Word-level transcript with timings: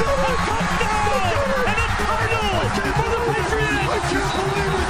Touchdown! 0.00 1.36
And 1.68 1.76
for 2.96 3.08
the 3.12 3.20
Patriots! 3.28 3.90
I 3.90 4.00
can't 4.08 4.32
believe 4.40 4.74
it! 4.80 4.88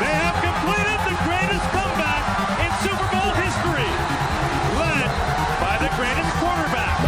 They 0.00 0.14
have 0.20 0.36
completed 0.44 1.00
the 1.08 1.16
greatest 1.24 1.66
comeback 1.72 2.24
in 2.60 2.70
Super 2.84 3.08
Bowl 3.08 3.32
history, 3.40 3.88
led 4.76 5.08
by 5.60 5.74
the 5.80 5.88
greatest 5.96 6.32
quarterback. 6.36 6.98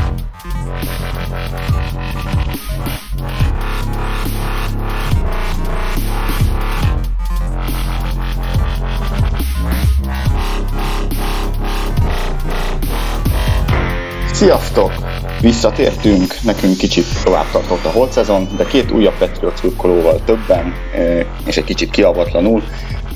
Sziasztok! 14.33 15.08
Visszatértünk, 15.41 16.35
nekünk 16.43 16.77
kicsit 16.77 17.05
tovább 17.25 17.51
tartott 17.53 17.85
a 17.85 17.91
holt 17.91 18.13
szezon, 18.13 18.49
de 18.57 18.65
két 18.65 18.91
újabb 18.91 19.19
Patriot 19.19 19.57
szurkolóval 19.57 20.21
többen, 20.25 20.75
és 21.47 21.57
egy 21.57 21.65
kicsit 21.65 21.91
kiavatlanul 21.91 22.63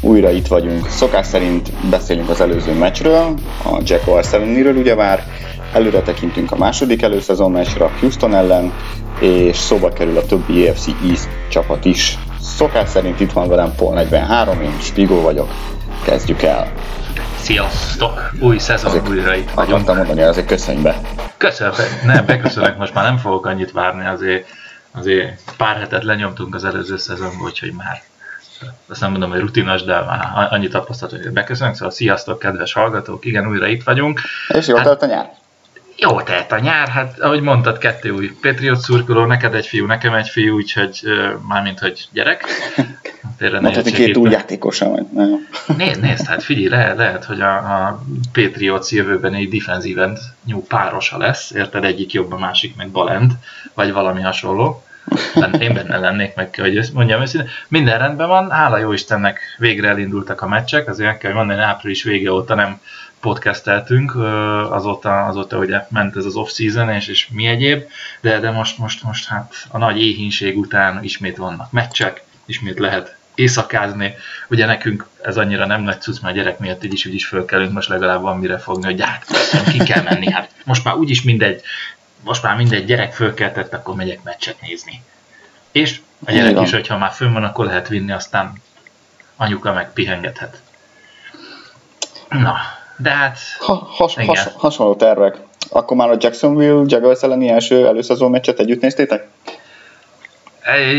újra 0.00 0.30
itt 0.30 0.46
vagyunk. 0.46 0.88
Szokás 0.88 1.26
szerint 1.26 1.72
beszélünk 1.90 2.28
az 2.28 2.40
előző 2.40 2.72
meccsről, 2.72 3.34
a 3.64 3.80
Jaguars 3.84 4.32
elleniről 4.32 4.76
ugye 4.76 4.94
vár, 4.94 5.26
előre 5.72 6.02
tekintünk 6.02 6.52
a 6.52 6.56
második 6.56 7.02
előszezon 7.02 7.50
meccsre 7.50 7.84
a 7.84 7.90
Houston 8.00 8.34
ellen, 8.34 8.72
és 9.20 9.56
szóba 9.56 9.88
kerül 9.88 10.16
a 10.16 10.26
többi 10.26 10.68
EFC 10.68 10.86
East 11.08 11.28
csapat 11.48 11.84
is. 11.84 12.18
Szokás 12.40 12.88
szerint 12.88 13.20
itt 13.20 13.32
van 13.32 13.48
velem 13.48 13.74
Paul 13.76 13.94
43, 13.94 14.60
én 14.60 14.78
Spigó 14.80 15.20
vagyok. 15.20 15.48
Kezdjük 16.04 16.42
el! 16.42 16.72
Sziasztok! 17.42 18.30
Új 18.40 18.58
szezon 18.58 18.90
ezek, 18.90 19.08
újra 19.08 19.34
itt 19.34 19.50
vagyunk. 19.50 19.72
Akartam 19.72 19.96
mondani, 19.96 20.22
azért 20.22 20.46
köszönj 20.46 20.82
be. 20.82 21.00
Köszönöm, 21.36 21.74
nem, 22.04 22.26
beköszönök, 22.26 22.76
most 22.76 22.94
már 22.94 23.04
nem 23.04 23.16
fogok 23.16 23.46
annyit 23.46 23.72
várni, 23.72 24.06
azért, 24.06 24.48
azért 24.90 25.52
pár 25.56 25.76
hetet 25.76 26.04
lenyomtunk 26.04 26.54
az 26.54 26.64
előző 26.64 26.96
szezonból, 26.96 27.46
úgyhogy 27.46 27.72
már 27.72 28.02
azt 28.88 29.00
nem 29.00 29.10
mondom, 29.10 29.30
hogy 29.30 29.40
rutinos, 29.40 29.82
de 29.82 30.00
már 30.00 30.48
annyit 30.50 30.70
tapasztalat, 30.70 31.22
hogy 31.22 31.32
beköszönök, 31.32 31.74
szóval 31.74 31.90
sziasztok, 31.90 32.38
kedves 32.38 32.72
hallgatók, 32.72 33.24
igen, 33.24 33.48
újra 33.48 33.66
itt 33.66 33.82
vagyunk. 33.82 34.20
És 34.48 34.66
jó 34.66 34.76
hát, 34.76 35.02
a 35.02 35.06
nyár? 35.06 35.30
Jó 35.96 36.20
telt 36.20 36.52
a 36.52 36.58
nyár, 36.58 36.88
hát 36.88 37.20
ahogy 37.20 37.40
mondtad, 37.40 37.78
kettő 37.78 38.10
új 38.10 38.30
Patriot 38.40 38.80
szurkoló, 38.80 39.24
neked 39.24 39.54
egy 39.54 39.66
fiú, 39.66 39.86
nekem 39.86 40.14
egy 40.14 40.28
fiú, 40.28 40.54
úgyhogy 40.54 41.00
uh, 41.02 41.32
mármint, 41.48 41.78
hogy 41.78 42.08
gyerek. 42.12 42.44
Mondhatni 43.50 43.92
két 43.92 44.16
új 44.16 44.30
játékosa 44.30 44.88
vagy. 44.88 45.06
Nézd, 45.76 46.00
nézd, 46.00 46.26
hát 46.26 46.42
figyelj, 46.42 46.68
lehet, 46.68 46.96
lehet 46.96 47.24
hogy 47.24 47.40
a, 47.40 47.56
a 47.56 48.02
Patriots 48.32 48.90
jövőben 48.90 49.34
egy 49.34 49.48
defensive 49.48 50.02
end 50.02 50.18
new 50.44 50.60
párosa 50.60 51.18
lesz, 51.18 51.50
érted, 51.50 51.84
egyik 51.84 52.12
jobb, 52.12 52.32
a 52.32 52.38
másik 52.38 52.76
meg 52.76 52.88
balent, 52.90 53.32
vagy 53.74 53.92
valami 53.92 54.20
hasonló. 54.22 54.84
Én 55.58 55.74
benne 55.74 55.98
lennék 55.98 56.34
meg, 56.34 56.54
hogy 56.54 56.90
mondjam 56.94 57.20
őszintén. 57.20 57.50
Minden 57.68 57.98
rendben 57.98 58.28
van, 58.28 58.50
hála 58.50 58.78
jó 58.78 58.92
Istennek 58.92 59.40
végre 59.58 59.88
elindultak 59.88 60.40
a 60.40 60.48
meccsek, 60.48 60.88
azért 60.88 61.08
meg 61.08 61.18
kell 61.18 61.32
mondani, 61.32 61.58
hogy 61.58 61.68
április 61.68 62.02
vége 62.02 62.32
óta 62.32 62.54
nem 62.54 62.80
podcasteltünk, 63.22 64.14
azóta, 64.70 65.24
azóta 65.24 65.58
ugye 65.58 65.86
ment 65.88 66.16
ez 66.16 66.24
az 66.24 66.34
off-season 66.34 66.90
és, 66.90 67.06
és 67.06 67.28
mi 67.30 67.46
egyéb, 67.46 67.82
de, 68.20 68.38
de 68.38 68.50
most, 68.50 68.78
most, 68.78 69.02
most 69.02 69.26
hát 69.26 69.54
a 69.68 69.78
nagy 69.78 70.00
éhínség 70.00 70.58
után 70.58 71.04
ismét 71.04 71.36
vannak 71.36 71.70
meccsek, 71.70 72.24
ismét 72.44 72.78
lehet 72.78 73.16
éjszakázni. 73.34 74.14
Ugye 74.48 74.66
nekünk 74.66 75.06
ez 75.22 75.36
annyira 75.36 75.66
nem 75.66 75.82
nagy 75.82 76.00
cucc, 76.00 76.20
mert 76.20 76.34
a 76.34 76.38
gyerek 76.38 76.58
miatt 76.58 76.84
így 76.84 76.92
is, 76.92 77.06
úgy 77.06 77.14
is 77.14 77.26
fölkelünk, 77.26 77.72
most 77.72 77.88
legalább 77.88 78.20
van 78.20 78.38
mire 78.38 78.58
fogni, 78.58 78.84
hogy 78.84 79.02
hát 79.02 79.26
ki 79.70 79.78
kell 79.78 80.02
menni, 80.02 80.30
hát 80.30 80.50
most 80.64 80.84
már 80.84 80.94
úgyis 80.94 81.22
mindegy, 81.22 81.62
most 82.20 82.42
már 82.42 82.56
mindegy 82.56 82.84
gyerek 82.84 83.12
fölkeltett, 83.12 83.72
akkor 83.72 83.94
megyek 83.94 84.22
meccset 84.22 84.60
nézni. 84.60 85.02
És 85.72 86.00
a 86.24 86.32
gyerek 86.32 86.60
is, 86.60 86.72
hogyha 86.72 86.98
már 86.98 87.12
fönn 87.12 87.32
van, 87.32 87.44
akkor 87.44 87.64
lehet 87.64 87.88
vinni, 87.88 88.12
aztán 88.12 88.52
anyuka 89.36 89.72
meg 89.72 89.92
pihengethet. 89.92 90.60
Na, 92.28 92.56
de 93.02 93.10
hát... 93.10 93.38
Ha, 93.58 93.88
has, 93.90 94.14
has, 94.26 94.48
hasonló 94.56 94.94
tervek. 94.94 95.36
Akkor 95.70 95.96
már 95.96 96.10
a 96.10 96.16
Jacksonville 96.18 96.82
Jaguars 96.86 97.22
elleni 97.22 97.48
első 97.48 97.86
előszezon 97.86 98.30
meccset 98.30 98.58
együtt 98.58 98.80
néztétek? 98.80 99.28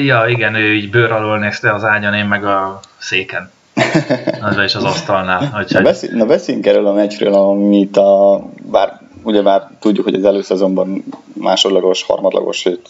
Ja, 0.04 0.26
igen, 0.28 0.56
ő 0.56 0.74
így 0.74 0.90
bőr 0.90 1.12
alól 1.12 1.40
nézte 1.40 1.74
az 1.74 1.84
ágyon, 1.84 2.14
én 2.14 2.26
meg 2.26 2.46
a 2.46 2.80
széken. 2.98 3.52
Az 4.42 4.58
is 4.58 4.76
az 4.76 4.84
asztalnál. 4.84 5.46
Hogy 5.46 5.68
na, 5.70 5.82
beszél, 5.82 6.10
na 6.14 6.26
beszéljünk 6.26 6.68
erről 6.68 6.88
a 6.88 6.94
meccsről, 6.94 7.34
amit 7.34 7.98
a, 7.98 8.44
bár 8.62 9.00
ugye 9.24 9.42
bár 9.42 9.70
tudjuk, 9.80 10.06
hogy 10.06 10.14
az 10.14 10.24
előszezonban 10.24 11.04
másodlagos, 11.34 12.04
harmadlagos, 12.04 12.58
sőt 12.58 12.90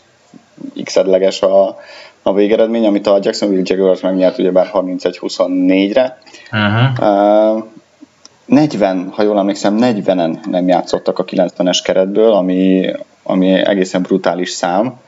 x 0.83 0.95
a, 1.41 1.77
a 2.21 2.33
végeredmény, 2.33 2.85
amit 2.85 3.07
a 3.07 3.19
Jacksonville 3.21 3.61
Jaguars 3.65 4.01
megnyert 4.01 4.37
ugye 4.37 4.51
bár 4.51 4.69
31-24-re. 4.73 6.17
Uh-huh. 6.51 7.07
Uh, 7.07 7.63
40, 8.45 9.09
ha 9.13 9.23
jól 9.23 9.37
emlékszem, 9.37 9.77
40-en 9.79 10.45
nem 10.49 10.67
játszottak 10.67 11.19
a 11.19 11.25
90-es 11.25 11.79
keretből, 11.83 12.33
ami, 12.33 12.91
ami 13.23 13.51
egészen 13.53 14.01
brutális 14.01 14.49
szám. 14.49 14.99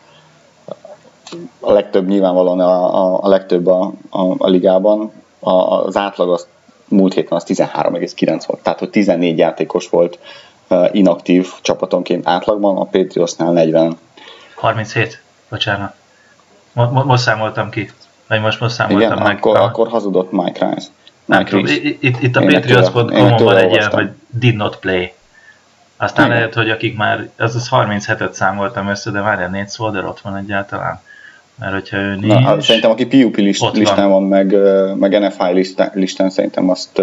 A 1.59 1.71
legtöbb 1.71 2.07
nyilvánvalóan 2.07 2.59
a, 2.59 3.03
a, 3.03 3.23
a 3.23 3.27
legtöbb 3.27 3.67
a, 3.67 3.91
a, 4.09 4.35
a 4.37 4.47
ligában. 4.47 5.11
A, 5.39 5.51
az 5.51 5.97
átlag 5.97 6.29
az 6.29 6.47
múlt 6.87 7.13
héten 7.13 7.37
az 7.37 7.43
13,9 7.47 8.43
volt, 8.47 8.61
tehát 8.63 8.79
hogy 8.79 8.89
14 8.89 9.37
játékos 9.37 9.89
volt 9.89 10.19
uh, 10.69 10.89
inaktív 10.91 11.51
csapatonként 11.61 12.27
átlagban, 12.27 12.77
a 12.77 12.83
Patriotsnál 12.83 13.51
40. 13.51 13.97
37, 14.55 15.21
bocsánat. 15.49 15.93
Mo- 16.73 17.05
most 17.05 17.23
számoltam 17.23 17.69
ki. 17.69 17.91
Vagy 18.27 18.41
most, 18.41 18.59
most 18.59 18.75
számoltam 18.75 19.11
Igen, 19.11 19.23
meg. 19.23 19.37
Akkor, 19.37 19.57
a... 19.57 19.63
akkor 19.63 19.87
hazudott 19.87 20.31
Mike 20.31 20.69
Rice. 20.69 20.87
Nem 21.25 21.45
tudom, 21.45 21.65
itt, 21.99 22.21
itt 22.21 22.35
a 22.35 22.39
Patriots.com-on 22.39 23.43
van 23.43 23.57
egy 23.57 23.71
ilyen, 23.71 23.91
hogy 23.91 24.09
did 24.29 24.55
not 24.55 24.77
play. 24.77 25.13
Aztán 25.97 26.25
Igen. 26.25 26.37
lehet, 26.37 26.53
hogy 26.53 26.69
akik 26.69 26.97
már, 26.97 27.29
az 27.37 27.55
az 27.55 27.67
37-et 27.71 28.31
számoltam 28.31 28.87
össze, 28.87 29.11
de 29.11 29.21
várjál, 29.21 29.49
négy 29.49 29.69
Solder 29.69 30.05
ott 30.05 30.19
van 30.19 30.35
egyáltalán. 30.37 31.01
Mert 31.59 31.73
hogyha 31.73 31.97
ő 31.97 32.15
nincs... 32.15 32.33
Na, 32.33 32.41
hát 32.41 32.61
szerintem 32.61 32.91
aki 32.91 33.05
PUP 33.05 33.35
list, 33.35 33.71
listán 33.73 34.09
van, 34.09 34.23
meg, 34.23 34.55
meg 34.95 35.19
NFI 35.19 35.53
listán, 35.53 35.91
listán 35.93 36.29
szerintem 36.29 36.69
azt 36.69 37.01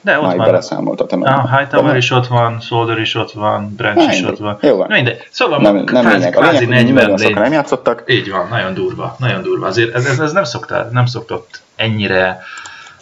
de 0.00 0.18
ott 0.18 0.26
már 0.26 0.36
van. 0.36 0.46
beleszámolt 0.46 1.00
a. 1.00 1.06
Ah, 1.20 1.58
Hightower 1.58 1.96
is 1.96 2.10
ott 2.10 2.26
van, 2.26 2.60
Solder 2.60 2.98
is 2.98 3.14
ott 3.14 3.32
van, 3.32 3.74
Branch 3.76 4.12
is 4.12 4.22
ott 4.22 4.38
van. 4.38 4.58
Jó 4.60 4.76
van. 4.76 4.86
Mindegy. 4.90 5.26
Szóval 5.30 5.60
nem, 5.60 5.74
nem 5.74 5.84
kvázi, 5.84 6.08
lényeg. 6.08 6.32
kvázi 6.32 6.64
40 6.64 7.10
nagyon 7.10 7.32
nem 7.32 7.52
játszottak. 7.52 8.04
Így 8.06 8.30
van, 8.30 8.48
nagyon 8.50 8.74
durva, 8.74 9.16
nagyon 9.18 9.42
durva. 9.42 9.66
Azért 9.66 9.94
ez, 9.94 10.04
ez, 10.04 10.18
ez 10.18 10.32
nem, 10.32 10.44
szokta, 10.44 10.88
nem 10.92 11.06
szoktott 11.06 11.60
ennyire 11.76 12.40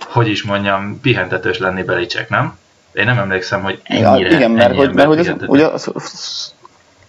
hogy 0.08 0.28
is 0.28 0.42
mondjam, 0.42 1.00
pihentetős 1.00 1.58
lenni 1.58 1.82
Belicek, 1.82 2.28
nem? 2.28 2.58
Én 2.92 3.04
nem 3.04 3.18
emlékszem, 3.18 3.62
hogy 3.62 3.80
ennyire, 3.82 4.30
ja, 4.30 4.36
Igen, 4.36 4.50
mert 4.50 4.76
hogy, 4.76 4.94
mert 4.94 5.08
hogy 5.08 5.18
ez, 5.18 5.32
ugye, 5.46 5.66
az, 5.66 5.92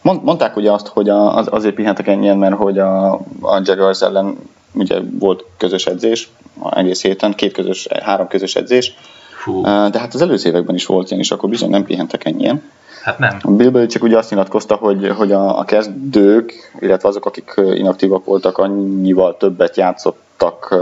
mondták 0.02 0.56
ugye 0.56 0.72
azt, 0.72 0.88
hogy 0.88 1.10
az, 1.10 1.48
azért 1.52 1.76
pihentek 1.76 2.08
ennyien, 2.08 2.38
mert 2.38 2.56
hogy 2.56 2.80
a, 2.80 3.14
a 3.42 3.62
Jaguars 3.64 4.02
ellen 4.02 4.38
ugye 4.72 5.00
volt 5.20 5.46
közös 5.58 5.86
edzés 5.86 6.30
egész 6.72 7.02
héten, 7.02 7.34
két 7.34 7.54
közös, 7.54 7.88
három 8.04 8.28
közös 8.28 8.56
edzés, 8.56 8.96
Fú. 9.44 9.62
de 9.62 10.00
hát 10.00 10.14
az 10.14 10.22
előző 10.22 10.50
években 10.50 10.76
is 10.76 10.86
volt 10.86 11.10
ilyen, 11.10 11.22
és 11.22 11.32
akkor 11.32 11.50
bizony 11.50 11.70
nem 11.70 11.84
pihentek 11.84 12.26
ennyien. 12.26 12.64
Hát 13.04 13.20
nem. 13.20 13.40
Bill 13.44 13.70
Belichick 13.70 14.04
ugye 14.04 14.18
azt 14.18 14.30
nyilatkozta, 14.30 14.76
hogy, 14.76 15.14
hogy 15.18 15.32
a, 15.32 15.60
a 15.60 15.64
kezdők, 15.64 16.72
illetve 16.80 17.08
azok, 17.08 17.26
akik 17.26 17.54
inaktívak 17.74 18.26
voltak, 18.26 18.58
annyival 18.58 19.38
többet 19.38 19.78
játszottak, 19.78 20.76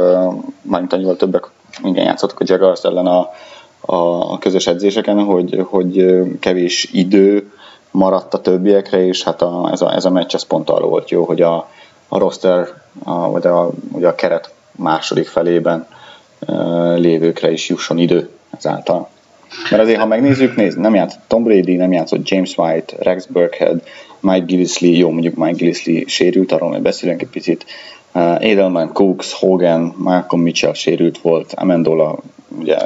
mármint 0.61 0.93
annyival 0.93 1.15
többek 1.15 1.49
igen, 1.83 2.05
játszottak 2.05 2.39
a 2.39 2.43
Jaguars 2.47 2.83
ellen 2.83 3.07
a, 3.07 3.29
a 3.81 4.37
közös 4.37 4.67
edzéseken, 4.67 5.23
hogy, 5.23 5.65
hogy 5.69 6.23
kevés 6.39 6.89
idő 6.91 7.51
maradt 7.91 8.33
a 8.33 8.41
többiekre, 8.41 9.05
és 9.05 9.23
hát 9.23 9.41
a, 9.41 9.69
ez, 9.71 9.81
a, 9.81 9.95
ez 9.95 10.05
a 10.05 10.09
meccs 10.09 10.33
ez 10.33 10.43
pont 10.43 10.69
arról 10.69 10.89
volt 10.89 11.09
jó, 11.09 11.23
hogy 11.23 11.41
a, 11.41 11.69
a 12.07 12.17
roster, 12.17 12.67
a, 13.03 13.31
vagy 13.31 13.45
a, 13.45 13.69
ugye 13.91 14.07
a 14.07 14.15
keret 14.15 14.53
második 14.71 15.27
felében 15.27 15.87
uh, 16.47 16.97
lévőkre 16.97 17.51
is 17.51 17.69
jusson 17.69 17.97
idő 17.97 18.29
ezáltal. 18.57 19.09
Mert 19.69 19.83
azért, 19.83 19.99
ha 19.99 20.05
megnézzük, 20.05 20.55
nézd, 20.55 20.79
nem 20.79 20.95
játszott 20.95 21.21
Tom 21.27 21.43
Brady, 21.43 21.75
nem 21.75 21.91
játszott 21.91 22.29
James 22.29 22.57
White, 22.57 22.95
Rex 22.99 23.25
Burkhead, 23.25 23.81
Mike 24.19 24.45
Gillisley, 24.45 24.91
jó, 24.91 25.09
mondjuk 25.09 25.35
Mike 25.35 25.55
Gillisley 25.55 26.07
sérült, 26.07 26.51
arról 26.51 26.69
majd 26.69 26.81
beszélünk 26.81 27.21
egy 27.21 27.27
picit, 27.27 27.65
Edelman, 28.39 28.93
Cooks, 28.93 29.33
Hogan, 29.33 29.93
Malcolm 29.97 30.41
Mitchell 30.41 30.73
sérült 30.73 31.17
volt, 31.17 31.53
Amendola 31.55 32.17
ugye 32.57 32.77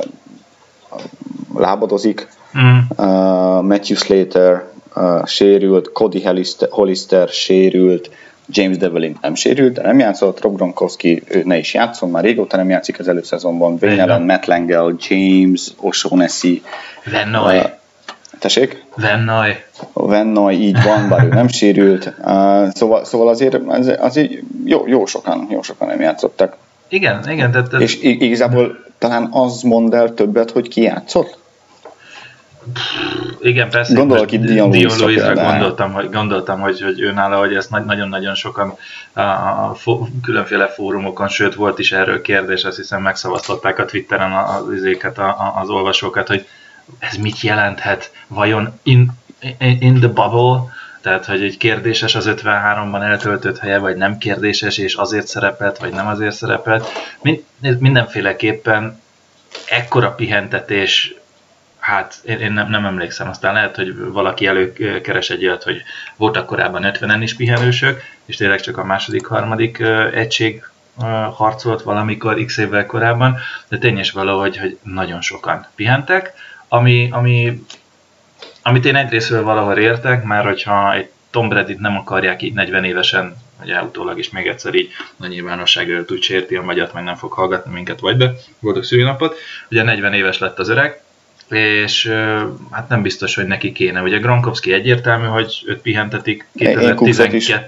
lábadozik, 1.56 2.28
mm. 2.58 2.78
uh, 2.90 3.06
Matthew 3.64 3.96
Slater 3.96 4.70
uh, 4.96 5.26
sérült, 5.26 5.92
Cody 5.92 6.24
Hollister, 6.24 6.68
Hollister 6.72 7.28
sérült, 7.28 8.10
James 8.48 8.78
Devlin 8.78 9.18
nem 9.22 9.36
sérült, 9.36 9.74
de 9.74 9.82
nem 9.82 10.00
játszott, 10.00 10.42
Rob 10.42 10.56
Gronkowski 10.56 11.24
ő 11.28 11.42
ne 11.46 11.58
is 11.58 11.74
játszon, 11.74 12.10
már 12.10 12.24
régóta 12.24 12.58
nem 12.58 12.70
játszik 12.70 13.00
az 13.00 13.08
előszezonban, 13.08 13.78
Wayne 13.82 14.04
Allen, 14.04 14.22
Matt 14.22 14.46
Langell, 14.46 14.94
James 15.10 15.68
O'Shaughnessy, 15.82 16.62
Lenoy. 17.04 17.58
Uh, 17.58 17.80
Tessék? 18.42 18.84
Vennaj. 18.96 19.66
Vennaj, 19.94 20.54
így 20.54 20.84
van, 20.84 21.10
bár 21.10 21.24
ő 21.24 21.28
nem 21.28 21.48
sérült. 21.48 22.14
Szóval, 22.74 23.06
szóval 23.06 23.28
azért, 23.28 23.56
azért 24.00 24.32
jó, 24.66 24.88
jó, 24.88 25.06
sokan, 25.06 25.48
jó 25.50 25.62
sokan 25.62 25.88
nem 25.88 26.02
játszottak. 26.02 26.58
Igen, 26.88 27.30
igen. 27.30 27.52
De, 27.52 27.62
de... 27.62 27.78
És 27.78 28.02
igazából 28.02 28.86
talán 28.98 29.30
az 29.32 29.62
mond 29.62 29.94
el 29.94 30.14
többet, 30.14 30.52
hogy 30.52 30.68
ki 30.68 30.82
játszott? 30.82 31.38
Igen, 33.42 33.70
persze. 33.70 33.94
Gondolok 33.94 34.32
itt 34.32 34.42
Dion, 34.42 34.72
gondoltam, 35.34 35.94
hogy, 35.94 36.10
gondoltam 36.10 36.60
hogy, 36.60 36.82
hogy 36.82 37.00
ő 37.00 37.12
nála, 37.12 37.40
hogy 37.40 37.56
ezt 37.56 37.70
nagyon-nagyon 37.86 38.36
sokan 38.36 38.78
a, 39.14 39.20
a, 39.20 39.76
a 39.86 40.08
különféle 40.24 40.68
fórumokon, 40.68 41.28
sőt 41.28 41.56
volt 41.56 41.80
is 41.80 41.92
erről 41.92 42.22
kérdés, 42.22 42.64
azt 42.64 42.78
hiszem 42.78 43.02
megszavaztották 43.02 43.80
a 43.80 43.86
Twitteren 43.86 44.32
az, 44.32 44.64
az, 45.02 45.24
az 45.62 45.70
olvasókat, 45.70 46.28
hogy 46.28 46.48
ez 47.00 47.16
mit 47.16 47.42
jelenthet, 47.42 48.12
vajon 48.28 48.80
in, 48.84 49.12
in 49.60 50.00
the 50.00 50.08
bubble, 50.08 50.74
tehát, 51.02 51.26
hogy 51.26 51.44
egy 51.44 51.58
kérdéses 51.58 52.16
az 52.16 52.30
53-ban 52.30 53.04
eltöltött 53.04 53.58
helye, 53.58 53.78
vagy 53.78 53.96
nem 53.96 54.18
kérdéses, 54.18 54.78
és 54.78 54.96
azért 54.96 55.28
szerepelt, 55.28 55.78
vagy 55.78 55.94
nem 55.94 56.08
azért 56.08 56.36
szerepelt. 56.36 56.88
Mindenféleképpen 57.80 59.02
ekkora 59.70 60.12
pihentetés 60.12 61.16
Hát 61.82 62.20
én, 62.24 62.40
én 62.40 62.52
nem, 62.52 62.70
nem 62.70 62.86
emlékszem, 62.86 63.30
aztán 63.30 63.54
lehet, 63.54 63.76
hogy 63.76 63.98
valaki 63.98 64.46
előkeres 64.46 65.30
egy 65.30 65.46
olyat, 65.46 65.64
hogy 65.64 65.84
voltak 66.16 66.46
korábban 66.46 66.92
50-en 66.94 67.20
is 67.22 67.36
pihenősök, 67.36 68.02
és 68.26 68.36
tényleg 68.36 68.62
csak 68.62 68.78
a 68.78 68.84
második, 68.84 69.26
harmadik 69.26 69.80
egység 70.14 70.64
harcolt 71.36 71.82
valamikor 71.82 72.46
x 72.46 72.58
évvel 72.58 72.86
korábban, 72.86 73.38
de 73.68 73.78
tényes 73.78 74.12
valahogy, 74.12 74.58
hogy 74.58 74.78
nagyon 74.84 75.22
sokan 75.22 75.68
pihentek, 75.76 76.34
ami, 76.74 77.08
ami, 77.12 77.64
amit 78.62 78.86
én 78.86 78.96
egyrésztről 78.96 79.44
valahol 79.44 79.78
értek, 79.78 80.24
már 80.24 80.46
hogyha 80.46 80.94
egy 80.94 81.10
Tom 81.32 81.50
Brady-t 81.50 81.80
nem 81.80 81.98
akarják 81.98 82.42
így 82.42 82.54
40 82.54 82.84
évesen, 82.84 83.36
ugye 83.64 83.82
utólag 83.82 84.18
is 84.20 84.30
még 84.30 84.48
egyszer 84.48 84.74
így 84.74 84.90
a 85.20 85.28
nyilvánosság 85.28 85.90
előtt 85.90 86.12
úgy 86.12 86.22
sérti 86.22 86.56
a 86.56 86.62
magyat, 86.62 86.94
meg 86.94 87.04
nem 87.04 87.16
fog 87.16 87.32
hallgatni 87.32 87.74
minket, 87.74 88.00
vagy 88.00 88.18
be, 88.18 88.34
boldog 88.60 88.84
szülinapot. 88.84 89.38
Ugye 89.72 89.84
40 89.84 90.14
éves 90.14 90.38
lett 90.38 90.60
az 90.60 90.70
öreg, 90.70 91.02
és 91.50 92.14
hát 92.72 92.90
nem 92.90 93.02
biztos, 93.02 93.36
hogy 93.36 93.46
neki 93.46 93.72
kéne. 93.72 94.02
Ugye 94.02 94.18
Gronkowski 94.18 94.74
egyértelmű, 94.74 95.26
hogy 95.26 95.64
őt 95.66 95.82
pihentetik 95.82 96.46
2012. 96.54 97.68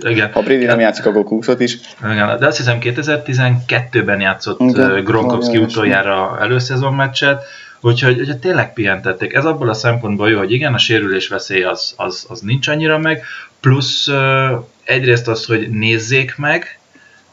Igen. 0.00 0.32
Ha 0.32 0.42
Brady 0.42 0.64
nem 0.64 0.80
játszik, 0.80 1.06
akkor 1.06 1.24
Cooksot 1.24 1.60
is. 1.60 1.78
Igen, 2.04 2.38
de 2.38 2.46
azt 2.46 2.56
hiszem 2.56 2.78
2012-ben 2.80 4.20
játszott 4.20 4.60
Igen. 4.60 5.04
Gronkowski 5.04 5.58
utoljára 5.58 6.38
előszezon 6.40 6.94
meccset, 6.94 7.44
úgyhogy, 7.80 8.20
úgyhogy 8.20 8.38
tényleg 8.38 8.72
pihentették. 8.72 9.34
Ez 9.34 9.44
abból 9.44 9.68
a 9.68 9.74
szempontból 9.74 10.30
jó, 10.30 10.38
hogy 10.38 10.52
igen, 10.52 10.74
a 10.74 10.78
sérülés 10.78 11.28
veszély 11.28 11.62
az, 11.62 11.94
az, 11.96 12.26
az 12.28 12.40
nincs 12.40 12.68
annyira 12.68 12.98
meg, 12.98 13.22
plusz 13.60 14.08
egyrészt 14.84 15.28
az, 15.28 15.44
hogy 15.44 15.70
nézzék 15.70 16.36
meg, 16.36 16.80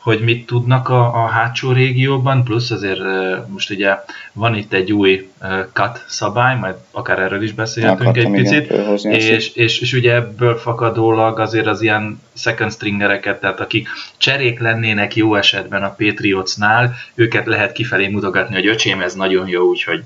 hogy 0.08 0.22
mit 0.22 0.46
tudnak 0.46 0.90
a, 0.90 1.24
a 1.24 1.28
hátsó 1.28 1.72
régióban, 1.72 2.44
plusz 2.44 2.72
azért 2.72 3.00
most 3.48 3.70
ugye 3.70 3.96
van 4.34 4.56
itt 4.56 4.74
egy 4.74 4.94
új 4.94 5.30
cut 5.74 6.06
szabály, 6.08 6.58
majd 6.58 6.76
akár 6.92 7.20
erről 7.20 7.44
is 7.44 7.52
beszélhetünk 7.54 8.18
egy 8.18 8.32
picit, 8.32 8.72
és, 9.04 9.52
és, 9.54 9.80
és 9.80 9.94
ugye 9.94 10.14
ebből 10.14 10.56
fakadólag 10.56 11.40
azért 11.40 11.68
az 11.68 11.82
ilyen 11.82 12.22
second 12.34 12.72
stringereket, 12.72 13.40
tehát 13.40 13.60
akik 13.60 13.88
cserék 14.18 14.60
lennének 14.60 15.16
jó 15.16 15.36
esetben 15.36 15.84
a 15.84 15.96
Patriotsnál, 15.98 16.96
őket 17.16 17.46
lehet 17.46 17.72
kifelé 17.72 18.08
mutogatni, 18.08 18.56
hogy 18.56 18.68
öcsém, 18.68 19.02
ez 19.02 19.14
nagyon 19.14 19.48
jó, 19.48 19.68
úgyhogy 19.68 20.04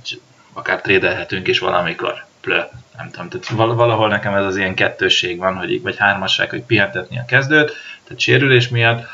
akár 0.54 0.82
trédelhetünk 0.82 1.48
is 1.48 1.60
valamikor. 1.60 2.26
Plö, 2.42 2.62
nem 2.98 3.10
tudom, 3.12 3.30
tehát 3.30 3.76
valahol 3.76 4.08
nekem 4.08 4.34
ez 4.34 4.46
az 4.46 4.58
ilyen 4.58 4.76
kettősség 4.76 5.38
van, 5.38 5.56
hogy, 5.56 5.82
vagy 5.82 5.98
hármasság, 5.98 6.50
hogy 6.50 6.64
pihentetni 6.64 7.18
a 7.18 7.26
kezdőt, 7.26 7.72
tehát 8.04 8.20
sérülés 8.20 8.70
miatt, 8.70 9.06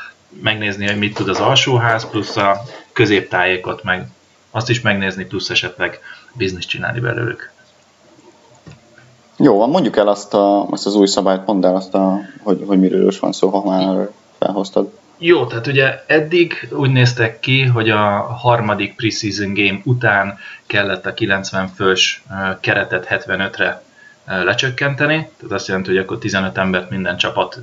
megnézni, 0.42 0.86
hogy 0.86 0.98
mit 0.98 1.14
tud 1.14 1.28
az 1.28 1.40
alsóház, 1.40 2.10
plusz 2.10 2.36
a 2.36 2.62
középtájékot, 2.92 3.82
meg 3.82 4.06
azt 4.50 4.68
is 4.68 4.80
megnézni, 4.80 5.24
plusz 5.24 5.50
esetleg 5.50 6.00
biznisz 6.32 6.66
csinálni 6.66 7.00
belőlük. 7.00 7.52
Jó, 9.36 9.58
van, 9.58 9.70
mondjuk 9.70 9.96
el 9.96 10.08
azt, 10.08 10.34
a, 10.34 10.66
azt 10.68 10.86
az 10.86 10.94
új 10.94 11.06
szabályt, 11.06 11.46
mondd 11.46 11.64
el 11.64 11.76
azt, 11.76 11.94
a, 11.94 12.20
hogy, 12.42 12.64
hogy 12.66 12.78
miről 12.78 13.08
is 13.08 13.18
van 13.18 13.32
szó, 13.32 13.48
ha 13.48 13.64
már 13.64 14.10
felhoztad. 14.38 14.98
Jó, 15.18 15.46
tehát 15.46 15.66
ugye 15.66 16.02
eddig 16.06 16.68
úgy 16.70 16.90
néztek 16.90 17.40
ki, 17.40 17.64
hogy 17.64 17.90
a 17.90 18.22
harmadik 18.22 18.94
preseason 18.94 19.54
game 19.54 19.80
után 19.84 20.38
kellett 20.66 21.06
a 21.06 21.14
90 21.14 21.68
fős 21.68 22.22
keretet 22.60 23.06
75-re 23.10 23.82
lecsökkenteni, 24.24 25.14
tehát 25.36 25.54
azt 25.54 25.68
jelenti, 25.68 25.88
hogy 25.88 25.98
akkor 25.98 26.18
15 26.18 26.58
embert 26.58 26.90
minden 26.90 27.16
csapat 27.16 27.60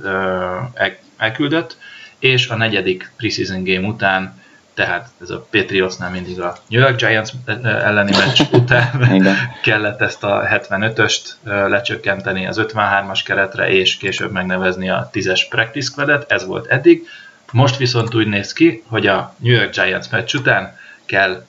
elküldött, 1.16 1.76
és 2.18 2.48
a 2.48 2.56
negyedik 2.56 3.10
preseason 3.16 3.64
game 3.64 3.86
után, 3.86 4.42
tehát 4.74 5.08
ez 5.20 5.30
a 5.30 5.46
Patriotsnál 5.50 6.10
mindig 6.10 6.40
a 6.40 6.56
New 6.68 6.80
York 6.80 6.96
Giants 6.96 7.30
elleni 7.62 8.16
meccs 8.16 8.40
után 8.60 9.26
kellett 9.62 10.00
ezt 10.00 10.24
a 10.24 10.48
75-öst 10.50 11.22
lecsökkenteni 11.44 12.46
az 12.46 12.60
53-as 12.62 13.20
keretre, 13.24 13.68
és 13.68 13.96
később 13.96 14.32
megnevezni 14.32 14.90
a 14.90 15.10
10-es 15.12 15.40
practice 15.48 15.90
squadet, 15.90 16.32
ez 16.32 16.46
volt 16.46 16.66
eddig. 16.66 17.06
Most 17.52 17.76
viszont 17.76 18.14
úgy 18.14 18.26
néz 18.26 18.52
ki, 18.52 18.82
hogy 18.86 19.06
a 19.06 19.34
New 19.38 19.52
York 19.52 19.74
Giants 19.74 20.10
meccs 20.10 20.34
után 20.34 20.76
kell 21.04 21.44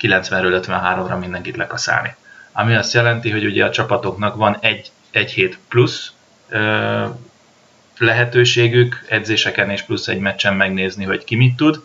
90-ről 0.00 0.62
53-ra 0.66 1.18
mindenkit 1.18 1.56
lekaszálni. 1.56 2.14
Ami 2.52 2.74
azt 2.74 2.92
jelenti, 2.92 3.30
hogy 3.30 3.44
ugye 3.44 3.64
a 3.64 3.70
csapatoknak 3.70 4.36
van 4.36 4.56
egy, 4.60 4.90
egy 5.10 5.30
hét 5.30 5.58
plusz 5.68 6.12
lehetőségük 7.98 9.04
edzéseken 9.08 9.70
és 9.70 9.82
plusz 9.82 10.08
egy 10.08 10.18
meccsen 10.18 10.54
megnézni, 10.54 11.04
hogy 11.04 11.24
ki 11.24 11.36
mit 11.36 11.56
tud, 11.56 11.80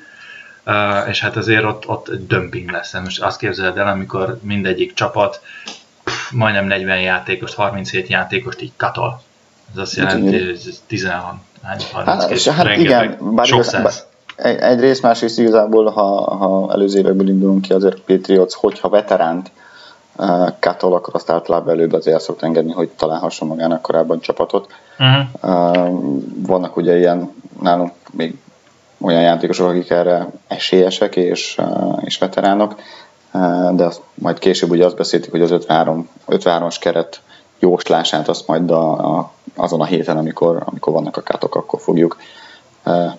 uh, 0.65 1.09
és 1.09 1.19
hát 1.19 1.35
azért 1.35 1.63
ott, 1.63 1.87
ott 1.87 2.27
dömping 2.27 2.71
lesz. 2.71 2.93
Most 2.93 3.21
azt 3.21 3.39
képzeled 3.39 3.77
el, 3.77 3.87
amikor 3.87 4.39
mindegyik 4.41 4.93
csapat 4.93 5.41
pff, 6.03 6.31
majdnem 6.31 6.65
40 6.65 6.99
játékos, 7.01 7.55
37 7.55 8.07
játékost 8.07 8.61
így 8.61 8.71
katol. 8.75 9.21
Ez 9.71 9.77
azt 9.77 9.95
jelenti, 9.95 10.43
hogy 10.43 10.79
16, 10.87 11.35
32, 11.63 12.51
hát, 12.51 12.55
hát 12.55 12.77
igen, 12.77 13.17
bár 13.19 13.45
sok 13.45 13.63
száz. 13.63 14.05
Egy, 14.35 14.57
egyrészt, 14.57 15.01
másrészt 15.01 15.39
igazából, 15.39 15.89
ha, 15.89 16.35
ha 16.35 16.73
előző 16.73 16.99
évekből 16.99 17.29
indulunk 17.29 17.61
ki, 17.61 17.73
azért 17.73 17.99
Patriots, 17.99 18.53
hogyha 18.53 18.89
veteránt 18.89 19.51
Katol, 20.59 20.93
akkor 20.93 21.15
azt 21.15 21.29
általában 21.29 21.73
előbb 21.73 21.93
azért 21.93 22.15
el 22.15 22.21
szokta 22.21 22.45
engedni, 22.45 22.71
hogy 22.71 22.89
találhasson 22.89 23.47
magának 23.47 23.81
korábban 23.81 24.19
csapatot. 24.19 24.67
Uh-huh. 24.99 25.89
Vannak 26.47 26.77
ugye 26.77 26.97
ilyen 26.97 27.33
nálunk 27.61 27.91
még 28.11 28.35
olyan 29.01 29.21
játékosok, 29.21 29.69
akik 29.69 29.89
erre 29.89 30.27
esélyesek 30.47 31.15
és, 31.15 31.61
és 31.99 32.17
veteránok, 32.17 32.75
de 33.71 33.85
azt 33.85 34.01
majd 34.13 34.39
később 34.39 34.69
ugye 34.69 34.85
azt 34.85 34.95
beszéltük, 34.95 35.31
hogy 35.31 35.41
az 35.41 35.51
53, 35.51 36.09
53-as 36.27 36.75
keret 36.79 37.21
jóslását 37.59 38.27
azt 38.27 38.47
majd 38.47 38.71
a, 38.71 39.17
a, 39.17 39.31
azon 39.55 39.81
a 39.81 39.85
héten, 39.85 40.17
amikor, 40.17 40.63
amikor 40.65 40.93
vannak 40.93 41.17
a 41.17 41.21
kátok, 41.21 41.55
akkor 41.55 41.79
fogjuk 41.79 42.17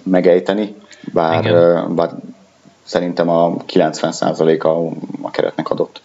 megejteni, 0.03 0.75
bár, 1.13 1.43
bár 1.89 2.11
szerintem 2.85 3.29
a 3.29 3.57
90%-a 3.57 4.69
a 5.27 5.31
keretnek 5.31 5.71
adott. 5.71 6.01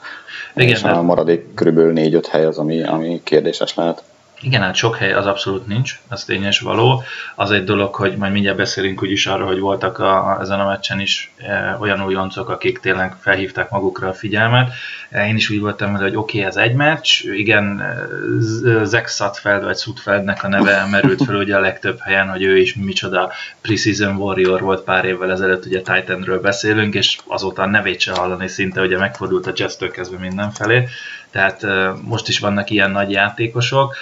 Igen, 0.56 0.70
és 0.70 0.84
a 0.84 1.02
maradék 1.02 1.54
körülbelül 1.54 1.94
4-5 1.96 2.26
hely 2.30 2.46
az, 2.46 2.58
ami, 2.58 2.84
ami 2.84 3.22
kérdéses 3.24 3.76
lehet. 3.76 4.04
Igen, 4.42 4.62
hát 4.62 4.76
sok 4.76 4.96
hely 4.96 5.14
az 5.14 5.26
abszolút 5.26 5.68
nincs, 5.68 6.00
az 6.08 6.24
tényes 6.24 6.60
való. 6.60 7.04
Az 7.36 7.52
egy 7.52 7.64
dolog, 7.64 7.96
hogy 7.96 8.18
majd 8.18 8.32
mindjárt 8.32 8.58
beszélünk 8.58 9.02
úgyis 9.04 9.26
arra, 9.26 9.46
hogy 9.46 9.60
voltak 9.60 10.00
a, 10.00 10.30
a, 10.30 10.42
ezen 10.42 10.60
a 10.60 10.68
meccsen 10.68 11.00
is 11.00 11.32
e, 11.38 11.78
olyan 11.80 12.06
újoncok, 12.06 12.50
akik 12.50 12.80
tényleg 12.80 13.16
felhívták 13.20 13.70
magukra 13.70 14.08
a 14.08 14.14
figyelmet. 14.14 14.74
E, 15.10 15.28
én 15.28 15.36
is 15.36 15.50
úgy 15.50 15.60
voltam, 15.60 15.96
hogy 15.96 16.16
oké, 16.16 16.38
okay, 16.38 16.50
ez 16.50 16.56
egy 16.56 16.74
meccs. 16.74 17.24
Igen, 17.24 17.82
e, 17.82 18.84
Zach 18.84 19.10
Sutfeld 19.10 19.64
vagy 19.64 19.78
Sutfeldnek 19.78 20.44
a 20.44 20.48
neve 20.48 20.86
merült 20.92 21.24
fel 21.24 21.36
ugye 21.36 21.56
a 21.56 21.60
legtöbb 21.60 22.00
helyen, 22.00 22.30
hogy 22.30 22.44
ő 22.44 22.58
is 22.58 22.76
micsoda 22.76 23.32
Precision 23.62 24.16
Warrior 24.16 24.62
volt 24.62 24.84
pár 24.84 25.06
évvel 25.06 25.32
ezelőtt, 25.32 25.66
ugye 25.66 25.82
Titanről 25.82 26.42
beszélünk, 26.42 26.94
és 26.94 27.18
azóta 27.28 27.62
a 27.62 27.66
nevét 27.66 28.00
se 28.00 28.12
hallani 28.12 28.48
szinte, 28.48 28.82
ugye 28.82 28.98
megfordult 28.98 29.48
a 29.48 29.52
jazz 29.56 29.84
kezdve 29.92 30.18
mindenfelé 30.18 30.88
tehát 31.32 31.66
most 32.02 32.28
is 32.28 32.40
vannak 32.40 32.70
ilyen 32.70 32.92
nagy 32.92 33.12
játékosok. 33.12 33.96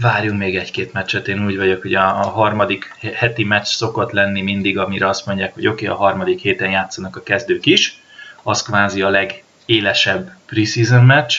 Várjunk 0.00 0.38
még 0.38 0.56
egy-két 0.56 0.92
meccset, 0.92 1.28
én 1.28 1.44
úgy 1.44 1.56
vagyok, 1.56 1.82
hogy 1.82 1.94
a, 1.94 2.08
harmadik 2.10 2.94
heti 3.14 3.44
meccs 3.44 3.66
szokott 3.66 4.10
lenni 4.10 4.42
mindig, 4.42 4.78
amire 4.78 5.08
azt 5.08 5.26
mondják, 5.26 5.54
hogy 5.54 5.66
oké, 5.66 5.86
okay, 5.86 5.96
a 5.96 6.02
harmadik 6.02 6.40
héten 6.40 6.70
játszanak 6.70 7.16
a 7.16 7.22
kezdők 7.22 7.66
is, 7.66 8.02
az 8.42 8.62
kvázi 8.62 9.02
a 9.02 9.08
legélesebb 9.08 10.30
preseason 10.46 11.04
meccs, 11.04 11.38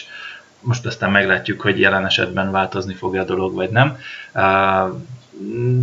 most 0.59 0.85
aztán 0.85 1.11
meglátjuk, 1.11 1.61
hogy 1.61 1.79
jelen 1.79 2.05
esetben 2.05 2.51
változni 2.51 2.93
fog 2.93 3.15
a 3.15 3.23
dolog, 3.23 3.53
vagy 3.53 3.69
nem 3.69 3.97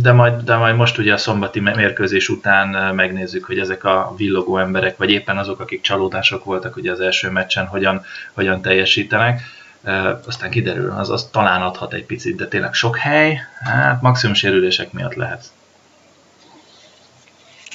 de 0.01 0.11
majd, 0.11 0.41
de 0.43 0.55
majd 0.55 0.75
most 0.75 0.97
ugye 0.97 1.13
a 1.13 1.17
szombati 1.17 1.59
mérkőzés 1.59 2.29
után 2.29 2.95
megnézzük, 2.95 3.45
hogy 3.45 3.59
ezek 3.59 3.83
a 3.83 4.13
villogó 4.17 4.57
emberek, 4.57 4.97
vagy 4.97 5.09
éppen 5.09 5.37
azok, 5.37 5.59
akik 5.59 5.81
csalódások 5.81 6.43
voltak 6.43 6.75
ugye 6.75 6.91
az 6.91 6.99
első 6.99 7.29
meccsen, 7.29 7.65
hogyan, 7.65 8.01
hogyan 8.33 8.61
teljesítenek. 8.61 9.41
aztán 10.27 10.49
kiderül, 10.49 10.91
az, 10.97 11.09
az 11.09 11.29
talán 11.31 11.61
adhat 11.61 11.93
egy 11.93 12.05
picit, 12.05 12.35
de 12.35 12.47
tényleg 12.47 12.73
sok 12.73 12.97
hely, 12.97 13.39
hát 13.59 14.01
maximum 14.01 14.35
sérülések 14.35 14.91
miatt 14.91 15.13
lehet. 15.13 15.43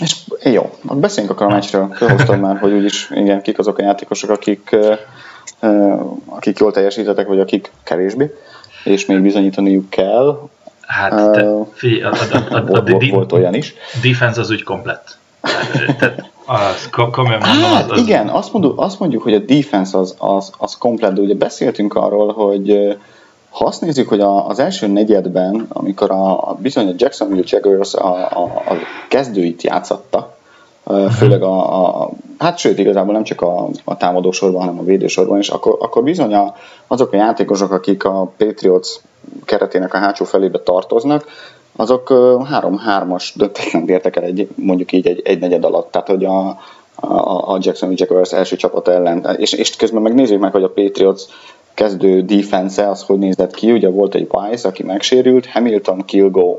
És 0.01 0.15
jó, 0.43 0.79
beszéljünk 0.83 1.35
akkor 1.35 1.53
a 1.53 1.55
meccsről. 1.55 1.89
Felhoztam 1.93 2.41
már, 2.41 2.59
hogy 2.59 2.73
úgyis 2.73 3.11
igen, 3.11 3.43
kik 3.43 3.59
azok 3.59 3.79
a 3.79 3.83
játékosok, 3.83 4.31
akik, 4.31 4.77
akik 6.25 6.59
jól 6.59 6.73
teljesítettek, 6.73 7.27
vagy 7.27 7.41
akik 7.41 7.71
kevésbé, 7.83 8.35
és 8.85 9.07
még 9.07 9.21
bizonyítaniuk 9.21 9.91
kell. 9.91 10.49
Hát, 10.87 11.33
te, 11.33 11.47
figyelj, 11.73 12.03
a, 12.03 12.09
a, 12.09 12.37
a, 12.37 12.55
a, 12.55 12.57
a, 12.57 12.83
volt, 12.83 13.11
volt 13.11 13.33
olyan 13.33 13.55
is. 13.55 13.75
Defense 14.03 14.41
az 14.41 14.51
úgy 14.51 14.63
komplett. 14.63 15.19
Tehát, 15.99 16.31
az, 16.47 16.89
komolyan 16.91 17.41
mondom, 17.41 17.71
hát, 17.71 17.85
az, 17.85 17.91
az... 17.91 18.01
igen, 18.01 18.29
azt 18.29 18.53
mondjuk, 18.53 18.81
azt 18.81 18.99
mondjuk, 18.99 19.23
hogy 19.23 19.35
a 19.35 19.39
defense 19.39 19.99
az, 19.99 20.15
az, 20.19 20.53
az 20.59 20.77
komplett, 20.79 21.13
de 21.13 21.21
ugye 21.21 21.35
beszéltünk 21.35 21.95
arról, 21.95 22.33
hogy 22.33 22.97
ha 23.51 23.65
azt 23.65 23.81
nézzük, 23.81 24.09
hogy 24.09 24.21
a, 24.21 24.49
az 24.49 24.59
első 24.59 24.87
negyedben, 24.87 25.67
amikor 25.69 26.11
a, 26.11 26.51
a 26.51 26.57
bizony 26.61 26.89
a 26.89 26.95
Jacksonville 26.97 27.43
Jaguars 27.47 27.95
a, 27.95 28.15
a, 28.15 28.43
a 28.43 28.75
kezdőit 29.09 29.63
játszatta, 29.63 30.37
főleg 31.19 31.43
a, 31.43 31.85
a, 32.03 32.11
hát 32.39 32.59
sőt 32.59 32.79
igazából 32.79 33.13
nem 33.13 33.23
csak 33.23 33.41
a, 33.41 33.69
a 33.85 33.97
támadósorban, 33.97 34.61
hanem 34.61 34.79
a 34.79 34.85
védősorban 34.85 35.39
is, 35.39 35.49
akkor, 35.49 35.77
akkor 35.81 36.03
bizony 36.03 36.35
a, 36.35 36.55
azok 36.87 37.13
a 37.13 37.17
játékosok, 37.17 37.73
akik 37.73 38.05
a 38.05 38.33
Patriots 38.37 38.89
keretének 39.45 39.95
a 39.95 39.99
hátsó 39.99 40.25
felébe 40.25 40.59
tartoznak, 40.59 41.27
azok 41.77 42.07
3-3-as 42.11 43.29
döntést 43.35 43.75
értek 43.75 44.17
el 44.17 44.23
egy, 44.23 44.49
mondjuk 44.55 44.93
így 44.93 45.07
egy, 45.07 45.21
egy 45.25 45.39
negyed 45.39 45.65
alatt. 45.65 45.91
Tehát, 45.91 46.09
hogy 46.09 46.25
a, 46.25 46.49
a, 46.95 47.53
a 47.53 47.59
Jacksonville 47.61 48.05
Jaguars 48.07 48.33
első 48.33 48.57
csapat 48.57 48.89
ellen. 48.89 49.37
És, 49.39 49.53
és 49.53 49.77
közben 49.77 50.03
megnézzük 50.03 50.41
meg, 50.41 50.53
hogy 50.53 50.63
a 50.63 50.71
Patriots 50.71 51.23
kezdő 51.75 52.23
defense 52.23 52.89
az 52.89 53.03
hogy 53.03 53.19
nézett 53.19 53.55
ki. 53.55 53.73
Ugye 53.73 53.89
volt 53.89 54.15
egy 54.15 54.29
Wise, 54.31 54.69
aki 54.69 54.83
megsérült, 54.83 55.47
Hamilton, 55.47 56.05
Kilgo, 56.05 56.59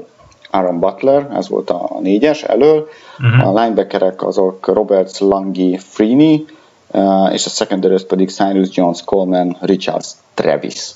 Aaron 0.55 0.79
Butler, 0.79 1.27
ez 1.33 1.49
volt 1.49 1.69
a 1.69 1.89
négyes 1.99 2.43
elől. 2.43 2.87
Uh-huh. 3.19 3.47
A 3.47 3.61
linebackerek 3.61 4.23
azok 4.23 4.67
Roberts, 4.67 5.19
Langi, 5.19 5.77
Freeney, 5.77 6.45
és 7.31 7.45
a 7.45 7.49
secondary 7.49 8.03
pedig 8.03 8.29
Cyrus 8.29 8.67
Jones, 8.71 9.03
Coleman, 9.03 9.57
Richards, 9.61 10.11
Travis. 10.33 10.91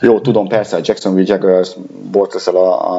Jó, 0.00 0.20
tudom, 0.20 0.48
persze 0.48 0.76
a 0.76 0.80
Jacksonville 0.82 1.32
Jaguars 1.32 1.70
bortoszel 2.10 2.56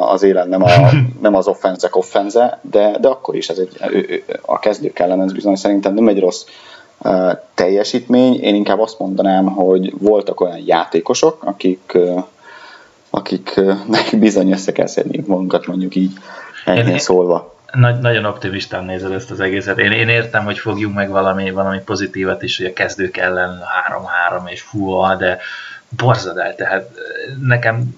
az 0.10 0.24
élen, 0.24 0.50
nem, 0.50 0.64
a, 0.64 0.70
nem 1.22 1.36
az 1.36 1.48
offenzek 1.48 1.96
offenze, 1.96 2.60
de, 2.62 2.98
de 3.02 3.08
akkor 3.08 3.36
is 3.36 3.50
ez 3.50 3.58
egy, 3.58 4.24
a 4.42 4.60
kezdők 4.60 5.00
ellen 5.00 5.22
ez 5.22 5.34
bizony 5.34 5.56
szerintem 5.56 5.94
nem 5.94 6.08
egy 6.08 6.20
rossz 6.20 6.46
uh, 6.98 7.32
teljesítmény. 7.54 8.40
Én 8.40 8.56
inkább 8.56 8.80
azt 8.80 9.00
mondanám, 9.00 9.46
hogy 9.46 9.94
voltak 10.00 10.42
olyan 10.42 10.62
játékosok, 10.66 11.44
akik 11.44 11.92
uh, 11.96 12.24
akiknek 13.16 14.20
bizony 14.20 14.52
össze 14.52 14.72
kell 14.72 14.88
szedni 14.88 15.24
magunkat 15.28 15.68
mondjuk 15.68 15.96
így 15.96 16.12
enyhén 16.66 17.00
szólva. 17.00 17.56
Nagy, 17.72 18.00
nagyon 18.00 18.26
optimistán 18.26 18.86
nézed 18.86 19.12
ezt 19.12 19.32
az 19.32 19.40
egészet. 19.40 19.80
Én, 19.80 19.92
én 19.92 20.08
értem, 20.08 20.44
hogy 20.44 20.60
fogjunk 20.60 20.96
meg 20.96 21.10
valami, 21.10 21.52
valami 21.52 21.80
pozitívat 21.80 22.44
is, 22.44 22.58
hogy 22.58 22.66
a 22.66 22.74
kezdők 22.74 23.18
ellen 23.18 23.60
3-3 24.32 24.50
és 24.50 24.62
fú, 24.62 25.02
de 25.18 25.40
borzadál, 25.90 26.56
tehát 26.56 26.90
nekem 27.42 27.96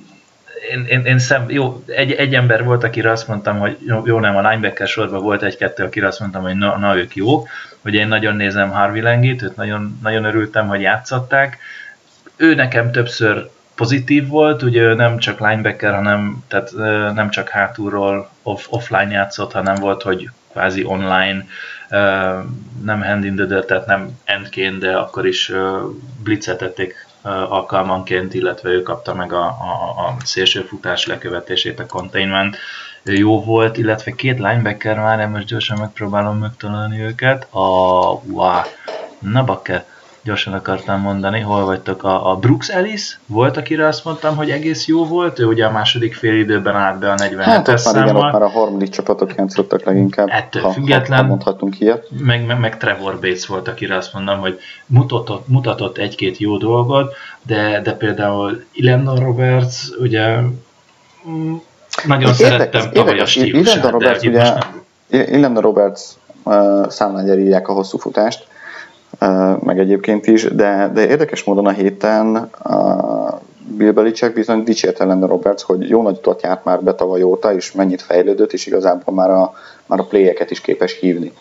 én, 0.72 0.86
én, 0.90 1.06
én 1.06 1.20
szem, 1.20 1.46
jó, 1.50 1.84
egy, 1.86 2.12
egy 2.12 2.36
ember 2.36 2.64
volt, 2.64 2.84
akire 2.84 3.12
azt 3.12 3.28
mondtam, 3.28 3.60
hogy 3.60 3.78
jó, 3.86 4.02
jó 4.06 4.20
nem, 4.20 4.36
a 4.36 4.50
linebacker 4.50 4.88
sorban 4.88 5.22
volt 5.24 5.44
egy-kettő, 5.44 5.84
akire 5.84 6.08
azt 6.08 6.20
mondtam, 6.20 6.42
hogy 6.42 6.56
na, 6.56 6.78
na 6.78 6.98
ők 6.98 7.16
jók, 7.16 7.48
hogy 7.82 7.94
én 7.94 8.08
nagyon 8.08 8.36
nézem 8.36 8.70
Harvey 8.70 9.02
Langit, 9.02 9.42
őt 9.42 9.56
nagyon, 9.56 10.00
nagyon 10.04 10.24
örültem, 10.24 10.68
hogy 10.68 10.82
játszották. 10.82 11.58
Ő 12.36 12.56
nekem 12.56 12.92
többször 12.92 13.50
pozitív 13.76 14.28
volt, 14.28 14.62
ugye 14.62 14.94
nem 14.94 15.18
csak 15.18 15.40
linebacker, 15.40 15.94
hanem 15.94 16.44
tehát 16.48 16.72
nem 17.14 17.30
csak 17.30 17.50
hátulról 17.50 18.30
off, 18.44 18.66
offline 18.70 19.12
játszott, 19.12 19.52
hanem 19.52 19.76
volt, 19.76 20.02
hogy 20.02 20.30
kvázi 20.52 20.84
online, 20.84 21.46
nem 22.84 23.02
hand 23.04 23.24
in 23.24 23.36
the 23.36 23.46
dirt, 23.46 23.68
tehát 23.68 23.86
nem 23.86 24.20
endként, 24.24 24.78
de 24.78 24.98
akkor 24.98 25.28
is 25.28 25.52
blitzetették 26.24 27.08
alkalmanként, 27.50 28.34
illetve 28.34 28.70
ő 28.70 28.82
kapta 28.82 29.14
meg 29.14 29.34
a, 29.34 29.46
a, 29.46 30.06
a 30.08 30.16
szélső 30.24 30.62
futás 30.62 31.06
lekövetését, 31.06 31.80
a 31.80 31.86
containment 31.86 32.58
jó 33.04 33.44
volt, 33.44 33.78
illetve 33.78 34.12
két 34.12 34.40
linebacker 34.40 35.00
már, 35.00 35.20
én 35.20 35.28
most 35.28 35.46
gyorsan 35.46 35.80
megpróbálom 35.80 36.38
megtalálni 36.38 37.00
őket. 37.00 37.48
A, 37.50 37.60
wow, 38.24 38.62
na 39.20 39.44
bakker, 39.44 39.86
gyorsan 40.26 40.54
akartam 40.54 41.02
mondani, 41.02 41.40
hol 41.40 41.66
vagytok, 41.66 42.04
a, 42.04 42.32
a 42.32 42.36
Brooks 42.36 42.70
Ellis 42.70 43.20
volt, 43.26 43.58
akire 43.58 43.88
azt 43.88 44.06
mondtam, 44.06 44.36
hogy 44.36 44.50
egész 44.50 44.88
jó 44.88 45.06
volt, 45.06 45.40
ő 45.40 45.46
ugye 45.46 45.66
a 45.66 45.72
második 45.72 46.16
fél 46.16 46.40
időben 46.40 46.76
állt 46.76 47.00
be 47.00 47.12
a 47.12 47.16
47 47.16 47.46
hát, 47.46 47.68
ott 47.68 47.84
már, 47.84 48.04
igen, 48.04 48.16
ott 48.16 48.32
már 48.32 48.42
a 48.42 48.50
harmadik 48.50 48.90
csapatok 48.90 49.36
játszottak 49.36 49.84
leginkább, 49.84 50.28
Ettől 50.30 50.62
ha, 50.62 50.72
független, 50.72 51.20
ha 51.20 51.26
mondhatunk 51.26 51.80
ilyet. 51.80 52.08
Meg, 52.20 52.46
meg, 52.46 52.60
meg, 52.60 52.78
Trevor 52.78 53.14
Bates 53.14 53.46
volt, 53.46 53.68
akire 53.68 53.96
azt 53.96 54.14
mondom, 54.14 54.40
hogy 54.40 54.60
mutatott, 54.86 55.48
mutatott 55.48 55.98
egy-két 55.98 56.38
jó 56.38 56.58
dolgot, 56.58 57.14
de, 57.42 57.82
de 57.82 57.94
például 57.94 58.64
Ilendon 58.72 59.16
Roberts, 59.16 59.76
ugye 60.00 60.38
mm, 61.30 61.56
nagyon 62.06 62.30
ez 62.30 62.36
szerettem 62.36 62.82
érdekes, 62.82 62.90
tavaly 62.94 63.20
a 63.20 63.26
stílusát, 63.26 63.90
Roberts, 63.90 64.24
ugye, 64.24 64.54
Ilendon 65.10 65.64
Roberts 65.64 66.02
uh, 66.44 66.90
számlán 66.90 67.40
írják 67.40 67.68
a 67.68 67.74
hosszú 67.74 67.98
futást, 67.98 68.54
meg 69.60 69.80
egyébként 69.80 70.28
is, 70.28 70.44
de, 70.44 70.92
de 70.94 71.08
érdekes 71.08 71.44
módon 71.44 71.66
a 71.66 71.72
héten 71.72 72.36
a 72.36 73.42
Bill 73.78 73.92
Belichick 73.92 74.34
bizony 74.34 74.64
dicsérte 74.64 75.06
lenne 75.06 75.28
Roberts, 75.28 75.62
hogy 75.62 75.90
jó 75.90 76.02
nagy 76.02 76.18
utat 76.18 76.42
járt 76.42 76.66
már 76.66 76.84
be 76.84 76.94
tavaly 76.94 77.24
óta, 77.24 77.54
és 77.54 77.72
mennyit 77.72 78.02
fejlődött, 78.02 78.54
és 78.54 78.66
igazából 78.66 79.14
már 79.14 79.30
a, 79.30 79.54
már 79.86 80.00
a 80.00 80.04
playeket 80.04 80.52
is 80.52 80.62
képes 80.62 81.00
hívni. 81.00 81.32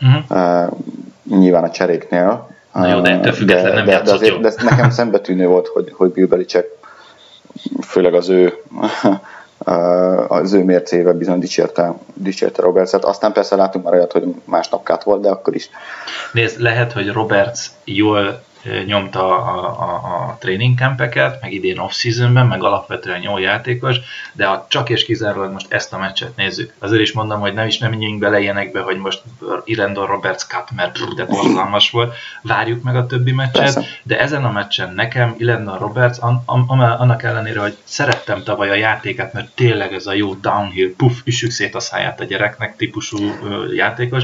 Uh-huh. 0.00 0.68
Uh, 0.68 1.38
nyilván 1.38 1.64
a 1.64 1.70
cseréknél. 1.70 2.48
Na 2.72 2.88
jó, 2.88 3.00
de 3.00 3.10
ettől 3.10 3.32
függetlenül 3.32 3.70
de, 3.70 3.76
nem 3.76 3.86
de, 3.86 4.02
de, 4.02 4.12
azért, 4.12 4.40
de 4.40 4.52
nekem 4.62 4.90
szembetűnő 5.00 5.46
volt, 5.46 5.66
hogy, 5.66 5.92
hogy 5.96 6.10
Bill 6.10 6.26
Belichick 6.26 6.68
főleg 7.80 8.14
az 8.14 8.28
ő 8.28 8.54
az 10.28 10.52
ő 10.52 10.64
mércével 10.64 11.12
bizony 11.12 11.38
dicsérte, 11.38 11.94
dicsérte 12.14 12.62
Robertset. 12.62 13.04
Aztán 13.04 13.32
persze 13.32 13.56
látunk 13.56 13.84
már 13.84 13.94
olyat, 13.94 14.12
hogy 14.12 14.34
másnap 14.44 14.84
kát 14.84 15.02
volt, 15.02 15.20
de 15.20 15.28
akkor 15.28 15.54
is. 15.54 15.70
Nézd, 16.32 16.60
lehet, 16.60 16.92
hogy 16.92 17.12
Roberts 17.12 17.60
jól 17.84 18.42
nyomta 18.86 19.38
a, 19.38 19.64
a, 19.80 20.28
a 20.28 20.36
training 20.40 20.78
campeket, 20.78 21.40
meg 21.40 21.52
idén 21.52 21.78
off-seasonben, 21.78 22.46
meg 22.46 22.62
alapvetően 22.62 23.22
jó 23.22 23.38
játékos, 23.38 23.96
de 24.32 24.46
ha 24.46 24.66
csak 24.68 24.88
és 24.88 25.04
kizárólag 25.04 25.52
most 25.52 25.72
ezt 25.72 25.92
a 25.92 25.98
meccset 25.98 26.36
nézzük, 26.36 26.72
azért 26.78 27.02
is 27.02 27.12
mondom, 27.12 27.40
hogy 27.40 27.54
nem 27.54 27.66
is 27.66 27.78
nem 27.78 27.90
menjünk 27.90 28.18
bele 28.18 28.40
ilyenekbe, 28.40 28.80
hogy 28.80 28.96
most 28.96 29.22
Irendon 29.64 30.06
Roberts 30.06 30.42
cut, 30.42 30.70
mert 30.74 31.14
de 31.14 31.24
borzalmas 31.24 31.90
volt, 31.90 32.14
várjuk 32.42 32.82
meg 32.82 32.96
a 32.96 33.06
többi 33.06 33.32
meccset, 33.32 33.62
Persze. 33.62 33.84
de 34.02 34.20
ezen 34.20 34.44
a 34.44 34.50
meccsen 34.50 34.94
nekem 34.94 35.34
Irendon 35.38 35.78
Roberts, 35.78 36.18
an, 36.20 36.42
an, 36.46 36.80
annak 36.80 37.22
ellenére, 37.22 37.60
hogy 37.60 37.76
szerettem 37.84 38.42
tavaly 38.42 38.70
a 38.70 38.74
játékát, 38.74 39.32
mert 39.32 39.54
tényleg 39.54 39.92
ez 39.92 40.06
a 40.06 40.12
jó 40.12 40.34
downhill, 40.34 40.94
puff, 40.96 41.14
üssük 41.24 41.50
szét 41.50 41.74
a 41.74 41.80
száját 41.80 42.20
a 42.20 42.24
gyereknek 42.24 42.76
típusú 42.76 43.18
játékos, 43.74 44.22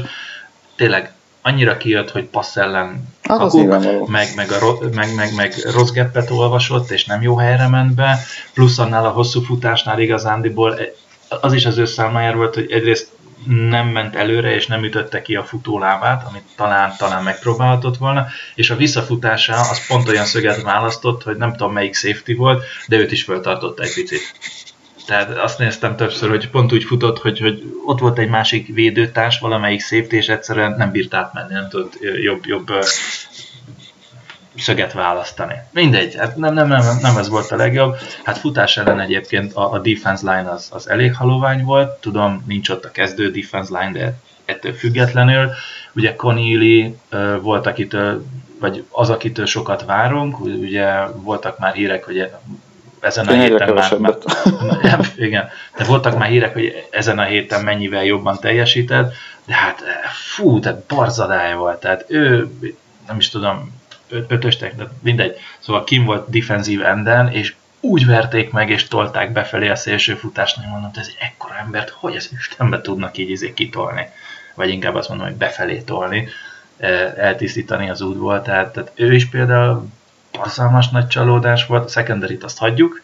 tényleg 0.75 1.13
annyira 1.41 1.77
kijött, 1.77 2.11
hogy 2.11 2.23
passz 2.23 2.55
ellen 2.55 3.07
kakuk, 3.21 4.07
meg, 4.07 4.27
meg, 4.35 4.51
a, 4.51 4.77
meg, 4.93 5.15
meg, 5.15 5.35
meg 5.35 5.53
rossz 5.73 5.91
geppet 5.91 6.29
olvasott, 6.29 6.91
és 6.91 7.05
nem 7.05 7.21
jó 7.21 7.35
helyre 7.35 7.67
ment 7.67 7.93
be, 7.95 8.19
plusz 8.53 8.79
annál 8.79 9.05
a 9.05 9.09
hosszú 9.09 9.41
futásnál 9.41 9.99
igazándiból 9.99 10.79
az 11.41 11.53
is 11.53 11.65
az 11.65 11.77
ő 11.77 11.85
számájára 11.85 12.37
volt, 12.37 12.55
hogy 12.55 12.71
egyrészt 12.71 13.09
nem 13.45 13.87
ment 13.87 14.15
előre, 14.15 14.53
és 14.53 14.67
nem 14.67 14.83
ütötte 14.83 15.21
ki 15.21 15.35
a 15.35 15.43
futólábát, 15.43 16.27
amit 16.27 16.43
talán, 16.55 16.93
talán 16.97 17.23
megpróbálhatott 17.23 17.97
volna, 17.97 18.27
és 18.55 18.69
a 18.69 18.75
visszafutása 18.75 19.59
az 19.59 19.87
pont 19.87 20.07
olyan 20.07 20.25
szöget 20.25 20.61
választott, 20.61 21.23
hogy 21.23 21.37
nem 21.37 21.51
tudom 21.51 21.73
melyik 21.73 21.95
safety 21.95 22.33
volt, 22.33 22.63
de 22.87 22.97
őt 22.97 23.11
is 23.11 23.23
föltartotta 23.23 23.83
egy 23.83 23.93
picit. 23.93 24.33
Tehát 25.05 25.37
azt 25.37 25.57
néztem 25.57 25.95
többször, 25.95 26.29
hogy 26.29 26.49
pont 26.49 26.73
úgy 26.73 26.83
futott, 26.83 27.19
hogy, 27.19 27.39
hogy 27.39 27.63
ott 27.85 27.99
volt 27.99 28.17
egy 28.17 28.29
másik 28.29 28.73
védőtárs, 28.73 29.39
valamelyik 29.39 29.81
safety, 29.81 30.13
és 30.13 30.29
egyszerűen 30.29 30.75
nem 30.77 30.91
bírt 30.91 31.13
átmenni, 31.13 31.53
nem 31.53 31.69
tudott 31.69 31.97
jobb, 32.21 32.45
jobb 32.45 32.69
szöget 34.57 34.93
választani. 34.93 35.53
Mindegy, 35.71 36.15
hát 36.15 36.35
nem, 36.35 36.53
nem, 36.53 36.67
nem, 36.67 36.97
nem 37.01 37.17
ez 37.17 37.29
volt 37.29 37.51
a 37.51 37.55
legjobb. 37.55 37.95
Hát 38.23 38.37
futás 38.37 38.77
ellen 38.77 38.99
egyébként 38.99 39.53
a, 39.53 39.71
a 39.71 39.79
defense 39.79 40.35
line 40.35 40.49
az, 40.49 40.69
az 40.71 40.89
elég 40.89 41.15
halovány 41.15 41.63
volt, 41.63 41.99
tudom, 41.99 42.43
nincs 42.47 42.69
ott 42.69 42.85
a 42.85 42.91
kezdő 42.91 43.31
defense 43.31 43.79
line, 43.79 43.91
de 43.91 44.13
ettől 44.45 44.73
függetlenül. 44.73 45.49
Ugye 45.93 46.15
Conneely 46.15 46.93
volt, 47.41 47.67
akitől, 47.67 48.25
vagy 48.59 48.85
az, 48.89 49.09
akitől 49.09 49.45
sokat 49.45 49.85
várunk, 49.85 50.39
ugye 50.39 51.05
voltak 51.15 51.59
már 51.59 51.73
hírek, 51.73 52.03
hogy 52.03 52.29
ezen 53.01 53.27
a 53.27 53.33
héten 53.33 53.73
már, 53.73 53.97
már 53.97 54.17
igen, 55.15 55.49
de 55.77 55.83
voltak 55.83 56.17
már 56.17 56.29
hírek, 56.29 56.53
hogy 56.53 56.87
ezen 56.89 57.19
a 57.19 57.23
héten 57.23 57.63
mennyivel 57.63 58.03
jobban 58.03 58.39
teljesített, 58.39 59.13
de 59.45 59.53
hát 59.53 59.83
fú, 60.33 60.59
tehát 60.59 60.79
barzadája 60.79 61.57
volt, 61.57 61.79
tehát 61.79 62.05
ő, 62.07 62.49
nem 63.07 63.17
is 63.17 63.29
tudom, 63.29 63.79
ötös 64.27 64.57
de 64.57 64.71
mindegy. 65.01 65.37
Szóval 65.59 65.83
Kim 65.83 66.05
volt 66.05 66.29
defensív 66.29 66.85
enden, 66.85 67.31
és 67.31 67.53
úgy 67.79 68.05
verték 68.05 68.51
meg, 68.51 68.69
és 68.69 68.87
tolták 68.87 69.31
befelé 69.31 69.69
a 69.69 69.75
szélső 69.75 70.15
futásnak, 70.15 70.65
mondom, 70.65 70.91
ez 70.93 71.07
egy 71.07 71.17
ekkora 71.19 71.57
embert, 71.57 71.89
hogy 71.89 72.15
ez 72.15 72.29
Istenbe 72.37 72.81
tudnak 72.81 73.17
így 73.17 73.29
izé 73.29 73.53
kitolni. 73.53 74.07
Vagy 74.53 74.69
inkább 74.69 74.95
azt 74.95 75.09
mondom, 75.09 75.27
hogy 75.27 75.35
befelé 75.35 75.79
tolni, 75.79 76.27
eltisztítani 77.17 77.89
az 77.89 78.01
útból. 78.01 78.41
Tehát, 78.41 78.73
tehát 78.73 78.91
ő 78.95 79.13
is 79.13 79.29
például 79.29 79.87
passzalmas 80.41 80.89
nagy 80.89 81.07
csalódás 81.07 81.65
volt, 81.65 81.85
a 81.85 81.87
secondary 81.87 82.37
azt 82.41 82.57
hagyjuk, 82.57 83.01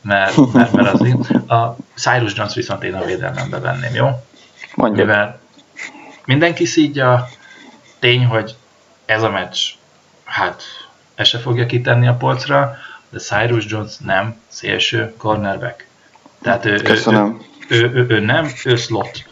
mert, 0.00 0.52
mert, 0.52 0.72
mert 0.72 0.94
azért 0.94 1.30
a 1.50 1.76
Cyrus 1.94 2.34
Jones 2.34 2.54
viszont 2.54 2.84
én 2.84 2.94
a 2.94 3.04
védelmembe 3.04 3.58
venném, 3.58 3.94
jó? 3.94 4.08
Mondja. 4.74 5.04
Mivel 5.04 5.38
mindenki 6.24 6.64
szídja, 6.64 7.28
tény, 7.98 8.26
hogy 8.26 8.54
ez 9.04 9.22
a 9.22 9.30
meccs, 9.30 9.58
hát 10.24 10.62
ez 11.14 11.28
se 11.28 11.38
fogja 11.38 11.66
kitenni 11.66 12.06
a 12.06 12.14
polcra, 12.14 12.76
de 13.08 13.18
Cyrus 13.18 13.64
Jones 13.68 13.96
nem 13.96 14.40
szélső 14.48 15.14
cornerback. 15.16 15.86
Tehát 16.42 16.64
ő, 16.64 16.76
Köszönöm. 16.76 17.42
Ő, 17.68 17.76
ő, 17.76 17.90
ő, 17.94 18.06
ő, 18.08 18.20
nem, 18.20 18.50
ő 18.64 18.76
slot. 18.76 19.24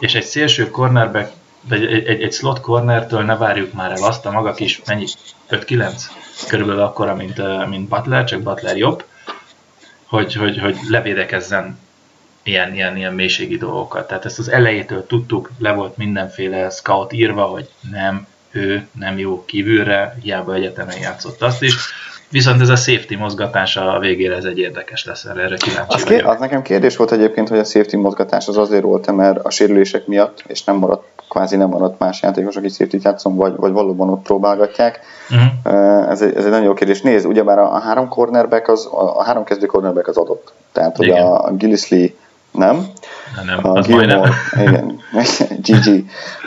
És 0.00 0.14
egy 0.14 0.24
szélső 0.24 0.70
cornerback, 0.70 1.32
vagy 1.60 1.84
egy, 1.84 2.06
egy, 2.06 2.22
egy 2.22 2.32
slot 2.32 2.60
cornertől 2.60 3.22
ne 3.22 3.36
várjuk 3.36 3.72
már 3.72 3.90
el 3.90 4.02
azt 4.02 4.26
a 4.26 4.30
maga 4.30 4.52
kis, 4.52 4.82
mennyi, 4.86 5.06
5-9? 5.50 6.02
Körülbelül 6.48 6.82
akkora, 6.82 7.14
mint, 7.14 7.68
mint 7.68 7.88
Butler, 7.88 8.24
csak 8.24 8.42
Butler 8.42 8.76
jobb, 8.76 9.04
hogy, 10.06 10.34
hogy, 10.34 10.58
hogy 10.58 10.76
levédekezzen 10.88 11.78
ilyen, 12.42 12.74
ilyen, 12.74 12.96
ilyen 12.96 13.14
mélységi 13.14 13.56
dolgokat. 13.56 14.06
Tehát 14.06 14.24
ezt 14.24 14.38
az 14.38 14.48
elejétől 14.48 15.06
tudtuk, 15.06 15.50
le 15.58 15.72
volt 15.72 15.96
mindenféle 15.96 16.70
scout 16.70 17.12
írva, 17.12 17.42
hogy 17.42 17.68
nem, 17.90 18.26
ő 18.50 18.86
nem 18.98 19.18
jó 19.18 19.44
kívülre, 19.44 20.16
hiába 20.22 20.54
egyetemen 20.54 20.98
játszott 20.98 21.42
azt 21.42 21.62
is. 21.62 21.74
Viszont 22.28 22.60
ez 22.60 22.68
a 22.68 22.76
safety 22.76 23.14
mozgatása 23.16 23.94
a 23.94 23.98
végére 23.98 24.36
ez 24.36 24.44
egy 24.44 24.58
érdekes 24.58 25.04
lesz, 25.04 25.24
erre 25.24 25.56
kíváncsi 25.56 25.94
az, 25.94 26.02
kér, 26.02 26.26
az 26.26 26.38
nekem 26.38 26.62
kérdés 26.62 26.96
volt 26.96 27.12
egyébként, 27.12 27.48
hogy 27.48 27.58
a 27.58 27.64
safety 27.64 27.96
mozgatás 27.96 28.48
az 28.48 28.56
azért 28.56 28.82
volt 28.82 29.16
mert 29.16 29.38
a 29.44 29.50
sérülések 29.50 30.06
miatt, 30.06 30.44
és 30.46 30.64
nem 30.64 30.76
maradt, 30.76 31.04
kvázi 31.30 31.56
nem 31.56 31.68
maradt 31.68 31.98
más 31.98 32.22
játékos, 32.22 32.56
aki 32.56 32.68
safety 32.68 32.96
játszom, 33.02 33.36
vagy, 33.36 33.56
vagy 33.56 33.72
valóban 33.72 34.10
ott 34.10 34.22
próbálgatják. 34.22 35.00
Uh-huh. 35.30 36.10
Ez, 36.10 36.22
egy, 36.22 36.36
ez 36.36 36.44
egy 36.44 36.50
nagyon 36.50 36.64
jó 36.64 36.74
kérdés. 36.74 37.02
Nézd, 37.02 37.26
ugyebár 37.26 37.58
a, 37.58 37.74
a 37.74 37.78
három 37.78 38.08
cornerback, 38.08 38.68
az, 38.68 38.86
a, 38.86 39.18
a 39.18 39.22
három 39.22 39.44
kezdő 39.44 39.66
cornerback 39.66 40.08
az 40.08 40.16
adott. 40.16 40.52
Tehát, 40.72 40.96
hogy 40.96 41.06
Igen. 41.06 41.26
a 41.26 41.52
Gillisley 41.52 42.08
nem. 42.52 42.86
nem 43.46 43.58
a 43.62 43.80
Gilmore, 43.80 44.30
igen, 44.60 45.00
GG. 45.66 46.04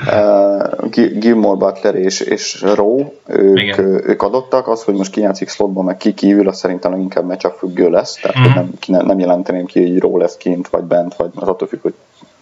Uh, 0.07 0.89
Gilmore, 1.19 1.57
Butler 1.57 1.95
és, 1.95 2.19
és 2.19 2.61
Rowe, 2.61 3.05
ők, 3.27 3.77
ők 4.07 4.21
adottak. 4.21 4.67
Az, 4.67 4.83
hogy 4.83 4.93
most 4.93 5.11
ki 5.11 5.21
játszik 5.21 5.49
slotban, 5.49 5.85
meg 5.85 5.97
ki 5.97 6.13
kívül, 6.13 6.47
az 6.47 6.57
szerintem 6.57 6.93
inkább 6.93 7.25
meccs 7.25 7.45
függő 7.57 7.89
lesz. 7.89 8.19
Tehát 8.21 8.37
mm. 8.49 8.63
nem, 8.87 9.05
nem 9.05 9.19
jelenteném 9.19 9.65
ki, 9.65 9.81
hogy 9.81 9.99
Rowe 9.99 10.19
lesz 10.19 10.37
kint, 10.37 10.67
vagy 10.67 10.83
bent, 10.83 11.15
vagy 11.15 11.29
az 11.35 11.47
attól 11.47 11.67
függ, 11.67 11.81
hogy 11.81 11.93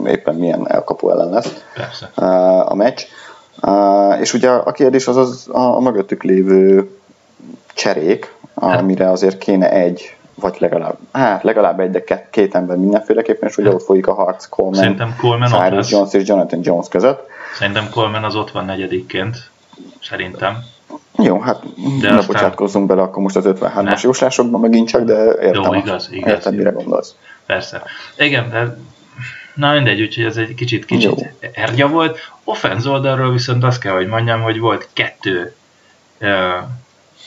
éppen 0.05 0.35
milyen 0.35 0.69
elkapó 0.69 1.11
ellen 1.11 1.29
lesz 1.29 1.63
Persze. 1.73 2.05
A 2.65 2.75
meccs. 2.75 3.01
És 4.19 4.33
ugye 4.33 4.49
a 4.49 4.71
kérdés 4.71 5.07
az, 5.07 5.17
az 5.17 5.47
a, 5.51 5.79
mögöttük 5.79 6.23
lévő 6.23 6.89
cserék, 7.73 8.33
hát. 8.61 8.79
amire 8.79 9.09
azért 9.09 9.37
kéne 9.37 9.71
egy 9.71 10.15
vagy 10.35 10.55
legalább, 10.59 10.97
hát 11.11 11.43
legalább 11.43 11.79
egy, 11.79 11.91
de 11.91 12.27
két 12.29 12.55
ember 12.55 12.77
mindenféleképpen, 12.77 13.49
és 13.49 13.57
ugye 13.57 13.73
ott 13.73 13.83
folyik 13.83 14.07
a 14.07 14.13
harc 14.13 14.45
Coleman, 14.45 14.79
Szerintem 14.79 15.15
Coleman 15.19 15.49
Cyrus 15.49 15.91
Jones 15.91 16.13
és 16.13 16.27
Jonathan 16.27 16.59
Jones 16.63 16.87
között. 16.87 17.27
Szerintem 17.57 17.89
Coleman 17.89 18.23
az 18.23 18.35
ott 18.35 18.51
van 18.51 18.65
negyedikként, 18.65 19.49
szerintem. 20.01 20.57
Jó, 21.17 21.39
hát 21.39 21.63
de 21.99 22.09
ne 22.09 22.17
aztán... 22.17 22.25
bocsátkozzunk 22.27 22.87
bele 22.87 23.01
akkor 23.01 23.23
most 23.23 23.35
az 23.35 23.45
53-as 23.47 24.01
jóslásokban 24.01 24.61
megint 24.61 24.87
csak, 24.87 25.01
de 25.01 25.23
értem, 25.41 25.63
Jó, 25.63 25.73
igaz, 25.73 26.09
igaz, 26.11 26.31
értem 26.31 26.53
mire 26.53 26.69
gondolsz. 26.69 27.15
Persze. 27.45 27.83
Igen, 28.17 28.49
de 28.49 28.77
na 29.61 29.73
mindegy, 29.73 30.01
úgyhogy 30.01 30.23
ez 30.23 30.37
egy 30.37 30.53
kicsit, 30.53 30.85
kicsit 30.85 31.33
ergya 31.53 31.87
volt. 31.87 32.19
Offenz 32.43 32.87
oldalról 32.87 33.31
viszont 33.31 33.63
azt 33.63 33.81
kell, 33.81 33.93
hogy 33.93 34.07
mondjam, 34.07 34.41
hogy 34.41 34.59
volt 34.59 34.89
kettő 34.93 35.55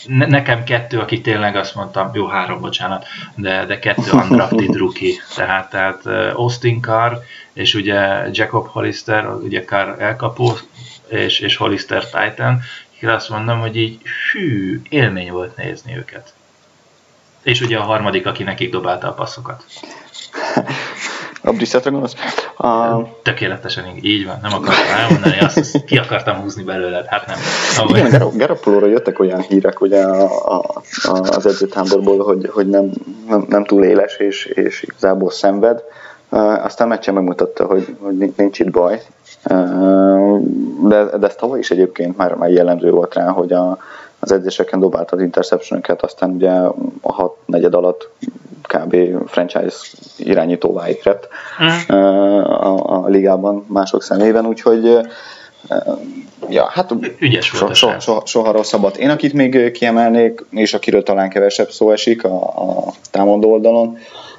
ne, 0.06 0.26
nekem 0.26 0.64
kettő, 0.64 0.98
akik 0.98 1.22
tényleg 1.22 1.56
azt 1.56 1.74
mondtam, 1.74 2.10
jó, 2.14 2.26
három, 2.26 2.60
bocsánat, 2.60 3.06
de, 3.36 3.64
de 3.64 3.78
kettő 3.78 4.10
undrafted 4.22 4.76
rookie, 4.76 5.14
tehát, 5.34 5.70
tehát 5.70 6.06
Austin 6.34 6.80
Carr, 6.80 7.12
és 7.52 7.74
ugye 7.74 8.28
Jacob 8.32 8.68
Hollister, 8.68 9.28
ugye 9.28 9.64
Carr 9.64 10.02
elkapó, 10.02 10.56
és, 11.08 11.38
és 11.38 11.56
Hollister 11.56 12.04
Titan, 12.04 12.60
akik 12.96 13.08
azt 13.08 13.28
mondom, 13.28 13.60
hogy 13.60 13.76
így 13.76 14.00
hű, 14.32 14.80
élmény 14.88 15.30
volt 15.30 15.56
nézni 15.56 15.96
őket. 15.96 16.34
És 17.42 17.60
ugye 17.60 17.78
a 17.78 17.82
harmadik, 17.82 18.26
aki 18.26 18.42
nekik 18.42 18.70
dobálta 18.70 19.08
a 19.08 19.12
passzokat. 19.12 19.64
A 21.44 21.52
Brissettre 21.52 21.90
gondolsz? 21.90 22.14
A... 22.56 23.02
Tökéletesen 23.22 23.84
így 24.00 24.26
van, 24.26 24.38
nem 24.42 24.52
akartam 24.52 24.96
elmondani, 24.98 25.38
azt 25.38 25.84
ki 25.84 25.96
akartam 25.96 26.36
húzni 26.36 26.62
belőled, 26.62 27.06
hát 27.06 27.26
nem. 27.26 27.36
Ahogy... 27.78 27.96
Igen, 27.96 28.36
Garoppolóra 28.36 28.86
jöttek 28.86 29.18
olyan 29.18 29.40
hírek 29.40 29.80
ugye 29.80 30.02
a, 30.02 30.58
a, 30.58 30.82
az 31.02 31.46
edzőtáborból, 31.46 32.24
hogy, 32.24 32.50
hogy 32.52 32.68
nem, 32.68 32.90
nem, 33.28 33.44
nem 33.48 33.64
túl 33.64 33.84
éles 33.84 34.16
és, 34.16 34.44
és 34.44 34.82
igazából 34.82 35.30
szenved. 35.30 35.82
Uh, 36.30 36.64
aztán 36.64 36.88
meccsen 36.88 37.14
megmutatta, 37.14 37.64
hogy, 37.64 37.96
hogy 37.98 38.32
nincs 38.36 38.58
itt 38.58 38.70
baj. 38.70 39.02
Uh, 39.50 40.40
de, 40.88 41.04
de 41.18 41.26
ez 41.26 41.34
tavaly 41.34 41.58
is 41.58 41.70
egyébként 41.70 42.16
már, 42.16 42.34
már 42.34 42.50
jellemző 42.50 42.90
volt 42.90 43.14
rá, 43.14 43.28
hogy 43.28 43.52
a, 43.52 43.78
az 44.24 44.32
edzéseken 44.32 44.80
dobált 44.80 45.10
az 45.10 45.20
interception 45.20 45.82
aztán 46.00 46.30
ugye 46.30 46.50
a 47.00 47.12
hat 47.12 47.36
negyed 47.46 47.74
alatt 47.74 48.10
kb. 48.62 48.96
franchise 49.26 49.76
irányítóvá 50.16 50.86
lett 51.02 51.28
uh-huh. 51.58 51.96
a, 52.64 53.04
a 53.04 53.08
ligában 53.08 53.64
mások 53.68 54.02
szemében, 54.02 54.46
úgyhogy 54.46 54.98
ja, 56.48 56.64
hát 56.64 56.94
Ügyes 57.18 57.46
so, 57.46 57.74
so, 57.74 58.00
so, 58.00 58.20
soha 58.24 58.52
rosszabbat. 58.52 58.96
Én, 58.96 59.10
akit 59.10 59.32
még 59.32 59.70
kiemelnék, 59.70 60.44
és 60.50 60.74
akiről 60.74 61.02
talán 61.02 61.28
kevesebb 61.28 61.70
szó 61.70 61.90
esik 61.90 62.24
a, 62.24 62.42
a 62.42 62.92
támadó 63.10 63.52
oldalon, 63.52 63.98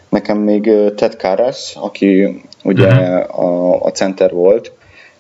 nekem 0.10 0.38
még 0.38 0.72
Ted 0.96 1.16
Karras, 1.16 1.76
aki 1.76 2.42
ugye 2.64 2.88
uh-huh. 2.88 3.40
a, 3.40 3.82
a 3.82 3.92
center 3.92 4.32
volt, 4.32 4.72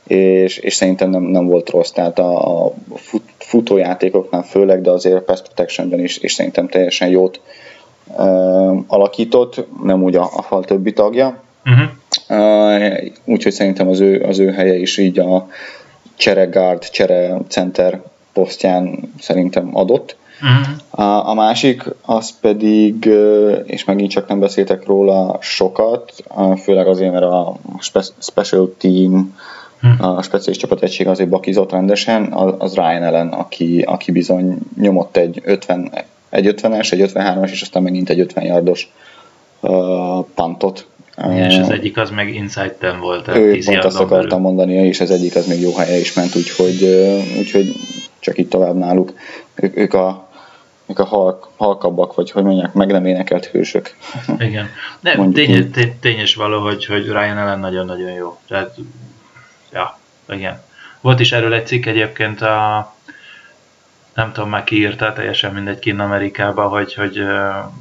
és, 0.07 0.57
és 0.57 0.73
szerintem 0.73 1.09
nem, 1.09 1.21
nem 1.21 1.45
volt 1.45 1.69
rossz, 1.69 1.89
tehát 1.89 2.19
a, 2.19 2.65
a 2.65 2.73
fut, 2.95 3.23
futójátékoknál 3.55 4.43
főleg, 4.43 4.81
de 4.81 4.89
azért 4.89 5.15
a 5.15 5.21
pass 5.21 5.41
protectionben 5.41 5.99
is, 5.99 6.17
és 6.17 6.33
szerintem 6.33 6.67
teljesen 6.67 7.07
jót 7.07 7.39
uh, 8.17 8.83
alakított, 8.87 9.65
nem 9.83 10.03
úgy 10.03 10.15
a, 10.15 10.29
a 10.35 10.41
fal 10.41 10.63
többi 10.63 10.93
tagja. 10.93 11.43
Uh-huh. 11.65 11.89
Uh, 12.29 13.11
úgyhogy 13.25 13.51
szerintem 13.51 13.87
az 13.87 13.99
ő, 13.99 14.23
az 14.23 14.39
ő 14.39 14.51
helye 14.51 14.75
is 14.75 14.97
így 14.97 15.19
a 15.19 15.47
csere 16.15 16.45
guard, 16.45 16.89
csere 16.89 17.37
center 17.47 18.01
posztján 18.33 19.13
szerintem 19.19 19.69
adott. 19.73 20.15
Uh-huh. 20.41 21.05
A, 21.05 21.29
a 21.29 21.33
másik, 21.33 21.83
az 22.01 22.39
pedig, 22.41 23.09
és 23.65 23.83
megint 23.83 24.11
csak 24.11 24.27
nem 24.27 24.39
beszéltek 24.39 24.85
róla 24.85 25.37
sokat, 25.41 26.13
főleg 26.63 26.87
azért, 26.87 27.11
mert 27.11 27.25
a 27.25 27.57
special 28.19 28.73
team. 28.77 29.35
A 29.99 30.21
speciális 30.21 30.57
csapategység 30.57 31.07
azért 31.07 31.29
bakizott 31.29 31.71
rendesen, 31.71 32.33
az 32.57 32.75
Ryan 32.75 33.03
Ellen, 33.03 33.27
aki, 33.27 33.81
aki 33.81 34.11
bizony 34.11 34.57
nyomott 34.79 35.17
egy 35.17 35.41
50, 35.43 35.91
egy 36.29 36.53
50-es, 36.57 36.91
egy 36.91 37.11
53-as, 37.13 37.49
és 37.49 37.61
aztán 37.61 37.83
megint 37.83 38.09
egy 38.09 38.19
50 38.19 38.43
yardos 38.43 38.91
uh, 39.59 40.25
pantot. 40.35 40.87
Igen, 41.17 41.49
és 41.49 41.57
az 41.57 41.69
egyik 41.69 41.97
az 41.97 42.09
meg 42.09 42.33
inside 42.33 42.75
10 42.79 42.89
volt. 42.99 43.27
Ő 43.27 43.59
pont 43.65 43.83
azt 43.83 43.99
akartam 43.99 44.27
belül. 44.27 44.43
mondani, 44.43 44.73
és 44.73 44.99
az 44.99 45.11
egyik 45.11 45.35
az 45.35 45.47
még 45.47 45.61
jó 45.61 45.75
helye 45.75 45.99
is 45.99 46.13
ment, 46.13 46.35
úgyhogy, 46.35 46.83
úgyhogy 47.37 47.75
csak 48.19 48.37
itt 48.37 48.49
tovább 48.49 48.75
náluk. 48.75 49.13
Ő, 49.55 49.71
ők 49.75 49.93
a 49.93 50.25
ők 50.87 50.99
a 50.99 51.05
halk, 51.05 51.47
halkabbak, 51.55 52.15
vagy 52.15 52.31
hogy 52.31 52.43
mondják, 52.43 52.73
meg 52.73 52.91
nem 52.91 53.05
énekelt 53.05 53.45
hősök. 53.45 53.95
Igen. 54.39 54.69
Nem, 54.99 55.31
tény, 55.31 55.71
tény, 55.71 55.99
tény 55.99 56.19
is 56.19 56.35
való, 56.35 56.59
hogy, 56.59 56.85
hogy 56.85 57.05
Ryan 57.05 57.37
Ellen 57.37 57.59
nagyon-nagyon 57.59 58.11
jó. 58.11 58.37
Tehát 58.47 58.75
Ja, 59.71 59.99
igen. 60.29 60.63
Volt 61.01 61.19
is 61.19 61.31
erről 61.31 61.53
egy 61.53 61.67
cikk 61.67 61.85
egyébként 61.85 62.41
a 62.41 62.93
nem 64.15 64.31
tudom 64.33 64.49
már 64.49 64.63
ki 64.63 64.75
írta, 64.75 65.13
teljesen 65.13 65.53
mindegy 65.53 65.79
kint 65.79 65.99
Amerikában, 65.99 66.69
hogy, 66.69 66.93
hogy 66.93 67.21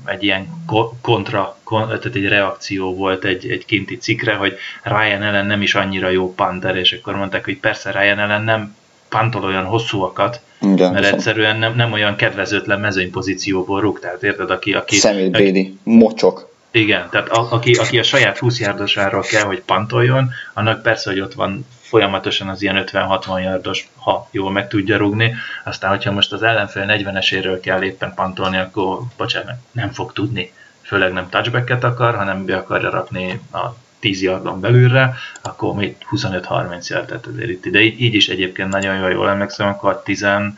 egy 0.04 0.22
ilyen 0.22 0.64
kontra, 1.00 1.56
tehát 1.68 2.04
egy 2.04 2.28
reakció 2.28 2.94
volt 2.94 3.24
egy, 3.24 3.50
egy 3.50 3.64
kinti 3.64 3.98
cikkre, 3.98 4.34
hogy 4.34 4.56
Ryan 4.82 5.22
ellen 5.22 5.46
nem 5.46 5.62
is 5.62 5.74
annyira 5.74 6.08
jó 6.08 6.34
panter, 6.34 6.76
és 6.76 6.92
akkor 6.92 7.16
mondták, 7.16 7.44
hogy 7.44 7.58
persze 7.58 7.90
Ryan 7.90 8.18
ellen 8.18 8.42
nem 8.42 8.76
pantol 9.08 9.44
olyan 9.44 9.64
hosszúakat, 9.64 10.40
igen, 10.60 10.76
mert 10.76 11.04
viszont. 11.04 11.14
egyszerűen 11.14 11.56
nem, 11.56 11.74
nem 11.74 11.92
olyan 11.92 12.16
kedvezőtlen 12.16 12.80
mezőnypozícióból 12.80 13.80
rúg, 13.80 14.00
tehát 14.00 14.22
érted, 14.22 14.50
aki... 14.50 14.72
aki 14.72 14.96
Szemétbédi, 14.96 15.78
mocsok. 15.82 16.53
Igen, 16.74 17.08
tehát 17.10 17.28
a, 17.28 17.52
aki, 17.52 17.72
aki 17.72 17.98
a 17.98 18.02
saját 18.02 18.38
20 18.38 18.60
járdosáról 18.60 19.22
kell, 19.22 19.42
hogy 19.42 19.60
pantoljon, 19.60 20.30
annak 20.52 20.82
persze, 20.82 21.10
hogy 21.10 21.20
ott 21.20 21.34
van 21.34 21.66
folyamatosan 21.80 22.48
az 22.48 22.62
ilyen 22.62 22.84
50-60 22.86 23.42
yardos, 23.42 23.88
ha 23.96 24.28
jól 24.30 24.50
meg 24.50 24.68
tudja 24.68 24.96
rugni. 24.96 25.34
Aztán, 25.64 25.90
hogyha 25.90 26.12
most 26.12 26.32
az 26.32 26.42
ellenfél 26.42 26.84
40-eséről 26.88 27.58
kell 27.62 27.82
éppen 27.82 28.14
pantolni, 28.14 28.56
akkor 28.56 28.98
bocsánat, 29.16 29.56
nem 29.72 29.90
fog 29.90 30.12
tudni. 30.12 30.52
Főleg 30.82 31.12
nem 31.12 31.28
touchbacket 31.28 31.84
akar, 31.84 32.14
hanem 32.14 32.44
be 32.44 32.56
akarja 32.56 32.90
rakni 32.90 33.40
a 33.52 33.66
10 33.98 34.22
yardon 34.22 34.60
belülre, 34.60 35.14
akkor 35.42 35.74
még 35.74 35.96
25-30 36.10 36.86
yardot 36.88 37.26
azért 37.26 37.48
itt 37.48 37.64
ide. 37.64 37.80
Így 37.80 38.14
is 38.14 38.28
egyébként 38.28 38.68
nagyon 38.68 38.96
jól, 38.96 39.10
jól 39.10 39.28
emlékszem, 39.28 39.68
akkor 39.68 39.90
a 39.90 40.02
11 40.02 40.54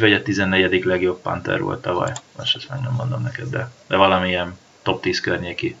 vagy 0.00 0.12
a 0.12 0.22
14. 0.22 0.84
legjobb 0.84 1.20
Panther 1.20 1.60
volt 1.60 1.82
tavaly. 1.82 2.12
Most 2.36 2.56
ezt 2.56 2.68
meg 2.68 2.80
nem 2.80 2.94
mondom 2.96 3.22
neked, 3.22 3.48
de, 3.48 3.70
de 3.86 3.96
valamilyen 3.96 4.62
top 4.84 5.02
10 5.02 5.20
környéki 5.20 5.76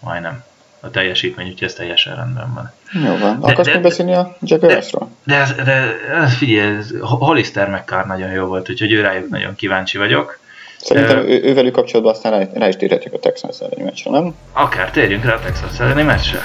majdnem 0.00 0.44
a 0.80 0.90
teljesítmény, 0.90 1.46
úgyhogy 1.46 1.68
ez 1.68 1.74
teljesen 1.74 2.16
rendben 2.16 2.54
van. 2.54 2.72
Jó 3.04 3.16
van. 3.16 3.38
Akarsz 3.40 3.68
még 3.68 3.82
beszélni 3.82 4.14
a 4.14 4.36
Jaguarsról? 4.40 5.08
De, 5.24 5.46
de, 5.56 5.62
de, 5.62 5.96
de 6.20 6.26
figyelj, 6.26 6.76
Hollister 7.00 7.68
McCarr 7.68 8.06
nagyon 8.06 8.30
jó 8.30 8.46
volt, 8.46 8.70
úgyhogy 8.70 8.92
ő 8.92 9.00
rájuk 9.00 9.28
nagyon 9.28 9.54
kíváncsi 9.54 9.98
vagyok. 9.98 10.38
Szerintem 10.80 11.18
ő, 11.18 11.42
ővelük 11.42 11.72
kapcsolatban 11.72 12.14
aztán 12.14 12.32
rá, 12.32 12.48
rá 12.52 12.68
is 12.68 12.76
térhetjük 12.76 13.12
a 13.12 13.18
Texans 13.18 13.60
elleni 13.60 13.82
meccsre, 13.82 14.10
nem? 14.10 14.34
Akár 14.52 14.90
térjünk 14.90 15.24
rá 15.24 15.34
a 15.34 15.40
Texans 15.40 15.80
elleni 15.80 16.02
meccsre. 16.02 16.40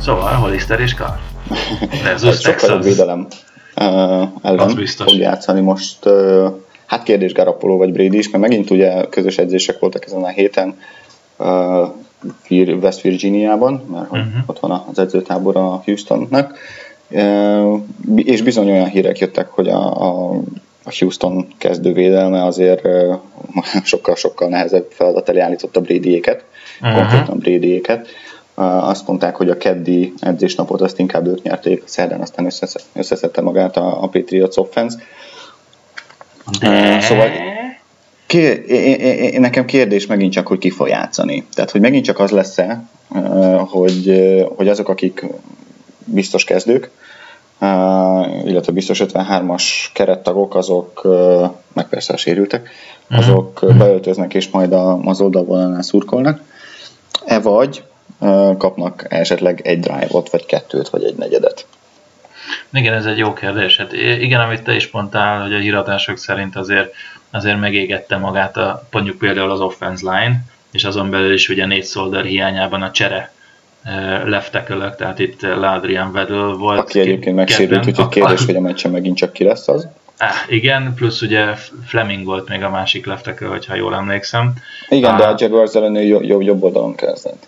Szóval 0.00 0.32
Hollister 0.32 0.80
és 0.80 0.94
Carr. 0.94 1.18
Versus 2.04 2.40
Texans. 2.40 2.84
védelem 2.84 3.26
uh, 3.76 4.28
ellen 4.42 4.86
fog 4.86 5.14
játszani 5.14 5.60
most. 5.60 6.06
Uh, 6.06 6.61
hát 6.86 7.02
kérdés 7.02 7.32
Garapolo 7.32 7.76
vagy 7.76 7.92
Brady 7.92 8.18
is, 8.18 8.30
mert 8.30 8.42
megint 8.44 8.70
ugye 8.70 9.04
közös 9.08 9.38
edzések 9.38 9.78
voltak 9.78 10.04
ezen 10.04 10.22
a 10.22 10.28
héten 10.28 10.78
uh, 11.38 12.78
West 12.82 13.00
Virginiában, 13.00 13.84
mert 13.90 14.10
uh-huh. 14.10 14.26
ott 14.46 14.58
van 14.58 14.84
az 14.90 14.98
edzőtábor 14.98 15.56
a 15.56 15.82
Houstonnak, 15.84 16.58
uh, 17.10 17.78
és 18.16 18.42
bizony 18.42 18.70
olyan 18.70 18.88
hírek 18.88 19.18
jöttek, 19.18 19.48
hogy 19.48 19.68
a, 19.68 20.02
a, 20.02 20.30
a 20.84 20.94
Houston 20.98 21.46
kezdővédelme 21.58 22.44
azért 22.44 22.88
sokkal-sokkal 23.84 24.48
nehezebb 24.48 24.86
feladat 24.90 25.28
elé 25.28 25.40
állította 25.40 25.80
Brady-éket, 25.80 26.44
uh-huh. 26.80 26.98
konkrétan 26.98 27.38
Brady-éket. 27.38 28.08
Uh, 28.56 28.88
azt 28.88 29.06
mondták, 29.06 29.36
hogy 29.36 29.50
a 29.50 29.56
keddi 29.56 30.12
edzésnapot 30.20 30.80
azt 30.80 30.98
inkább 30.98 31.26
ők 31.26 31.42
nyerték, 31.42 31.82
szerdán 31.84 32.20
aztán 32.20 32.48
összeszedte 32.94 33.40
magát 33.40 33.76
a, 33.76 34.02
a 34.02 34.06
Patriots 34.06 34.56
offense. 34.56 34.98
De... 36.60 37.00
Szóval 37.00 37.30
kér, 38.26 38.64
én, 38.68 38.94
én, 38.94 39.40
nekem 39.40 39.64
kérdés 39.64 40.06
megint 40.06 40.32
csak, 40.32 40.46
hogy 40.46 40.58
ki 40.58 40.70
fog 40.70 40.88
játszani. 40.88 41.46
Tehát, 41.54 41.70
hogy 41.70 41.80
megint 41.80 42.04
csak 42.04 42.18
az 42.18 42.30
lesz-e, 42.30 42.84
hogy, 43.58 44.22
hogy 44.56 44.68
azok, 44.68 44.88
akik 44.88 45.24
biztos 46.04 46.44
kezdők, 46.44 46.90
illetve 48.44 48.72
biztos 48.72 49.02
53-as 49.04 49.64
kerettagok, 49.92 50.54
azok, 50.54 51.08
meg 51.72 51.88
persze 51.88 52.12
a 52.12 52.16
sérültek, 52.16 52.70
mhm. 53.08 53.18
azok 53.18 53.60
beöltöznek 53.78 54.34
és 54.34 54.50
majd 54.50 54.72
a, 54.72 54.98
az 55.04 55.20
oldalvonalnál 55.20 55.82
szurkolnak, 55.82 56.40
e 57.24 57.40
vagy 57.40 57.84
kapnak 58.58 59.06
esetleg 59.08 59.60
egy 59.64 59.80
drive-ot, 59.80 60.30
vagy 60.30 60.46
kettőt, 60.46 60.88
vagy 60.88 61.04
egy 61.04 61.14
negyedet. 61.14 61.66
Igen, 62.72 62.94
ez 62.94 63.06
egy 63.06 63.18
jó 63.18 63.32
kérdés. 63.32 63.76
Hát 63.76 63.92
igen, 63.92 64.40
amit 64.40 64.62
te 64.62 64.74
is 64.74 64.90
mondtál, 64.90 65.42
hogy 65.42 65.54
a 65.54 65.58
híradások 65.58 66.18
szerint 66.18 66.56
azért, 66.56 66.94
azért 67.30 67.60
megégette 67.60 68.16
magát 68.16 68.56
a, 68.56 68.86
mondjuk 68.90 69.18
például 69.18 69.50
az 69.50 69.60
offense 69.60 70.10
line, 70.10 70.44
és 70.72 70.84
azon 70.84 71.10
belül 71.10 71.32
is 71.32 71.48
ugye 71.48 71.66
négy 71.66 71.84
szolder 71.84 72.24
hiányában 72.24 72.82
a 72.82 72.90
csere 72.90 73.32
left 74.24 74.64
tehát 74.96 75.18
itt 75.18 75.42
Ladrian 75.42 76.12
Vedel 76.12 76.52
volt. 76.52 76.78
Aki 76.78 77.00
egyébként 77.00 77.36
megsérült, 77.36 77.86
úgyhogy 77.86 78.08
kérdés, 78.08 78.44
hogy 78.44 78.56
a 78.56 78.60
meccsen 78.60 78.90
megint 78.90 79.16
csak 79.16 79.32
ki 79.32 79.44
lesz 79.44 79.68
az. 79.68 79.88
Ah, 80.18 80.28
igen, 80.48 80.94
plusz 80.94 81.22
ugye 81.22 81.44
Fleming 81.86 82.24
volt 82.24 82.48
még 82.48 82.62
a 82.62 82.70
másik 82.70 83.06
left 83.06 83.38
hogyha 83.38 83.74
jól 83.74 83.94
emlékszem. 83.94 84.52
Igen, 84.88 85.16
de 85.16 85.24
a 85.24 85.34
Jaguars 85.38 85.74
ellen 85.74 85.94
jobb, 85.94 86.42
jobb 86.42 86.62
oldalon 86.62 86.94
kezdett. 86.94 87.46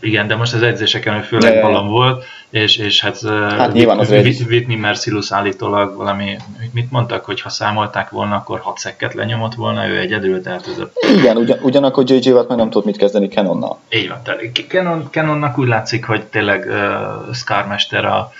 Igen, 0.00 0.26
de 0.26 0.36
most 0.36 0.54
az 0.54 0.62
edzéseken 0.62 1.14
ő 1.14 1.20
főleg 1.20 1.54
de... 1.54 1.60
balam 1.60 1.88
volt, 1.88 2.24
és, 2.50 2.76
és 2.76 3.00
hát, 3.00 3.20
hát 3.28 3.72
nyilván 3.72 3.98
az 3.98 4.10
Whitney 4.48 4.76
Mercilus 4.76 5.32
állítólag 5.32 5.96
valami, 5.96 6.36
mit 6.72 6.90
mondtak, 6.90 7.24
hogy 7.24 7.40
ha 7.40 7.48
számolták 7.48 8.10
volna, 8.10 8.34
akkor 8.34 8.60
hat 8.60 8.78
szekket 8.78 9.14
lenyomott 9.14 9.54
volna 9.54 9.86
ő 9.86 9.98
egyedül, 9.98 10.42
tehát 10.42 10.66
ez 10.66 10.78
a... 10.78 10.90
Igen, 11.18 11.36
ugyan, 11.36 11.58
ugyanakkor 11.62 12.04
J.J. 12.06 12.30
Watt 12.30 12.48
meg 12.48 12.58
nem 12.58 12.70
tudott 12.70 12.86
mit 12.86 12.96
kezdeni 12.96 13.28
Canonnal. 13.28 13.78
Így 13.90 14.08
van, 14.08 14.22
tehát 14.22 14.40
Canon, 14.68 15.08
Canonnak 15.10 15.58
úgy 15.58 15.68
látszik, 15.68 16.04
hogy 16.04 16.24
tényleg 16.24 16.66
uh, 16.68 17.34
Scarmester 17.34 18.04
a, 18.04 18.32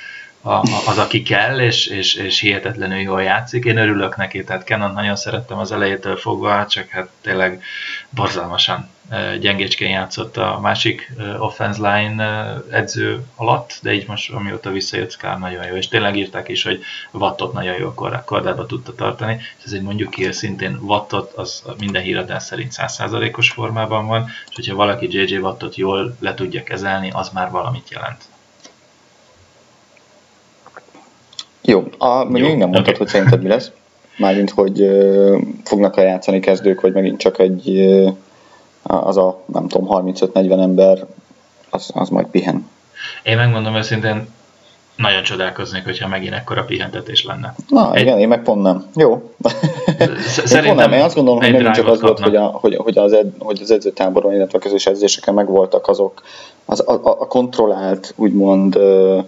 a, 0.42 0.52
az, 0.86 0.98
aki 0.98 1.22
kell, 1.22 1.60
és, 1.60 1.86
és, 1.86 2.14
és 2.14 2.40
hihetetlenül 2.40 2.98
jól 2.98 3.22
játszik. 3.22 3.64
Én 3.64 3.76
örülök 3.76 4.16
neki, 4.16 4.44
tehát 4.44 4.66
Canon 4.66 4.92
nagyon 4.92 5.16
szerettem 5.16 5.58
az 5.58 5.72
elejétől 5.72 6.16
fogva, 6.16 6.66
csak 6.66 6.88
hát 6.88 7.08
tényleg 7.20 7.62
borzalmasan 8.10 8.88
gyengécskén 9.40 9.90
játszott 9.90 10.36
a 10.36 10.58
másik 10.62 11.12
offense 11.38 11.92
line 11.92 12.54
edző 12.70 13.24
alatt, 13.36 13.78
de 13.82 13.92
így 13.92 14.06
most 14.06 14.32
amióta 14.32 14.70
visszajött 14.70 15.10
Skár 15.10 15.38
nagyon 15.38 15.66
jó, 15.66 15.74
és 15.74 15.88
tényleg 15.88 16.16
írták 16.16 16.48
is, 16.48 16.62
hogy 16.62 16.82
Wattot 17.10 17.52
nagyon 17.52 17.78
jó 17.78 17.94
kordába 18.24 18.66
tudta 18.66 18.94
tartani, 18.94 19.40
és 19.58 19.64
ez 19.64 19.72
egy 19.72 19.82
mondjuk 19.82 20.10
ki 20.10 20.32
szintén 20.32 20.78
Wattot, 20.82 21.32
az 21.32 21.62
minden 21.78 22.02
híradás 22.02 22.42
szerint 22.42 22.72
100%-os 22.76 23.50
formában 23.50 24.06
van, 24.06 24.26
és 24.48 24.54
hogyha 24.54 24.74
valaki 24.74 25.08
JJ 25.10 25.36
Wattot 25.36 25.76
jól 25.76 26.16
le 26.20 26.34
tudja 26.34 26.62
kezelni, 26.62 27.10
az 27.10 27.28
már 27.28 27.50
valamit 27.50 27.90
jelent. 27.90 28.24
Jó, 31.62 31.84
a, 31.98 32.24
még 32.24 32.42
nem 32.42 32.58
mondtad, 32.58 32.80
okay. 32.80 32.94
hogy 32.94 33.08
szerinted 33.08 33.42
mi 33.42 33.48
lesz. 33.48 33.70
Mármint, 34.18 34.50
hogy 34.50 34.80
uh, 34.80 35.40
fognak-e 35.64 36.02
játszani 36.02 36.40
kezdők, 36.40 36.80
vagy 36.80 36.92
megint 36.92 37.18
csak 37.18 37.38
egy 37.38 37.68
uh, 37.68 38.12
az 38.82 39.16
a, 39.16 39.42
nem 39.52 39.68
tudom, 39.68 40.12
35-40 40.14 40.60
ember, 40.60 41.06
az, 41.70 41.90
az 41.94 42.08
majd 42.08 42.26
pihen. 42.26 42.68
Én 43.22 43.36
megmondom 43.36 43.74
őszintén, 43.74 44.28
nagyon 45.00 45.22
csodálkoznék, 45.22 45.84
hogyha 45.84 46.08
megint 46.08 46.34
ekkora 46.34 46.64
pihentetés 46.64 47.24
lenne. 47.24 47.54
Na 47.68 47.94
egy... 47.94 48.00
igen, 48.00 48.18
én 48.18 48.28
meg 48.28 48.42
pont 48.42 48.62
nem. 48.62 48.84
Jó. 48.96 49.32
Szerintem 50.26 50.64
én, 50.64 50.74
nem. 50.74 50.92
én 50.92 51.02
azt 51.02 51.14
gondolom, 51.14 51.40
hogy 51.40 51.52
megint 51.52 51.74
csak 51.74 51.86
az 51.86 52.00
volt, 52.00 52.18
hogy, 52.18 52.36
a, 52.36 52.46
hogy, 52.46 52.76
hogy, 52.76 52.98
az 52.98 53.12
ed, 53.12 53.32
hogy 53.38 53.60
az 53.62 53.70
edzőtáboron, 53.70 54.32
illetve 54.32 54.58
a 54.58 54.60
közös 54.60 54.86
edzéseken 54.86 55.34
megvoltak 55.34 55.88
azok, 55.88 56.22
az, 56.64 56.80
a, 56.88 56.92
a 57.02 57.26
kontrollált, 57.26 58.12
úgymond 58.16 58.76
ö, 58.76 59.18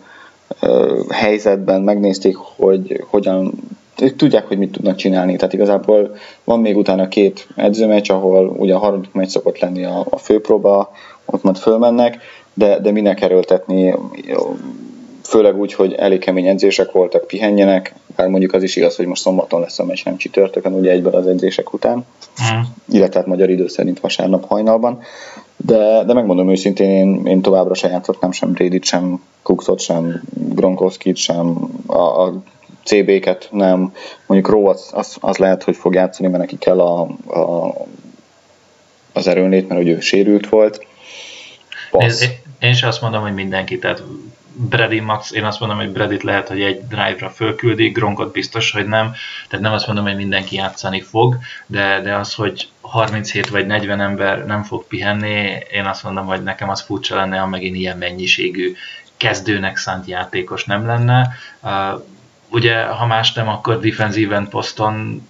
helyzetben 1.09 1.83
megnézték, 1.83 2.37
hogy 2.37 3.05
hogyan 3.11 3.53
ők 4.01 4.17
tudják, 4.17 4.47
hogy 4.47 4.59
mit 4.59 4.73
tudnak 4.73 4.97
csinálni. 4.97 5.37
Tehát 5.37 5.53
igazából 5.53 6.17
van 6.45 6.61
még 6.61 6.77
utána 6.77 7.09
két 7.09 7.49
edzőmeccs, 7.57 8.11
ahol 8.11 8.49
ugye 8.49 8.75
a 8.75 8.79
harmadik 8.79 9.12
meccs 9.12 9.29
szokott 9.29 9.59
lenni 9.59 9.85
a, 9.85 10.07
a 10.11 10.19
főpróba, 10.19 10.93
ott 11.25 11.43
majd 11.43 11.57
fölmennek, 11.57 12.19
de, 12.55 12.79
de 12.79 12.91
minek 12.91 13.21
erőltetni, 13.21 13.95
főleg 15.23 15.59
úgy, 15.59 15.73
hogy 15.73 15.93
elég 15.93 16.19
kemény 16.19 16.47
edzések 16.47 16.93
voltak, 16.93 17.27
pihenjenek, 17.27 17.95
bár 18.17 18.29
mondjuk 18.29 18.53
az 18.53 18.62
is 18.62 18.77
igaz, 18.77 18.97
hogy 18.97 19.07
most 19.07 19.23
szombaton 19.23 19.61
lesz 19.61 19.79
a 19.79 19.85
meccs, 19.85 20.05
nem 20.05 20.17
csütörtökön, 20.17 20.73
ugye 20.73 20.91
egyben 20.91 21.15
az 21.15 21.27
edzések 21.27 21.73
után, 21.73 21.97
mm. 21.97 22.61
illetve 22.88 23.19
hát 23.19 23.29
magyar 23.29 23.51
idő 23.51 23.69
szerint 23.69 24.01
vasárnap 24.01 24.49
hajnalban, 24.49 25.03
de, 25.64 26.05
de 26.05 26.12
megmondom 26.12 26.51
őszintén, 26.51 26.90
én, 26.90 27.27
én 27.27 27.42
továbbra 27.42 27.75
sem 27.75 27.90
játszottam 27.90 28.33
sem 28.33 28.53
Brady-t, 28.53 28.85
sem 28.85 29.22
Cooksot, 29.42 29.81
sem 29.81 30.22
Gronkowski-t, 30.35 31.16
sem 31.16 31.70
a, 31.87 32.22
a 32.22 32.42
CB-ket 32.85 33.48
nem. 33.53 33.94
Mondjuk 34.27 34.53
Ró 34.53 34.66
az, 34.66 34.90
az, 34.92 35.16
az, 35.20 35.37
lehet, 35.37 35.62
hogy 35.62 35.77
fog 35.77 35.94
játszani, 35.94 36.29
mert 36.29 36.40
neki 36.40 36.59
kell 36.59 36.81
a, 36.81 37.01
a, 37.27 37.75
az 39.12 39.27
erőnlét, 39.27 39.68
mert 39.68 39.81
hogy 39.81 39.90
ő 39.90 40.01
sérült 40.01 40.48
volt. 40.48 40.87
Én, 41.92 42.11
én 42.59 42.70
is 42.70 42.83
azt 42.83 43.01
mondom, 43.01 43.22
hogy 43.22 43.35
mindenki, 43.35 43.79
tehát 43.79 44.03
Brady 44.55 45.01
Max, 45.01 45.31
én 45.31 45.45
azt 45.45 45.61
mondom, 45.61 45.79
hogy 45.79 45.91
Bradit 45.91 46.23
lehet, 46.23 46.49
hogy 46.49 46.62
egy 46.62 46.87
drive-ra 46.87 47.31
fölküldi, 47.31 47.88
Gronkot 47.88 48.33
biztos, 48.33 48.71
hogy 48.71 48.87
nem, 48.87 49.15
tehát 49.49 49.65
nem 49.65 49.73
azt 49.73 49.87
mondom, 49.87 50.05
hogy 50.05 50.17
mindenki 50.17 50.57
játszani 50.57 51.01
fog, 51.01 51.38
de, 51.67 52.01
de 52.01 52.15
az, 52.15 52.35
hogy 52.35 52.69
37 52.81 53.49
vagy 53.49 53.67
40 53.67 54.01
ember 54.01 54.47
nem 54.47 54.62
fog 54.62 54.87
pihenni, 54.87 55.59
én 55.71 55.85
azt 55.85 56.03
mondom, 56.03 56.27
hogy 56.27 56.43
nekem 56.43 56.69
az 56.69 56.81
furcsa 56.81 57.17
lenne, 57.17 57.38
ha 57.38 57.47
megint 57.47 57.77
ilyen 57.77 57.99
mennyiségű 57.99 58.75
kezdőnek 59.17 59.77
szánt 59.77 60.07
játékos 60.07 60.65
nem 60.65 60.87
lenne 60.87 61.37
ugye, 62.53 62.85
ha 62.85 63.07
más 63.07 63.33
nem, 63.33 63.49
akkor 63.49 63.81
defensíven 63.81 64.49
poszton 64.49 65.29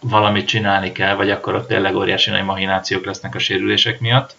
valamit 0.00 0.46
csinálni 0.46 0.92
kell, 0.92 1.14
vagy 1.14 1.30
akkor 1.30 1.54
ott 1.54 1.68
tényleg 1.68 1.96
óriási 1.96 2.30
nagy 2.30 2.44
mahinációk 2.44 3.04
lesznek 3.04 3.34
a 3.34 3.38
sérülések 3.38 4.00
miatt, 4.00 4.36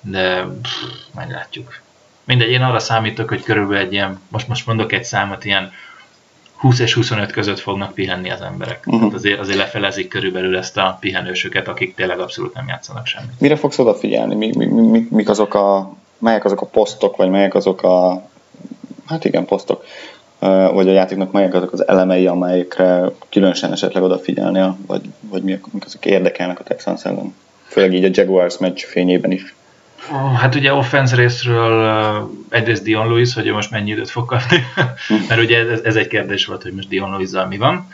de 0.00 0.46
pff, 0.62 0.70
majd 1.12 1.30
látjuk. 1.30 1.80
Mindegy, 2.28 2.50
én 2.50 2.62
arra 2.62 2.78
számítok, 2.78 3.28
hogy 3.28 3.42
körülbelül 3.42 3.86
egy 3.86 3.92
ilyen, 3.92 4.20
most, 4.28 4.48
most 4.48 4.66
mondok 4.66 4.92
egy 4.92 5.04
számot, 5.04 5.44
ilyen 5.44 5.72
20 6.56 6.78
és 6.78 6.94
25 6.94 7.30
között 7.32 7.58
fognak 7.58 7.94
pihenni 7.94 8.30
az 8.30 8.40
emberek. 8.40 8.78
Uh-huh. 8.86 9.00
Tehát 9.00 9.14
azért, 9.14 9.38
azért 9.38 9.58
lefelezik 9.58 10.08
körülbelül 10.08 10.56
ezt 10.56 10.76
a 10.76 10.96
pihenősöket, 11.00 11.68
akik 11.68 11.94
tényleg 11.94 12.18
abszolút 12.18 12.54
nem 12.54 12.68
játszanak 12.68 13.06
semmit. 13.06 13.40
Mire 13.40 13.56
fogsz 13.56 13.78
odafigyelni? 13.78 14.34
Mi, 14.34 14.50
mi, 14.56 14.66
mi, 14.66 15.06
mik 15.10 15.28
azok 15.28 15.54
a, 15.54 15.94
melyek 16.18 16.44
azok 16.44 16.60
a 16.60 16.66
posztok, 16.66 17.16
vagy 17.16 17.30
melyek 17.30 17.54
azok 17.54 17.82
a, 17.82 18.28
hát 19.06 19.24
igen, 19.24 19.44
posztok, 19.44 19.84
vagy 20.72 20.88
a 20.88 20.92
játéknak 20.92 21.32
melyek 21.32 21.54
azok 21.54 21.72
az 21.72 21.88
elemei, 21.88 22.26
amelyekre 22.26 23.10
különösen 23.30 23.72
esetleg 23.72 24.02
odafigyelni, 24.02 24.76
vagy, 24.86 25.02
vagy 25.20 25.42
mik, 25.42 25.64
azok 25.86 26.06
érdekelnek 26.06 26.60
a 26.60 26.64
Texans 26.64 27.04
ellen? 27.04 27.34
Főleg 27.64 27.94
így 27.94 28.04
a 28.04 28.10
Jaguars 28.12 28.58
meccs 28.58 28.80
fényében 28.80 29.30
is. 29.30 29.54
Hát 30.36 30.54
ugye 30.54 30.74
offense 30.74 31.16
részről 31.16 32.30
egyrészt 32.48 32.82
Dion 32.82 33.06
Lewis, 33.06 33.34
hogy 33.34 33.46
most 33.46 33.70
mennyi 33.70 33.90
időt 33.90 34.10
fog 34.10 34.26
kapni, 34.26 34.66
mert 35.28 35.40
ugye 35.40 35.58
ez, 35.58 35.80
ez 35.80 35.96
egy 35.96 36.08
kérdés 36.08 36.46
volt, 36.46 36.62
hogy 36.62 36.72
most 36.72 36.88
Dion 36.88 37.10
lewis 37.10 37.30
mi 37.48 37.56
van. 37.56 37.88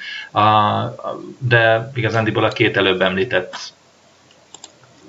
De 1.38 1.90
igazándiból 1.94 2.44
a 2.44 2.48
két 2.48 2.76
előbb 2.76 3.00
említett 3.00 3.72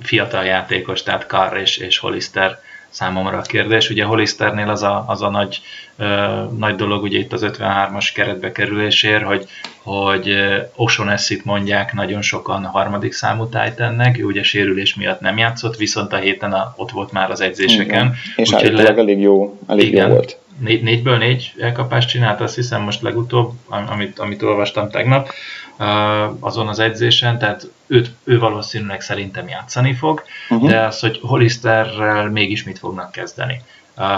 fiatal 0.02 0.44
játékos, 0.44 1.04
tehát 1.04 1.26
Carr 1.28 1.58
és, 1.58 1.78
és 1.78 1.98
Hollister 1.98 2.60
számomra 2.90 3.38
a 3.38 3.42
kérdés. 3.42 3.90
Ugye 3.90 4.04
Hollisternél 4.04 4.70
az 4.70 4.84
a, 4.84 5.04
az 5.08 5.22
a 5.22 5.30
nagy, 5.30 5.62
ö, 5.98 6.44
nagy 6.58 6.76
dolog 6.76 7.04
ugye 7.04 7.18
itt 7.18 7.34
az 7.34 7.46
53-as 7.46 8.10
keretbe 8.14 8.52
kerülésért, 8.52 9.24
hogy, 9.24 9.48
hogy 9.86 10.36
O'Shaughnessyt 10.78 11.44
mondják 11.44 11.94
nagyon 11.94 12.22
sokan 12.22 12.66
a 12.66 12.70
harmadik 12.70 13.14
számú 13.14 13.50
Titannek, 13.50 14.20
ő 14.20 14.24
ugye 14.24 14.44
sérülés 14.44 14.96
miatt 14.96 15.20
nem 15.20 15.38
játszott, 15.38 15.76
viszont 15.76 16.14
a 16.14 16.18
héten 16.18 16.54
a, 16.54 16.74
ott 16.78 16.92
volt 16.92 17.12
már 17.12 17.32
az 17.32 17.42
edzéseken. 17.42 18.06
Igen. 18.06 18.16
És 18.36 18.54
állítólag 18.54 18.98
elég 18.98 19.20
jó, 19.20 19.60
elég 19.68 19.88
igen, 19.88 20.08
jó 20.08 20.14
volt. 20.14 20.38
Négy, 20.60 20.84
négyből 20.84 21.18
négy 21.18 21.54
elkapást 21.60 22.10
csinált, 22.10 22.42
azt 22.42 22.56
hiszem 22.56 22.82
most 22.82 23.02
legutóbb, 23.02 23.52
amit, 23.68 24.20
amit 24.20 24.42
olvastam 24.42 24.90
tegnap 24.90 25.30
azon 26.40 26.68
az 26.68 26.80
edzésen, 26.80 27.40
tehát 27.40 27.70
őt, 27.88 28.12
ő 28.24 28.40
valószínűleg 28.40 29.02
szerintem 29.02 29.48
játszani 29.48 29.94
fog, 29.94 30.24
uh-huh. 30.50 30.70
de 30.70 30.80
az, 30.80 31.00
hogy 31.00 31.20
Hollisterrel 31.22 32.30
mégis 32.30 32.64
mit 32.64 32.80
fognak 32.80 33.12
kezdeni. 33.12 33.62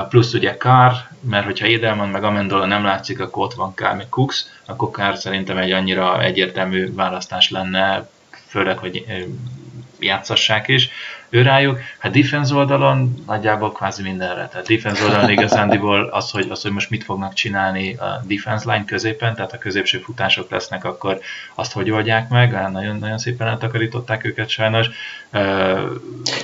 Plusz 0.09 0.33
ugye 0.33 0.55
Carr, 0.57 0.91
mert 1.19 1.45
hogyha 1.45 1.65
Edelman 1.67 2.09
meg 2.09 2.23
Amendola 2.23 2.65
nem 2.65 2.83
látszik, 2.83 3.19
akkor 3.19 3.43
ott 3.43 3.53
van 3.53 3.73
Carr 3.75 3.95
meg 3.95 4.09
Cooks, 4.09 4.45
akkor 4.65 4.89
Carr 4.89 5.15
szerintem 5.15 5.57
egy 5.57 5.71
annyira 5.71 6.23
egyértelmű 6.23 6.93
választás 6.93 7.49
lenne, 7.49 8.09
főleg, 8.47 8.77
hogy 8.77 9.05
játszassák 9.99 10.67
is 10.67 10.89
ő 11.29 11.41
rájuk. 11.41 11.79
Hát 11.99 12.11
defense 12.11 12.55
oldalon 12.55 13.23
nagyjából 13.25 13.71
kvázi 13.71 14.01
mindenre. 14.01 14.47
Tehát 14.47 14.67
defense 14.67 15.03
oldalon 15.03 15.29
igazándiból 15.29 16.03
az, 16.03 16.31
hogy, 16.31 16.47
az, 16.49 16.61
hogy 16.61 16.71
most 16.71 16.89
mit 16.89 17.03
fognak 17.03 17.33
csinálni 17.33 17.93
a 17.93 18.23
defense 18.27 18.71
line 18.71 18.85
középen, 18.85 19.35
tehát 19.35 19.53
a 19.53 19.57
középső 19.57 19.97
futások 19.97 20.49
lesznek, 20.49 20.85
akkor 20.85 21.19
azt 21.55 21.73
hogy 21.73 21.91
oldják 21.91 22.29
meg, 22.29 22.53
hát 22.53 22.71
nagyon, 22.71 22.95
nagyon 22.95 23.17
szépen 23.17 23.47
eltakarították 23.47 24.25
őket 24.25 24.49
sajnos. 24.49 24.87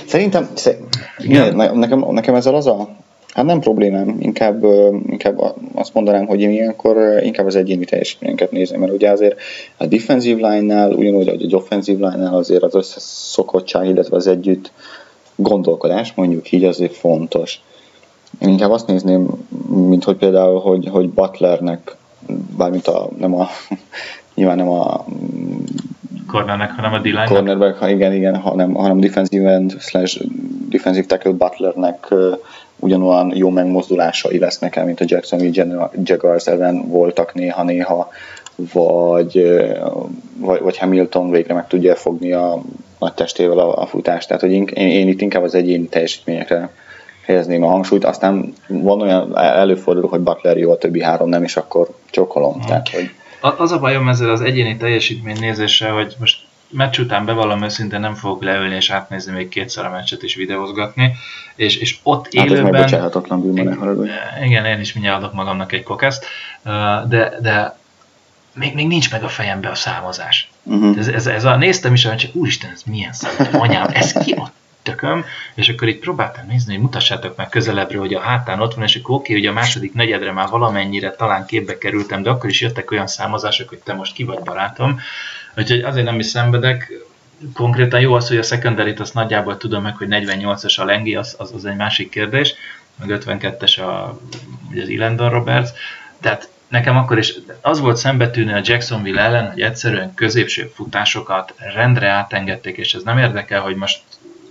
Szerintem, 0.06 0.48
igen. 1.18 1.56
nekem, 1.56 2.04
nekem 2.10 2.34
ezzel 2.34 2.54
az 2.54 2.66
a 2.66 3.02
Hát 3.34 3.44
nem 3.44 3.60
problémám, 3.60 4.16
inkább, 4.18 4.64
inkább 5.06 5.54
azt 5.74 5.94
mondanám, 5.94 6.26
hogy 6.26 6.40
én 6.40 6.50
ilyenkor 6.50 7.22
inkább 7.22 7.46
az 7.46 7.56
egyéni 7.56 7.84
teljesítményeket 7.84 8.50
nézem, 8.50 8.80
mert 8.80 8.92
ugye 8.92 9.10
azért 9.10 9.40
a 9.76 9.86
defensive 9.86 10.48
line-nál, 10.48 10.92
ugyanúgy, 10.92 11.28
hogy 11.28 11.42
egy 11.42 11.54
offensive 11.54 12.08
line-nál 12.08 12.34
azért 12.34 12.62
az 12.62 12.74
összeszokottság, 12.74 13.88
illetve 13.88 14.16
az 14.16 14.26
együtt 14.26 14.72
gondolkodás, 15.36 16.12
mondjuk 16.14 16.52
így 16.52 16.64
azért 16.64 16.94
fontos. 16.94 17.60
Én 18.38 18.48
inkább 18.48 18.70
azt 18.70 18.86
nézném, 18.86 19.28
mint 19.88 20.04
hogy 20.04 20.16
például, 20.16 20.60
hogy, 20.60 20.88
hogy 20.88 21.08
Butlernek, 21.08 21.96
bármint 22.56 22.86
a, 22.86 23.08
nem 23.18 23.34
a, 23.34 23.48
nyilván 24.34 24.56
nem 24.56 24.68
a 24.68 25.04
cornernek, 26.26 26.70
hanem 26.70 26.92
a 26.92 26.98
D-line-nek. 26.98 27.28
Cornerback, 27.28 27.90
igen, 27.90 28.12
igen, 28.12 28.36
hanem, 28.36 28.74
hanem 28.74 29.00
defensive 29.00 29.50
end 29.50 29.76
slash 29.80 30.20
defensive 30.68 31.06
tackle 31.06 31.32
Butlernek 31.32 32.14
ugyanolyan 32.78 33.36
jó 33.36 33.50
megmozdulásai 33.50 34.38
lesznek 34.38 34.76
el, 34.76 34.84
mint 34.84 35.00
a 35.00 35.04
Jacksonville 35.08 35.90
Jaguars 36.02 36.46
ellen 36.46 36.88
voltak 36.88 37.34
néha-néha, 37.34 38.08
vagy, 38.72 39.60
vagy, 40.36 40.60
vagy 40.60 40.78
Hamilton 40.78 41.30
végre 41.30 41.54
meg 41.54 41.66
tudja 41.66 41.94
fogni 41.94 42.32
a 42.32 42.62
nagy 42.98 43.12
testével 43.12 43.58
a, 43.58 43.82
a 43.82 43.86
futást. 43.86 44.26
Tehát, 44.26 44.42
hogy 44.42 44.52
én, 44.52 44.66
én 44.72 45.08
itt 45.08 45.20
inkább 45.20 45.42
az 45.42 45.54
egyéni 45.54 45.86
teljesítményekre 45.86 46.70
helyezném 47.26 47.62
a 47.62 47.68
hangsúlyt, 47.68 48.04
aztán 48.04 48.52
van 48.66 49.00
olyan 49.00 49.38
előfordul, 49.38 50.08
hogy 50.08 50.20
Butler 50.20 50.56
jó, 50.56 50.70
a 50.70 50.78
többi 50.78 51.02
három 51.02 51.28
nem, 51.28 51.42
és 51.42 51.56
akkor 51.56 51.88
csokolom. 52.10 52.60
Tehát, 52.60 52.88
hogy... 52.88 53.10
Az 53.58 53.72
a 53.72 53.78
bajom 53.78 54.08
ezzel 54.08 54.30
az 54.30 54.40
egyéni 54.40 54.76
teljesítmény 54.76 55.36
nézése, 55.40 55.88
hogy 55.88 56.16
most 56.18 56.38
meccs 56.74 56.98
után 56.98 57.24
bevallom 57.24 57.62
őszintén 57.62 58.00
nem 58.00 58.14
fogok 58.14 58.42
leülni 58.42 58.74
és 58.74 58.90
átnézni 58.90 59.32
még 59.32 59.48
kétszer 59.48 59.84
a 59.84 59.90
meccset 59.90 60.22
és 60.22 60.34
videózgatni, 60.34 61.14
és, 61.54 61.76
és 61.76 61.96
ott 62.02 62.24
hát 62.24 62.46
élőben... 62.46 62.74
Hát 62.74 63.16
ez 63.16 63.26
bűn, 63.40 64.10
Igen, 64.42 64.64
én 64.64 64.80
is 64.80 64.92
mindjárt 64.92 65.22
adok 65.22 65.32
magamnak 65.32 65.72
egy 65.72 65.82
kokeszt, 65.82 66.26
de, 67.08 67.32
de 67.40 67.76
még, 68.54 68.74
még 68.74 68.86
nincs 68.86 69.10
meg 69.10 69.22
a 69.22 69.28
fejembe 69.28 69.68
a 69.68 69.74
számozás. 69.74 70.50
Uh-huh. 70.62 70.98
Ez, 70.98 71.08
ez, 71.08 71.26
ez 71.26 71.44
a, 71.44 71.56
néztem 71.56 71.92
is, 71.92 72.04
hogy 72.04 72.16
csak 72.16 72.34
úristen, 72.34 72.70
ez 72.70 72.82
milyen 72.86 73.12
szám, 73.12 73.60
anyám, 73.60 73.86
ez 73.92 74.12
ki 74.12 74.32
a 74.32 74.52
tököm, 74.82 75.24
és 75.54 75.68
akkor 75.68 75.88
itt 75.88 76.00
próbáltam 76.00 76.46
nézni, 76.46 76.72
hogy 76.72 76.82
mutassátok 76.82 77.36
meg 77.36 77.48
közelebbről, 77.48 78.00
hogy 78.00 78.14
a 78.14 78.20
hátán 78.20 78.60
ott 78.60 78.74
van, 78.74 78.84
és 78.84 78.96
akkor 78.96 79.14
oké, 79.14 79.32
okay, 79.32 79.44
hogy 79.44 79.50
a 79.50 79.60
második 79.60 79.94
negyedre 79.94 80.32
már 80.32 80.48
valamennyire 80.48 81.10
talán 81.10 81.46
képbe 81.46 81.78
kerültem, 81.78 82.22
de 82.22 82.30
akkor 82.30 82.50
is 82.50 82.60
jöttek 82.60 82.90
olyan 82.90 83.06
számozások, 83.06 83.68
hogy 83.68 83.78
te 83.78 83.94
most 83.94 84.14
ki 84.14 84.24
vagy 84.24 84.38
barátom, 84.38 85.00
Úgyhogy 85.56 85.80
azért 85.80 86.04
nem 86.04 86.18
is 86.18 86.26
szenvedek. 86.26 86.92
Konkrétan 87.54 88.00
jó 88.00 88.12
az, 88.12 88.28
hogy 88.28 88.36
a 88.36 88.42
secondary 88.42 88.94
azt 88.98 89.14
nagyjából 89.14 89.56
tudom 89.56 89.82
meg, 89.82 89.96
hogy 89.96 90.08
48-as 90.10 90.80
a 90.80 90.84
Lengi, 90.84 91.14
az, 91.14 91.34
az, 91.38 91.52
az 91.54 91.64
egy 91.64 91.76
másik 91.76 92.10
kérdés, 92.10 92.54
meg 92.96 93.20
52-es 93.24 93.78
a, 93.80 94.20
ugye 94.70 94.82
az 94.82 94.88
Ilendon 94.88 95.30
Roberts, 95.30 95.70
tehát 96.20 96.48
nekem 96.68 96.96
akkor 96.96 97.18
is 97.18 97.34
az 97.60 97.80
volt 97.80 97.96
szembetűnő 97.96 98.54
a 98.54 98.60
Jacksonville 98.62 99.20
ellen, 99.20 99.50
hogy 99.50 99.60
egyszerűen 99.60 100.14
középső 100.14 100.70
futásokat 100.74 101.54
rendre 101.74 102.08
átengedték, 102.08 102.76
és 102.76 102.94
ez 102.94 103.02
nem 103.02 103.18
érdekel, 103.18 103.60
hogy 103.60 103.76
most 103.76 104.02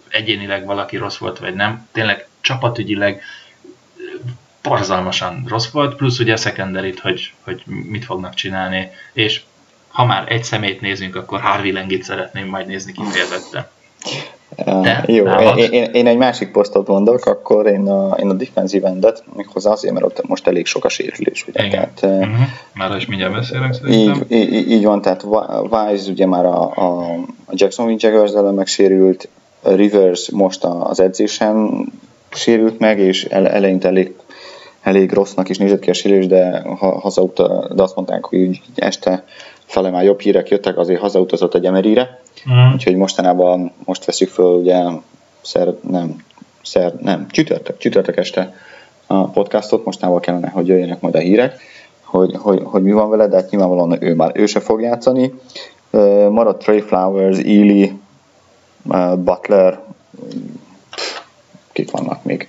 egyénileg 0.09 0.65
valaki 0.65 0.97
rossz 0.97 1.17
volt, 1.17 1.39
vagy 1.39 1.53
nem. 1.53 1.87
Tényleg 1.91 2.27
csapatügyileg 2.41 3.23
parzalmasan 4.61 5.43
rossz 5.47 5.69
volt, 5.69 5.95
plusz 5.95 6.19
ugye 6.19 6.33
a 6.33 6.37
secondary 6.37 6.93
hogy, 7.01 7.33
hogy 7.41 7.63
mit 7.65 8.05
fognak 8.05 8.33
csinálni, 8.33 8.89
és 9.13 9.41
ha 9.93 10.05
már 10.05 10.31
egy 10.31 10.43
szemét 10.43 10.81
nézünk, 10.81 11.15
akkor 11.15 11.39
Harvey 11.39 11.71
Lengit 11.71 12.03
szeretném 12.03 12.47
majd 12.47 12.67
nézni 12.67 12.91
kifejezetten. 12.91 13.67
De, 14.55 15.03
jó, 15.07 15.25
én, 15.25 15.71
én, 15.71 15.83
én, 15.83 16.07
egy 16.07 16.17
másik 16.17 16.51
posztot 16.51 16.87
mondok, 16.87 17.25
akkor 17.25 17.67
én 17.67 17.87
a, 17.87 18.15
én 18.19 18.29
a 18.29 18.33
defensive 18.33 18.87
endet, 18.87 19.23
méghozzá 19.35 19.71
azért, 19.71 19.93
mert 19.93 20.05
ott 20.05 20.27
most 20.27 20.47
elég 20.47 20.65
sok 20.65 20.85
a 20.85 20.89
sérülés. 20.89 21.45
Ugye, 21.47 21.65
Igen. 21.65 21.91
Tehát, 21.99 22.25
uh-huh. 22.25 22.45
Már 22.73 22.95
is 22.95 23.05
mindjárt 23.05 23.33
beszélek 23.33 23.73
szerintem. 23.73 24.25
Így, 24.29 24.53
így, 24.53 24.71
így 24.71 24.83
van, 24.83 25.01
tehát 25.01 25.25
Wise 25.69 26.11
ugye 26.11 26.25
már 26.25 26.45
a, 26.45 26.71
a, 26.75 27.13
a 27.45 27.51
Jacksonville 27.51 27.99
Jaguars 28.01 28.31
ellen 28.31 28.53
megsérült, 28.53 29.27
Rivers 29.61 30.29
most 30.29 30.63
az 30.63 30.99
edzésen 30.99 31.85
sérült 32.29 32.79
meg, 32.79 32.99
és 32.99 33.23
eleinte 33.23 33.87
elég, 33.87 34.13
elég 34.81 35.11
rossznak 35.11 35.49
is 35.49 35.57
nézett 35.57 35.79
ki 35.79 35.89
a 35.89 35.93
sérülés, 35.93 36.27
de 36.27 36.61
ha, 36.79 36.99
hazautta, 36.99 37.67
de 37.73 37.83
azt 37.83 37.95
mondták, 37.95 38.25
hogy 38.25 38.61
este 38.75 39.23
fele 39.73 39.89
már 39.89 40.03
jobb 40.03 40.19
hírek 40.19 40.49
jöttek, 40.49 40.77
azért 40.77 40.99
hazautazott 40.99 41.55
egy 41.55 41.65
Emerire, 41.65 42.19
mm. 42.51 42.73
úgyhogy 42.73 42.95
mostanában 42.95 43.71
most 43.85 44.05
veszük 44.05 44.29
föl 44.29 44.59
ugye 44.59 44.83
szer, 45.41 45.73
nem, 45.89 46.15
szer, 46.61 46.93
nem, 47.01 47.27
csütörtök, 47.29 47.77
csütörtök 47.77 48.17
este 48.17 48.53
a 49.07 49.23
podcastot, 49.23 49.85
mostanában 49.85 50.21
kellene, 50.21 50.49
hogy 50.49 50.67
jöjjenek 50.67 51.01
majd 51.01 51.15
a 51.15 51.19
hírek, 51.19 51.59
hogy, 52.01 52.35
hogy, 52.39 52.61
hogy 52.63 52.83
mi 52.83 52.91
van 52.91 53.09
vele, 53.09 53.27
de 53.27 53.35
hát 53.35 53.49
nyilvánvalóan 53.49 54.03
ő 54.03 54.15
már 54.15 54.31
ő 54.33 54.45
se 54.45 54.59
fog 54.59 54.81
játszani. 54.81 55.33
Maradt 56.29 56.63
Trey 56.63 56.81
Flowers, 56.81 57.37
Ely, 57.37 57.93
Butler, 59.17 59.79
kik 61.71 61.91
vannak 61.91 62.23
még 62.23 62.47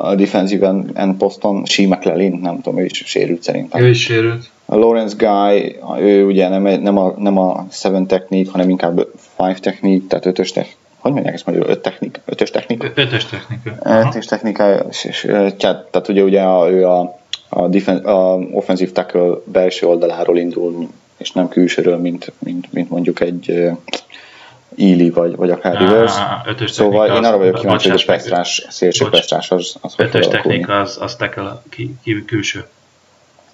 a 0.00 0.14
defensive 0.14 0.74
end 0.94 1.16
poszton, 1.16 1.64
Shea 1.64 1.88
McLellan, 1.88 2.38
nem 2.42 2.60
tudom, 2.60 2.78
ő 2.78 2.84
is 2.84 3.02
sérült 3.06 3.42
szerintem. 3.42 3.82
Ő 3.82 3.88
is 3.88 4.02
sérült. 4.02 4.50
A 4.70 4.76
Lawrence 4.76 5.14
Guy, 5.18 5.78
ő 5.98 6.24
ugye 6.24 6.48
nem, 6.48 6.62
nem, 6.62 6.98
a, 6.98 7.14
nem 7.18 7.38
a 7.38 7.66
seven 7.70 8.06
technique, 8.06 8.52
hanem 8.52 8.70
inkább 8.70 9.06
five 9.36 9.58
technique, 9.58 10.06
tehát 10.08 10.26
ötös 10.26 10.52
technique. 10.52 10.78
Hogy 10.98 11.12
mondják 11.12 11.34
ezt 11.34 11.46
magyarul? 11.46 11.68
Öt 11.68 11.80
technik, 11.80 12.20
ötös 12.24 12.50
technika? 12.50 12.86
Ötös 12.94 13.24
technika. 13.24 13.72
Ötös 14.06 14.26
technika, 14.26 14.74
és, 14.90 15.04
és, 15.04 15.20
tehát 15.56 16.08
ugye, 16.08 16.22
ugye 16.22 16.42
a, 16.42 16.70
ő 16.70 16.86
a, 16.86 17.18
a, 17.48 17.68
defen, 17.68 17.96
a 17.96 18.34
offensive 18.34 18.90
tackle 18.90 19.34
belső 19.44 19.86
oldaláról 19.86 20.38
indul, 20.38 20.88
és 21.16 21.32
nem 21.32 21.48
külsőről, 21.48 21.98
mint, 21.98 22.32
mint, 22.38 22.72
mint 22.72 22.90
mondjuk 22.90 23.20
egy 23.20 23.70
Ely 24.78 25.08
vagy, 25.08 25.36
vagy 25.36 25.50
akár 25.50 25.78
Rivers. 25.78 26.12
Szóval 26.66 27.16
én 27.16 27.24
arra 27.24 27.38
vagyok 27.38 27.54
kíváncsi, 27.54 27.90
hogy 27.90 28.04
a 28.06 28.12
Pestrás, 28.12 28.66
szélső 28.68 29.08
Pestrás 29.08 29.50
az, 29.50 29.76
az 29.80 29.94
Ötös 29.96 30.28
technika 30.28 30.80
az, 30.80 30.98
az 31.00 31.16
tackle 31.16 31.62
ki, 31.70 31.96
külső. 32.26 32.66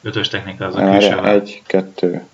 Ötös 0.04 0.28
technika 0.28 0.66
az 0.66 0.76
a 0.76 0.90
külső 0.90 1.18
Egy, 1.24 1.62
kettő, 1.66 2.24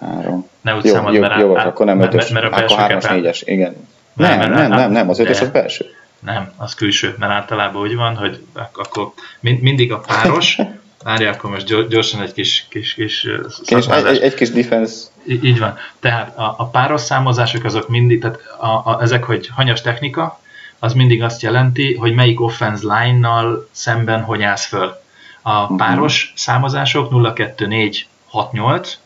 három. 0.00 0.48
Ne 0.60 0.74
úgy 0.74 0.84
jó, 0.84 0.92
számod, 0.92 1.14
jó, 1.14 1.20
mert, 1.20 1.40
jó, 1.40 1.56
át, 1.56 1.66
akkor 1.66 1.86
nem 1.86 2.00
ötös, 2.00 2.28
mert, 2.28 2.50
mert 2.50 2.62
a 2.62 2.64
akkor 2.64 2.78
hármas, 2.78 3.04
négyes, 3.04 3.42
igen. 3.42 3.88
Nem, 4.12 4.38
Nem, 4.38 4.50
nem, 4.50 4.70
nem, 4.70 4.90
nem, 4.90 5.08
az 5.08 5.18
ötös 5.18 5.40
az 5.40 5.48
belső. 5.48 5.84
Nem, 6.18 6.52
az 6.56 6.74
külső, 6.74 7.14
mert 7.18 7.32
általában 7.32 7.82
úgy 7.82 7.96
van, 7.96 8.16
hogy 8.16 8.40
ak- 8.52 8.76
akkor 8.76 9.12
mind, 9.40 9.60
mindig 9.60 9.92
a 9.92 9.98
páros, 9.98 10.58
várjál, 11.04 11.32
akkor 11.32 11.50
most 11.50 11.66
gyors- 11.66 11.88
gyorsan 11.88 12.22
egy 12.22 12.32
kis, 12.32 12.66
kis, 12.68 12.94
kis 12.94 13.24
És 13.24 13.32
egy, 13.66 13.82
szakmázás. 13.82 14.10
egy, 14.16 14.22
egy 14.22 14.34
kis 14.34 14.50
defense, 14.50 15.06
Í- 15.26 15.44
Így 15.44 15.58
van. 15.58 15.76
Tehát 16.00 16.38
a, 16.38 16.54
a 16.58 16.66
páros 16.66 17.00
számozások 17.00 17.64
azok 17.64 17.88
mindig, 17.88 18.20
tehát 18.20 18.40
a, 18.58 18.66
a, 18.66 18.98
ezek, 19.02 19.24
hogy 19.24 19.48
hanyas 19.54 19.80
technika, 19.80 20.40
az 20.78 20.92
mindig 20.92 21.22
azt 21.22 21.42
jelenti, 21.42 21.94
hogy 21.94 22.14
melyik 22.14 22.40
offense 22.40 22.82
line-nal 22.94 23.68
szemben 23.70 24.22
hogy 24.22 24.42
állsz 24.42 24.66
föl. 24.66 25.00
A 25.42 25.74
páros 25.76 26.32
számozások 26.36 27.10
0, 27.10 27.32
2, 27.32 27.66
4, 27.66 28.06
6, 28.28 28.52
8, 28.52 28.98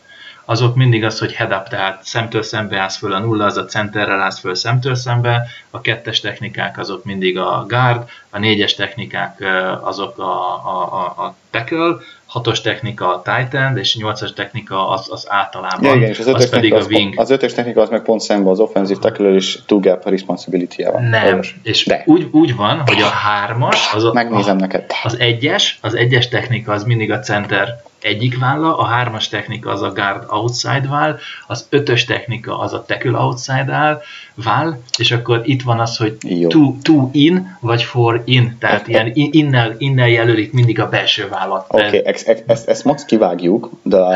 azok 0.45 0.75
mindig 0.75 1.03
az, 1.03 1.19
hogy 1.19 1.33
head 1.33 1.51
up, 1.51 1.67
tehát 1.67 2.03
szemtől 2.03 2.43
szembe 2.43 2.79
állsz 2.79 2.97
föl, 2.97 3.13
a 3.13 3.19
nulla 3.19 3.45
az 3.45 3.57
a 3.57 3.65
centerrel 3.65 4.21
állsz 4.21 4.39
föl 4.39 4.55
szemtől 4.55 4.95
szembe, 4.95 5.47
a 5.69 5.81
kettes 5.81 6.19
technikák 6.19 6.77
azok 6.77 7.03
mindig 7.03 7.37
a 7.37 7.65
guard, 7.67 8.09
a 8.29 8.39
négyes 8.39 8.75
technikák 8.75 9.43
azok 9.81 10.17
a, 10.17 10.65
a, 10.65 10.93
a, 10.93 11.23
a 11.23 11.35
tackle, 11.49 11.95
hatos 12.35 12.61
technika 12.61 13.13
a 13.13 13.21
tight 13.21 13.53
end, 13.53 13.77
és 13.77 13.95
nyolcas 13.95 14.33
technika 14.33 14.89
az, 14.89 15.07
az 15.11 15.25
általában, 15.29 15.83
ja, 15.83 15.95
igen, 15.95 16.09
és 16.09 16.19
az 16.19 16.27
az, 16.27 16.33
ötös, 16.33 16.49
pedig 16.49 16.71
technika, 16.71 16.75
a 16.75 16.79
az, 16.79 16.87
wing. 16.87 17.19
az 17.19 17.29
ötös 17.29 17.53
technika 17.53 17.81
az 17.81 17.89
meg 17.89 18.01
pont 18.01 18.21
szemben 18.21 18.51
az 18.51 18.59
offensive 18.59 18.99
tackle 18.99 19.29
és 19.29 19.59
two 19.65 19.79
gap 19.79 20.09
responsibility-jával. 20.09 21.01
Nem, 21.01 21.27
Orvos. 21.27 21.55
és 21.63 21.85
De. 21.85 22.03
úgy, 22.05 22.27
úgy 22.31 22.55
van, 22.55 22.83
hogy 22.85 23.01
a 23.01 23.07
hármas, 23.07 23.93
az, 23.93 24.03
a, 24.03 24.13
Megnézem 24.13 24.57
neked. 24.57 24.85
az 25.03 25.19
egyes, 25.19 25.79
az 25.81 25.95
egyes 25.95 26.27
technika 26.27 26.71
az 26.71 26.83
mindig 26.83 27.11
a 27.11 27.19
center 27.19 27.81
egyik 28.05 28.39
válla, 28.39 28.77
a 28.77 28.83
hármas 28.83 29.27
technika 29.27 29.71
az 29.71 29.81
a 29.81 29.91
guard 29.91 30.23
outside 30.29 30.87
váll, 30.89 31.17
az 31.47 31.65
ötös 31.69 32.05
technika 32.05 32.59
az 32.59 32.73
a 32.73 32.85
tackle 32.87 33.19
outside 33.19 33.71
áll, 33.73 34.01
váll, 34.33 34.79
és 34.97 35.11
akkor 35.11 35.41
itt 35.43 35.61
van 35.61 35.79
az, 35.79 35.97
hogy 35.97 36.17
Jó. 36.21 36.49
two, 36.49 36.75
two 36.81 37.09
in, 37.11 37.57
vagy 37.59 37.83
four 37.83 38.21
in, 38.25 38.57
tehát 38.59 38.79
Ok. 38.81 38.87
ilyen 38.87 39.11
in- 39.13 39.33
innen, 39.33 39.75
innen 39.77 40.07
jelölik 40.07 40.53
mindig 40.53 40.79
a 40.79 40.89
belső 40.89 41.27
vállat. 41.29 41.65
Oké, 41.67 41.85
okay, 41.85 42.01
ezt, 42.05 42.43
ezt, 42.47 42.67
ezt 42.67 42.83
max 42.83 43.05
kivágjuk, 43.05 43.69
de, 43.81 43.97
a, 43.97 44.13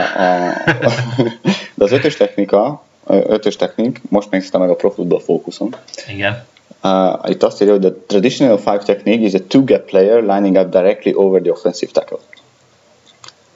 de 1.75 1.83
az 1.83 1.91
ötös 1.91 2.15
technika, 2.15 2.83
ötös 3.07 3.55
technik, 3.55 4.01
most 4.09 4.29
megnéztem 4.29 4.61
meg 4.61 4.69
a 4.69 4.75
Pro 4.75 4.89
Football 4.89 5.21
Focuson, 5.21 5.75
Igen. 6.07 6.43
Uh, 6.83 7.29
itt 7.29 7.43
azt 7.43 7.61
írja, 7.61 7.73
hogy 7.73 7.81
the 7.81 7.93
traditional 8.07 8.57
five 8.57 8.77
technique 8.77 9.25
is 9.25 9.33
a 9.33 9.39
two-gap 9.47 9.85
player 9.85 10.23
lining 10.23 10.55
up 10.55 10.69
directly 10.69 11.11
over 11.13 11.41
the 11.41 11.51
offensive 11.51 11.91
tackle. 11.91 12.17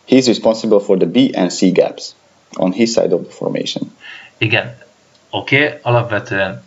He 0.07 0.15
is 0.15 0.25
responsible 0.25 0.79
for 0.79 0.97
the 0.97 1.07
B 1.07 1.35
and 1.35 1.51
C 1.51 1.71
gaps 1.71 2.15
on 2.55 2.71
his 2.71 2.91
side 2.91 3.13
of 3.13 3.21
the 3.21 3.31
formation. 3.31 3.95
Igen, 4.37 4.77
oké, 5.29 5.65
okay, 5.65 5.79
alapvetően 5.81 6.63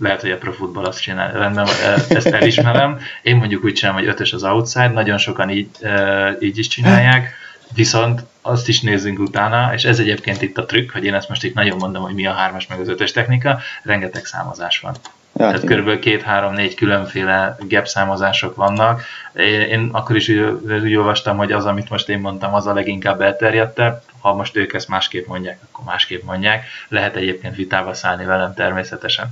lehet, 0.00 0.20
hogy 0.20 0.30
a 0.30 0.36
Pro 0.36 0.52
Football 0.52 0.84
azt 0.84 1.00
csinál, 1.00 1.32
rendben, 1.32 1.64
van, 1.64 1.74
ezt 2.08 2.26
elismerem. 2.26 2.98
Én 3.22 3.36
mondjuk 3.36 3.64
úgy 3.64 3.72
csinálom, 3.72 4.00
hogy 4.00 4.08
ötös 4.08 4.32
az 4.32 4.44
outside, 4.44 4.88
nagyon 4.88 5.18
sokan 5.18 5.50
így, 5.50 5.68
eh, 5.80 6.36
így 6.40 6.58
is 6.58 6.66
csinálják, 6.66 7.32
viszont 7.74 8.24
azt 8.42 8.68
is 8.68 8.80
nézzünk 8.80 9.18
utána, 9.18 9.74
és 9.74 9.84
ez 9.84 9.98
egyébként 9.98 10.42
itt 10.42 10.58
a 10.58 10.66
trükk, 10.66 10.92
hogy 10.92 11.04
én 11.04 11.14
ezt 11.14 11.28
most 11.28 11.44
itt 11.44 11.54
nagyon 11.54 11.76
mondom, 11.76 12.02
hogy 12.02 12.14
mi 12.14 12.26
a 12.26 12.32
hármas 12.32 12.66
meg 12.66 12.80
az 12.80 12.88
ötös 12.88 13.10
technika, 13.12 13.58
rengeteg 13.82 14.24
számozás 14.24 14.78
van. 14.78 14.94
Ja, 15.40 15.46
Tehát 15.46 15.62
igen. 15.62 15.68
körülbelül 15.68 16.00
két, 16.00 16.22
három, 16.22 16.52
négy 16.52 16.74
különféle 16.74 17.56
gap 17.68 17.86
számozások 17.86 18.56
vannak. 18.56 19.02
Én, 19.34 19.60
én 19.60 19.88
akkor 19.92 20.16
is 20.16 20.28
úgy, 20.28 20.40
úgy 20.82 20.94
olvastam, 20.94 21.36
hogy 21.36 21.52
az, 21.52 21.64
amit 21.64 21.90
most 21.90 22.08
én 22.08 22.18
mondtam, 22.18 22.54
az 22.54 22.66
a 22.66 22.74
leginkább 22.74 23.20
elterjedtebb. 23.20 24.02
Ha 24.20 24.34
most 24.34 24.56
ők 24.56 24.72
ezt 24.72 24.88
másképp 24.88 25.26
mondják, 25.26 25.58
akkor 25.70 25.84
másképp 25.84 26.22
mondják. 26.22 26.64
Lehet 26.88 27.16
egyébként 27.16 27.56
vitába 27.56 27.94
szállni 27.94 28.24
velem 28.24 28.54
természetesen. 28.54 29.26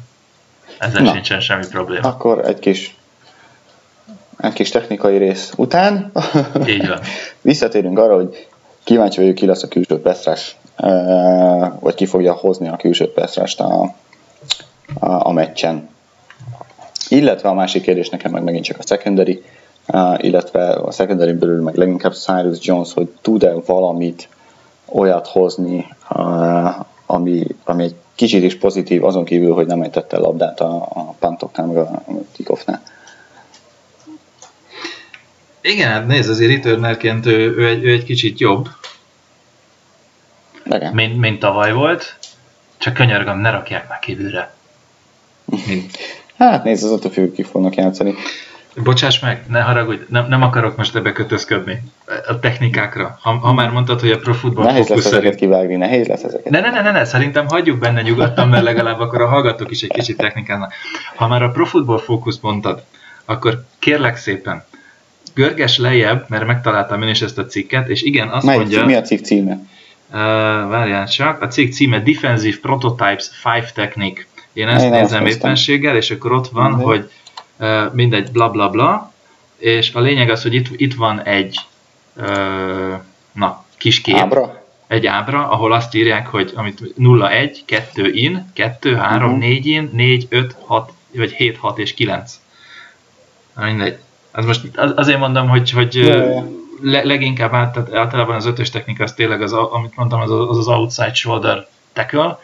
Ezzel 0.78 1.02
Na. 1.02 1.12
sincsen 1.12 1.40
semmi 1.40 1.66
probléma. 1.66 2.08
Akkor 2.08 2.46
egy 2.46 2.58
kis, 2.58 2.96
egy 4.36 4.52
kis 4.52 4.70
technikai 4.70 5.16
rész 5.16 5.52
után 5.56 6.12
Így 6.66 6.88
van. 6.88 7.00
visszatérünk 7.40 7.98
arra, 7.98 8.14
hogy 8.14 8.46
kíváncsi 8.84 9.20
vagyok, 9.20 9.34
ki 9.34 9.46
lesz 9.46 9.62
a 9.62 9.68
külső 9.68 10.00
peszrás, 10.00 10.56
vagy 11.80 11.94
ki 11.94 12.06
fogja 12.06 12.32
hozni 12.32 12.68
a 12.68 12.76
külső 12.76 13.12
peszrást 13.12 13.60
a, 13.60 13.82
a, 15.00 15.26
a 15.26 15.32
meccsen. 15.32 15.96
Illetve 17.08 17.48
a 17.48 17.54
másik 17.54 17.82
kérdés 17.82 18.08
nekem 18.08 18.32
meg 18.32 18.42
megint 18.42 18.64
csak 18.64 18.78
a 18.78 18.86
secondary, 18.86 19.42
uh, 19.86 20.24
illetve 20.24 20.68
a 20.68 20.90
secondary 20.90 21.32
belül 21.32 21.62
meg 21.62 21.74
leginkább 21.76 22.12
Cyrus 22.12 22.58
Jones, 22.60 22.92
hogy 22.92 23.08
tud-e 23.20 23.52
valamit 23.66 24.28
olyat 24.86 25.26
hozni, 25.26 25.86
uh, 26.10 26.86
ami, 27.06 27.46
ami 27.64 27.82
egy 27.82 27.94
kicsit 28.14 28.42
is 28.42 28.58
pozitív, 28.58 29.04
azon 29.04 29.24
kívül, 29.24 29.54
hogy 29.54 29.66
nem 29.66 29.82
ejtette 29.82 30.16
a 30.16 30.20
labdát 30.20 30.60
a, 30.60 30.74
a 30.74 31.14
pantoknál, 31.18 31.66
meg 31.66 31.76
a, 31.76 31.80
a 31.80 32.02
kickoffnál. 32.32 32.82
Igen, 35.60 35.88
hát 35.88 36.06
nézd, 36.06 36.30
azért 36.30 36.50
returnerként 36.50 37.26
ő, 37.26 37.56
ő, 37.56 37.68
egy, 37.68 37.84
ő 37.84 37.92
egy 37.92 38.04
kicsit 38.04 38.38
jobb, 38.38 38.68
Igen. 40.64 40.94
mint, 40.94 41.18
mint 41.18 41.38
tavaly 41.38 41.72
volt. 41.72 42.16
Csak 42.78 42.94
könyörgöm, 42.94 43.38
ne 43.38 43.50
rakják 43.50 43.88
már 43.88 43.98
kívülre. 43.98 44.54
Mint, 45.66 45.98
Hát 46.38 46.64
nézd, 46.64 46.84
az 46.84 46.90
attól 46.90 47.10
függ, 47.10 47.34
ki 47.34 47.42
fognak 47.42 47.74
játszani. 47.74 48.14
Bocsáss 48.82 49.20
meg, 49.20 49.44
ne 49.48 49.60
haragudj, 49.60 50.02
nem, 50.08 50.26
nem 50.28 50.42
akarok 50.42 50.76
most 50.76 50.96
ebbe 50.96 51.12
kötözködni. 51.12 51.82
A 52.28 52.38
technikákra. 52.38 53.18
Ha, 53.22 53.30
ha 53.30 53.52
már 53.52 53.70
mondtad, 53.70 54.00
hogy 54.00 54.10
a 54.10 54.18
Pro 54.18 54.32
Football 54.32 54.64
Nehéz 54.64 54.78
lesz 54.78 54.88
Focus 54.88 55.04
ezeket 55.04 55.22
szerint... 55.22 55.40
kivágni, 55.40 55.76
nehéz 55.76 56.06
lesz 56.06 56.22
ezeket. 56.22 56.50
Ne, 56.50 56.60
ne, 56.60 56.70
ne, 56.70 56.80
ne, 56.80 56.90
ne, 56.90 57.04
szerintem 57.04 57.46
hagyjuk 57.46 57.78
benne 57.78 58.02
nyugodtan, 58.02 58.48
mert 58.48 58.62
legalább 58.62 59.00
akkor 59.00 59.22
a 59.22 59.26
hallgatók 59.26 59.70
is 59.70 59.82
egy 59.82 59.90
kicsit 59.90 60.16
technikáznak. 60.16 60.72
Ha 61.16 61.28
már 61.28 61.42
a 61.42 61.50
Pro 61.50 61.64
Football 61.64 61.98
Focus 61.98 62.36
mondtad, 62.40 62.82
akkor 63.24 63.64
kérlek 63.78 64.16
szépen, 64.16 64.64
görges 65.34 65.78
lejjebb, 65.78 66.24
mert 66.28 66.46
megtaláltam 66.46 67.02
én 67.02 67.08
is 67.08 67.22
ezt 67.22 67.38
a 67.38 67.46
cikket, 67.46 67.88
és 67.88 68.02
igen, 68.02 68.28
azt 68.28 68.46
Melyik, 68.46 68.60
mondja... 68.60 68.84
mi 68.84 68.94
a 68.94 69.00
cikk 69.00 69.24
címe? 69.24 69.52
Uh, 70.10 70.18
várjál 70.68 71.08
csak, 71.08 71.42
a 71.42 71.46
cikk 71.46 71.72
címe 71.72 72.00
Defensive 72.00 72.56
Prototypes 72.62 73.30
5 73.44 73.74
Technique. 73.74 74.26
Én 74.52 74.68
ezt 74.68 74.84
Én 74.84 74.90
nézem 74.90 75.26
éppenséggel, 75.26 75.96
és 75.96 76.10
akkor 76.10 76.32
ott 76.32 76.48
van, 76.48 76.70
Mindegy. 76.70 76.86
hogy 76.86 77.10
uh, 77.56 77.92
mindegy, 77.94 78.30
bla 78.30 78.50
bla 78.50 78.68
bla, 78.70 79.12
és 79.56 79.94
a 79.94 80.00
lényeg 80.00 80.30
az, 80.30 80.42
hogy 80.42 80.54
itt, 80.54 80.66
itt 80.76 80.94
van 80.94 81.22
egy 81.22 81.58
uh, 82.16 82.94
na, 83.32 83.64
kis 83.76 84.00
kép, 84.00 84.16
Ábra? 84.16 84.62
egy 84.86 85.06
ábra, 85.06 85.48
ahol 85.50 85.72
azt 85.72 85.94
írják, 85.94 86.26
hogy 86.26 86.52
amit 86.54 86.96
0, 86.96 87.30
1, 87.30 87.62
2 87.66 88.10
in, 88.12 88.50
2, 88.54 88.94
3, 88.96 89.30
Mhm. 89.30 89.38
4 89.38 89.66
in, 89.66 89.90
4, 89.92 90.26
5, 90.28 90.56
6, 90.66 90.92
vagy 91.14 91.30
7, 91.32 91.56
6 91.56 91.78
és 91.78 91.94
9. 91.94 92.40
Na, 93.54 93.64
mindegy. 93.64 93.98
Az 94.32 94.44
most 94.44 94.60
az- 94.76 94.92
azért 94.96 95.18
mondom, 95.18 95.48
hogy, 95.48 95.70
hogy 95.70 95.94
le, 96.82 97.02
leginkább 97.04 97.52
át, 97.52 97.94
általában 97.94 98.36
az 98.36 98.46
ötös 98.46 98.70
technika 98.70 99.02
az 99.04 99.12
tényleg 99.12 99.42
az, 99.42 99.52
amit 99.52 99.96
mondtam, 99.96 100.20
az 100.20 100.30
az, 100.30 100.58
az 100.58 100.68
outside 100.68 101.14
shoulder 101.14 101.66
tackle, 101.92 102.38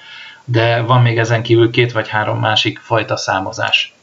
de 0.44 0.82
van 0.82 1.02
még 1.02 1.18
ezen 1.18 1.42
kívül 1.42 1.70
két 1.70 1.92
vagy 1.92 2.08
három 2.08 2.38
másik 2.38 2.78
fajta 2.78 3.16
számozás. 3.16 3.94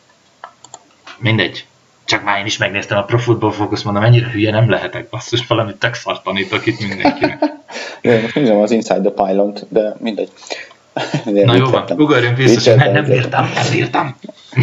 Mindegy. 1.17 1.65
Csak 2.06 2.23
már 2.23 2.39
én 2.39 2.45
is 2.45 2.58
megnéztem 2.58 2.97
a 2.97 3.04
Pro 3.04 3.17
Football 3.17 3.51
Focus, 3.51 3.84
mondom, 3.84 4.04
ennyire 4.04 4.30
hülye 4.30 4.51
nem 4.51 4.69
lehetek, 4.69 5.10
basszus, 5.10 5.47
valamit 5.47 5.75
tök 5.75 5.93
szart 5.93 6.23
tanítok 6.23 6.65
itt 6.65 6.80
mindenkinek. 6.80 7.43
Jó, 8.01 8.19
most 8.19 8.36
nézem 8.36 8.58
az 8.58 8.71
Inside 8.71 9.12
the 9.12 9.23
Pylon-t, 9.23 9.65
de 9.69 9.95
mindegy. 9.99 10.30
De 11.25 11.45
Na 11.45 11.56
jó 11.56 11.65
van, 11.65 11.86
ugorjunk 11.97 12.38
vissza, 12.38 12.75
nem, 12.75 12.91
nem 12.91 13.04
bírtam, 13.04 13.51
nem 13.54 13.69
bírtam. 13.71 14.15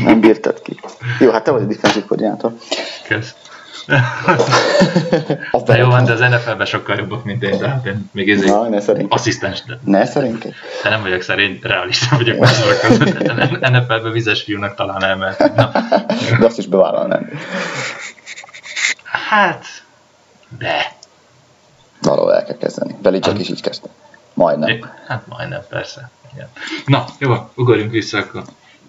Nem 0.05 0.21
bírtad 0.21 0.63
ki. 0.63 0.81
Jó, 1.21 1.31
hát 1.31 1.45
te 1.45 1.51
vagy 1.51 1.63
a 1.63 1.65
defensive 1.65 2.07
koordinátor. 2.07 2.53
Kösz. 3.07 3.35
Na 5.67 5.77
jó 5.77 5.87
van, 5.89 6.05
beraktam. 6.05 6.05
de 6.05 6.13
az 6.13 6.21
NFL-ben 6.21 6.67
sokkal 6.67 6.97
jobbak, 6.97 7.25
mint 7.25 7.43
én, 7.43 7.59
tehát 7.59 7.87
én 7.87 8.11
még 8.13 8.31
ezért 8.31 8.51
Na, 8.53 8.69
ne 8.69 8.81
szerint. 8.81 9.13
asszisztens, 9.13 9.63
de, 9.65 9.79
Ne 9.85 10.05
szerint. 10.07 10.43
de 10.83 10.89
nem 10.89 11.03
vagyok 11.03 11.23
szerint, 11.23 11.65
realista 11.65 12.17
vagyok 12.17 12.39
mások 12.39 12.81
között. 12.81 13.19
NFL-ben 13.61 14.13
vizes 14.13 14.43
fiúnak 14.43 14.75
talán 14.75 15.03
elmehetünk. 15.05 15.55
Na, 15.55 15.71
De 16.39 16.47
azt 16.47 16.59
is 16.59 16.67
bevállalnám. 16.67 17.31
hát, 19.05 19.65
de. 20.59 20.93
Valahol 22.03 22.35
el 22.35 22.45
kell 22.45 22.57
kezdeni. 22.57 22.97
Veli 23.03 23.19
csak 23.19 23.39
is 23.39 23.49
így 23.49 23.63
kezdte. 23.63 23.89
Majdnem. 24.35 24.91
Hát 25.07 25.23
majdnem, 25.29 25.61
persze. 25.69 26.11
Igen. 26.35 26.49
Na, 26.87 27.05
jó, 27.19 27.51
ugorjunk 27.55 27.91
vissza 27.91 28.19
akkor. 28.19 28.43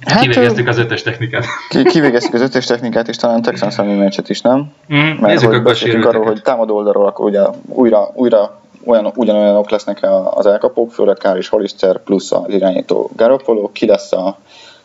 Hát, 0.06 0.22
Kivégeztük 0.22 0.68
az 0.68 0.78
ötös 0.78 1.02
technikát. 1.02 1.45
Ki- 1.70 1.84
Kivégeztük 1.84 2.34
az 2.34 2.41
ötös 2.41 2.66
technikát, 2.66 3.08
és 3.08 3.16
talán 3.16 3.41
Texans 3.41 3.78
elleni 3.78 3.97
meccset 3.97 4.30
is, 4.30 4.41
nem? 4.41 4.72
Mm, 4.93 4.97
Mert 5.20 5.41
hogy 5.43 5.62
beszéltünk 5.62 6.06
arról, 6.06 6.26
hogy 6.26 6.41
támadó 6.41 6.76
oldalról 6.76 7.06
akkor 7.06 7.26
ugye 7.26 7.41
újra, 7.66 8.12
újra 8.14 8.60
olyan, 8.86 9.12
ugyanolyanok 9.16 9.70
lesznek 9.70 10.08
az 10.34 10.45
elkapók, 10.45 10.91
főleg 10.91 11.18
Kár 11.18 11.38
és 11.38 11.47
Hollister 11.50 11.97
plusz 12.04 12.32
az 12.32 12.43
irányító 12.47 13.10
Garoppolo, 13.16 13.72
ki 13.72 13.86
lesz 13.86 14.12
a, 14.12 14.38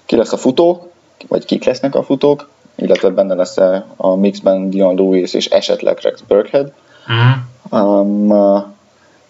ki 0.07 0.17
lesz 0.17 0.33
a 0.33 0.37
futó, 0.37 0.91
vagy 1.29 1.45
kik 1.45 1.65
lesznek 1.65 1.95
a 1.95 2.03
futók, 2.03 2.49
illetve 2.77 3.09
benne 3.09 3.35
lesz 3.35 3.57
a 3.97 4.15
mixben 4.17 4.71
Dion 4.71 4.95
Lewis 4.95 5.35
és 5.35 5.47
esetleg 5.47 5.99
Rex 6.03 6.21
Burkhead. 6.29 6.73
Mm, 7.13 7.31
Um, 7.71 8.74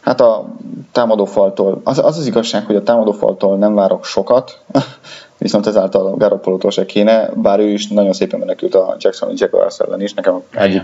Hát 0.04 0.20
a 0.20 0.44
támadófaltól, 0.92 1.80
az, 1.84 1.98
az 1.98 2.18
az 2.18 2.26
igazság, 2.26 2.66
hogy 2.66 2.76
a 2.76 2.82
támadófaltól 2.82 3.56
nem 3.56 3.74
várok 3.74 4.04
sokat, 4.04 4.58
viszont 5.38 5.66
ezáltal 5.66 6.06
a 6.06 6.16
Garoppolótól 6.16 6.70
se 6.70 6.84
kéne, 6.84 7.30
bár 7.34 7.58
ő 7.58 7.68
is 7.68 7.88
nagyon 7.88 8.12
szépen 8.12 8.38
menekült 8.38 8.74
a 8.74 8.96
Jackson 8.98 9.32
Jaguars 9.34 9.78
ellen 9.78 10.02
is, 10.02 10.14
nekem 10.14 10.42
egyik, 10.50 10.82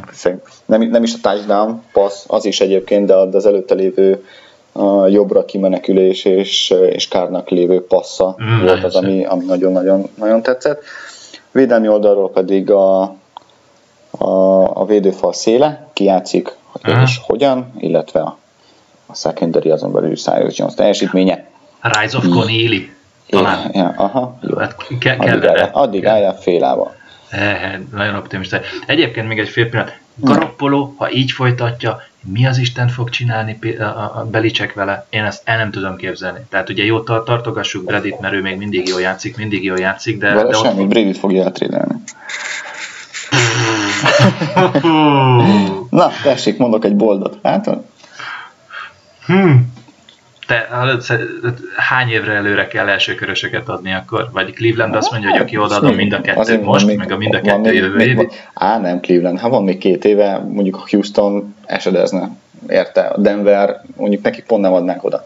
nem, 0.66 0.82
nem 0.82 1.02
is 1.02 1.14
a 1.14 1.18
touchdown 1.22 1.82
passz, 1.92 2.24
az 2.28 2.44
is 2.44 2.60
egyébként, 2.60 3.06
de 3.06 3.14
az 3.14 3.46
előtte 3.46 3.74
lévő 3.74 4.24
a 4.72 5.06
jobbra 5.06 5.44
kimenekülés 5.44 6.24
és, 6.24 6.70
és 6.70 7.08
kárnak 7.08 7.48
lévő 7.48 7.84
passza 7.84 8.36
mm, 8.42 8.64
volt 8.64 8.84
az, 8.84 8.94
ami, 8.94 9.24
ami 9.24 9.44
nagyon-nagyon 9.44 10.08
nagyon 10.14 10.42
tetszett. 10.42 10.82
Védelmi 11.52 11.88
oldalról 11.88 12.30
pedig 12.30 12.70
a, 12.70 13.02
a, 14.10 14.26
a 14.74 14.84
védőfal 14.86 15.32
széle, 15.32 15.88
kijátszik, 15.92 16.56
hogy 16.72 17.02
és 17.02 17.20
hogyan, 17.26 17.72
illetve 17.78 18.20
a, 18.20 18.39
a 19.10 19.14
secondary 19.14 19.70
azon 19.70 19.92
belül 19.92 20.16
Cyrus 20.16 20.58
Jones 20.58 20.74
teljesítménye. 20.74 21.44
Rise 21.80 22.16
of 22.16 22.28
Connealy. 22.28 22.90
Talán. 23.28 23.70
Ja, 23.72 23.94
aha, 23.96 24.38
jó. 24.42 24.56
Hát 24.56 24.76
ke- 24.98 25.20
addig 25.20 25.46
álljál, 25.46 25.70
addig 25.72 26.06
álljál 26.06 26.34
nagyon 27.94 28.14
optimista. 28.14 28.60
Egyébként 28.86 29.28
még 29.28 29.38
egy 29.38 29.48
fél 29.48 29.68
pillanat. 29.68 29.98
Garoppolo, 30.14 30.92
ha 30.96 31.12
így 31.12 31.30
folytatja, 31.30 32.02
mi 32.20 32.46
az 32.46 32.58
Isten 32.58 32.88
fog 32.88 33.10
csinálni 33.10 33.58
a 34.16 34.24
Belicek 34.30 34.74
vele? 34.74 35.06
Én 35.10 35.24
ezt 35.24 35.42
el 35.44 35.56
nem 35.56 35.70
tudom 35.70 35.96
képzelni. 35.96 36.40
Tehát 36.48 36.68
ugye 36.68 36.84
jó 36.84 37.00
tartogassuk 37.00 37.84
Bradit, 37.84 38.20
mert 38.20 38.34
ő 38.34 38.40
még 38.40 38.56
mindig 38.56 38.88
jól 38.88 39.00
játszik, 39.00 39.36
mindig 39.36 39.64
jól 39.64 39.78
játszik, 39.78 40.18
de... 40.18 40.34
Vele 40.34 40.48
de 40.48 40.56
semmi, 40.56 40.82
ott... 40.82 40.88
Bradit 40.88 41.18
fogja 41.18 41.44
eltrédelni. 41.44 41.94
Na, 45.90 46.10
tessék, 46.22 46.58
mondok 46.58 46.84
egy 46.84 46.96
boldot. 46.96 47.38
Hát, 47.42 47.70
hmm 49.30 49.78
te 50.50 50.68
hány 51.76 52.08
évre 52.08 52.32
előre 52.32 52.66
kell 52.66 52.88
első 52.88 53.14
körösöket 53.14 53.68
adni 53.68 53.92
akkor? 53.92 54.28
Vagy 54.32 54.52
Cleveland 54.52 54.94
azt 54.94 55.10
mondja, 55.10 55.30
hogy 55.30 55.40
aki 55.40 55.56
odaadom 55.56 55.94
mind 55.94 56.12
a 56.12 56.20
kettőt 56.20 56.64
most, 56.64 56.86
még, 56.86 56.96
meg 56.96 57.12
a 57.12 57.16
mind 57.16 57.34
a 57.34 57.40
kettő 57.40 57.72
jövő 57.72 58.00
évi? 58.00 58.28
Á, 58.54 58.78
nem 58.78 59.00
Cleveland. 59.00 59.38
Ha 59.38 59.48
van 59.48 59.64
még 59.64 59.78
két 59.78 60.04
éve, 60.04 60.38
mondjuk 60.38 60.76
a 60.76 60.84
Houston 60.90 61.54
esedezne. 61.66 62.28
Érte? 62.68 63.00
A 63.00 63.18
Denver, 63.18 63.80
mondjuk 63.96 64.22
nekik 64.22 64.44
pont 64.44 64.62
nem 64.62 64.72
adnák 64.72 65.04
oda. 65.04 65.24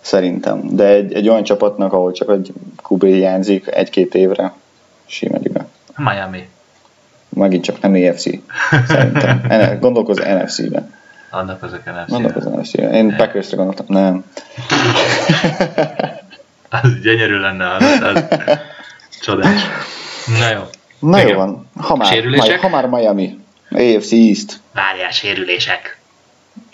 Szerintem. 0.00 0.76
De 0.76 0.86
egy, 0.86 1.12
egy 1.12 1.28
olyan 1.28 1.42
csapatnak, 1.42 1.92
ahol 1.92 2.12
csak 2.12 2.30
egy 2.30 2.52
QB 2.88 3.04
hiányzik 3.04 3.66
egy-két 3.66 4.14
évre, 4.14 4.52
simedik 5.06 5.52
be. 5.52 5.66
Miami. 5.96 6.48
Megint 7.28 7.64
csak 7.64 7.80
nem 7.80 7.94
EFC. 7.94 8.24
Szerintem. 8.88 9.42
Gondolkozz 9.80 10.18
NFC-ben. 10.18 10.97
Annak 11.30 11.62
azok 11.62 11.84
NFC. 11.84 12.12
Annak 12.12 12.36
az 12.36 12.44
NFC. 12.44 12.74
Én 12.74 13.16
Packersre 13.16 13.56
gondoltam, 13.56 13.86
nem. 13.88 14.24
az 16.82 17.00
gyönyörű 17.02 17.38
lenne, 17.38 17.74
az, 17.74 17.82
az 18.02 18.24
csodás. 19.20 19.62
Na 20.38 20.50
jó. 20.50 20.60
Na 20.98 21.18
jó 21.18 21.36
van. 21.36 21.68
Ha 21.76 21.96
már, 21.96 22.12
sérülések? 22.12 22.60
ha 22.60 22.68
már 22.68 22.86
Miami. 22.86 23.38
AFC 23.70 24.12
East. 24.12 24.60
Várjál, 24.74 25.10
sérülések. 25.10 25.98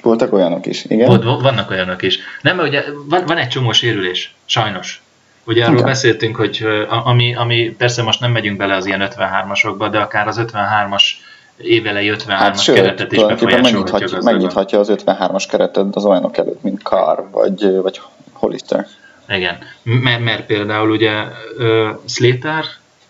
Voltak 0.02 0.32
olyanok 0.32 0.66
is, 0.66 0.84
igen? 0.84 1.06
Volt, 1.06 1.42
vannak 1.42 1.70
olyanok 1.70 2.02
is. 2.02 2.18
Nem, 2.42 2.56
mert 2.56 2.68
ugye 2.68 2.84
van, 3.08 3.24
van 3.26 3.36
egy 3.36 3.48
csomó 3.48 3.72
sérülés, 3.72 4.34
sajnos. 4.44 5.02
Ugye 5.44 5.62
arról 5.62 5.74
igen. 5.74 5.86
beszéltünk, 5.86 6.36
hogy 6.36 6.66
ami, 6.88 7.34
ami 7.34 7.74
persze 7.78 8.02
most 8.02 8.20
nem 8.20 8.30
megyünk 8.30 8.56
bele 8.56 8.74
az 8.74 8.86
ilyen 8.86 9.08
53-asokba, 9.16 9.88
de 9.90 9.98
akár 9.98 10.26
az 10.28 10.40
53-as 10.40 11.02
évelei 11.56 12.12
53-as 12.14 12.26
hát, 12.26 12.60
sőt, 12.60 12.74
keretet 12.74 13.12
is 13.12 13.24
befolyásolhatja 13.24 14.22
megnyithatja 14.22 14.78
az 14.78 14.92
53-as 14.92 15.44
keretet 15.48 15.96
az 15.96 16.04
olyanok 16.04 16.36
előtt, 16.36 16.62
mint 16.62 16.82
Carr 16.82 17.20
vagy, 17.30 17.80
vagy 17.82 18.00
Hollister. 18.32 18.86
Igen, 19.28 19.58
mert, 19.82 20.20
mert 20.20 20.46
például 20.46 20.90
ugye 20.90 21.12
uh, 21.58 21.88
Slater, 22.06 22.64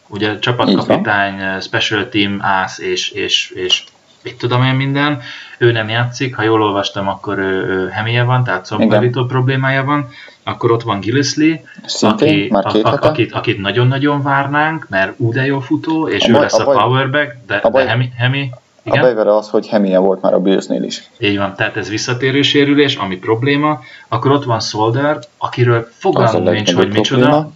ugye 0.09 0.39
csapatkapitány, 0.39 1.61
special 1.61 2.09
team, 2.09 2.39
ász 2.43 2.79
és, 2.79 3.11
és, 3.11 3.51
és 3.51 3.85
mit 4.25 4.39
tudom 4.39 4.63
én 4.63 4.75
minden, 4.75 5.21
ő 5.59 5.73
nem 5.73 5.89
játszik, 5.89 6.37
ha 6.37 6.43
jól 6.43 6.63
olvastam, 6.63 7.09
akkor 7.09 7.39
ő, 7.39 7.67
ő 7.67 7.89
hemije 7.89 8.23
van, 8.23 8.45
tehát 8.45 8.65
szombavító 8.65 9.25
problémája 9.25 9.85
van, 9.85 10.09
akkor 10.43 10.71
ott 10.71 10.83
van 10.83 11.01
Gillisley, 11.01 11.55
aki, 12.01 12.49
a, 12.53 12.59
a, 12.83 12.99
akit, 13.01 13.33
akit 13.33 13.61
nagyon-nagyon 13.61 14.23
várnánk, 14.23 14.87
mert 14.89 15.13
úgy 15.17 15.47
jó 15.47 15.61
futó, 15.61 16.09
és 16.09 16.25
a 16.25 16.29
ő 16.29 16.33
baj, 16.33 16.43
lesz 16.43 16.59
a, 16.59 16.69
a 16.69 16.83
powerback, 16.83 17.37
de, 17.47 17.55
a 17.55 17.71
baj, 17.71 17.83
de 17.83 17.89
Hemi, 17.89 18.11
Hemi 18.17 18.51
igen? 18.85 18.99
A 18.99 19.03
bajvere 19.03 19.37
az, 19.37 19.49
hogy 19.49 19.67
Hemie 19.67 19.99
volt 19.99 20.23
már 20.23 20.35
a 20.35 20.41
Billsnél 20.41 20.83
is. 20.83 21.03
Így 21.19 21.39
van, 21.39 21.55
tehát 21.55 21.77
ez 21.77 21.89
visszatérő 21.89 22.43
sérülés, 22.43 22.97
ami 22.97 23.17
probléma. 23.17 23.81
Akkor 24.09 24.31
ott 24.31 24.45
van 24.45 24.61
Solder, 24.61 25.19
akiről 25.39 25.89
fogalmam 25.93 26.43
nincs, 26.43 26.75
hogy 26.75 26.93
micsoda, 26.93 27.51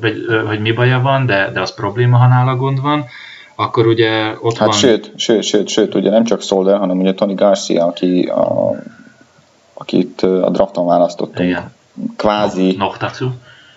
vagy, 0.00 0.26
hogy 0.46 0.60
mi 0.60 0.72
baja 0.72 1.00
van, 1.00 1.26
de, 1.26 1.50
de 1.52 1.60
az 1.60 1.74
probléma, 1.74 2.16
ha 2.16 2.26
nála 2.26 2.56
gond 2.56 2.80
van. 2.80 3.04
Akkor 3.54 3.86
ugye 3.86 4.34
ott 4.40 4.56
hát 4.56 4.68
van... 4.68 4.76
Sőt, 4.76 5.12
sőt, 5.16 5.42
sőt, 5.42 5.68
sőt, 5.68 5.94
ugye 5.94 6.10
nem 6.10 6.24
csak 6.24 6.42
Solder, 6.42 6.78
hanem 6.78 7.00
ugye 7.00 7.14
Tony 7.14 7.34
Garcia, 7.34 7.86
aki 7.86 8.22
a, 8.22 8.74
akit 9.74 10.22
a 10.22 10.50
drafton 10.50 10.86
választottunk. 10.86 11.48
Igen 11.48 11.72
kvázi, 12.16 12.74
Noktatsu. 12.76 13.28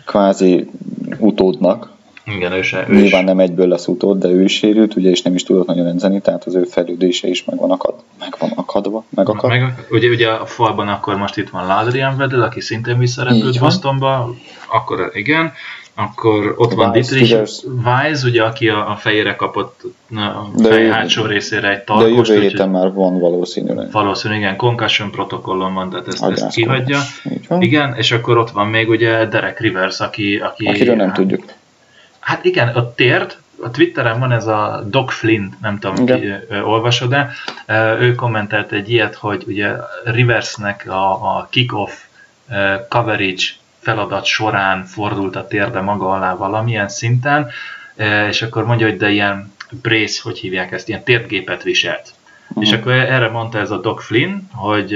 kvázi 0.05 0.69
utódnak. 1.17 1.93
Igen, 2.26 2.51
ő 2.51 2.61
se. 2.61 2.86
Ő 2.89 2.93
Nyilván 2.93 3.21
is. 3.21 3.28
nem 3.28 3.39
egyből 3.39 3.67
lesz 3.67 3.88
utód, 3.88 4.19
de 4.19 4.28
ő 4.28 4.43
is 4.43 4.53
sérült, 4.53 4.95
ugye, 4.95 5.09
és 5.09 5.21
nem 5.21 5.36
is 5.36 5.43
tudott 5.43 5.67
nagyon 5.67 5.88
edzeni, 5.88 6.21
tehát 6.21 6.43
az 6.43 6.55
ő 6.55 6.63
fejlődése 6.63 7.28
is 7.28 7.43
meg 7.43 7.59
van, 7.59 7.71
akad, 7.71 7.93
meg 8.19 8.36
van 8.39 8.51
akadva, 8.55 9.03
megakad. 9.09 9.49
Meg, 9.49 9.88
ugye, 9.89 10.09
ugye 10.09 10.30
a 10.30 10.45
falban 10.45 10.88
akkor 10.88 11.15
most 11.15 11.38
itt 11.38 11.49
van 11.49 11.67
Ladrian 11.67 12.17
Vedel, 12.17 12.41
aki 12.41 12.61
szintén 12.61 12.97
visszarepült 12.97 13.59
Bostonba, 13.59 14.36
akkor 14.67 15.11
igen, 15.13 15.53
akkor 15.96 16.56
ott 16.58 16.74
van 16.74 16.91
Dietrich 16.91 17.48
Weiss, 17.84 18.24
ugye, 18.24 18.43
aki 18.43 18.70
a, 18.70 18.91
a 18.91 18.96
fejére 18.96 19.36
kapott 19.36 19.82
a 20.16 20.62
fej 20.64 20.88
de 20.88 20.93
hátsó 20.93 21.26
részére 21.26 21.70
egy 21.70 21.84
tarkost. 21.84 22.28
De 22.28 22.34
jövő 22.34 22.48
héten 22.48 22.70
már 22.70 22.93
van 22.93 23.20
valószínűleg. 23.20 23.91
Valószínűleg, 23.91 24.43
igen, 24.43 24.56
concussion 24.56 25.12
protokollon 25.12 25.74
van, 25.74 25.89
tehát 25.89 26.08
ezt, 26.08 26.24
ezt 26.24 26.48
kihagyja. 26.48 27.00
Igen, 27.60 27.96
és 27.96 28.12
akkor 28.12 28.38
ott 28.38 28.50
van 28.50 28.68
még 28.68 28.89
ugye 28.89 29.26
Derek 29.26 29.60
Rivers, 29.60 30.00
aki... 30.00 30.38
aki 30.38 30.66
Akiről 30.66 30.96
nem 30.96 31.14
tudjuk. 31.14 31.43
Hát 32.20 32.46
igen, 32.46 32.68
a 32.68 32.93
tért, 32.93 33.38
a 33.62 33.72
Twitteren 33.72 34.20
van 34.20 34.32
ez 34.32 34.48
a 34.48 34.84
Doc 34.89 35.14
Flynn, 35.14 35.48
nem 35.62 35.80
tudom, 35.80 35.96
Igen. 35.96 36.20
ki 36.20 36.56
olvasod-e, 36.64 37.32
ő 38.00 38.16
kommentelt 38.16 38.72
egy 38.72 38.89
ilyet, 38.89 39.16
hogy 39.16 39.43
ugye 39.48 39.72
Riversnek 40.04 40.89
a, 40.89 41.12
a 41.12 41.48
kick-off 41.50 41.93
coverage 42.89 43.43
feladat 43.86 44.26
során 44.26 44.84
fordult 44.84 45.36
a 45.36 45.48
térde 45.48 45.82
maga 45.82 46.12
alá 46.12 46.36
valamilyen 46.36 46.90
szinten, 46.90 47.50
e, 47.96 48.28
és 48.28 48.42
akkor 48.42 48.66
mondja, 48.66 48.88
hogy 48.88 48.98
de 48.98 49.10
ilyen 49.10 49.54
brace, 49.82 50.20
hogy 50.24 50.40
hívják 50.40 50.72
ezt, 50.72 50.88
ilyen 50.88 51.04
térdgépet 51.04 51.64
viselt. 51.64 52.14
Uh-huh. 52.48 52.64
És 52.64 52.72
akkor 52.72 52.92
erre 52.92 53.30
mondta 53.30 53.60
ez 53.60 53.72
a 53.72 53.78
Doc 53.78 54.04
Flynn, 54.04 54.38
hogy 54.52 54.92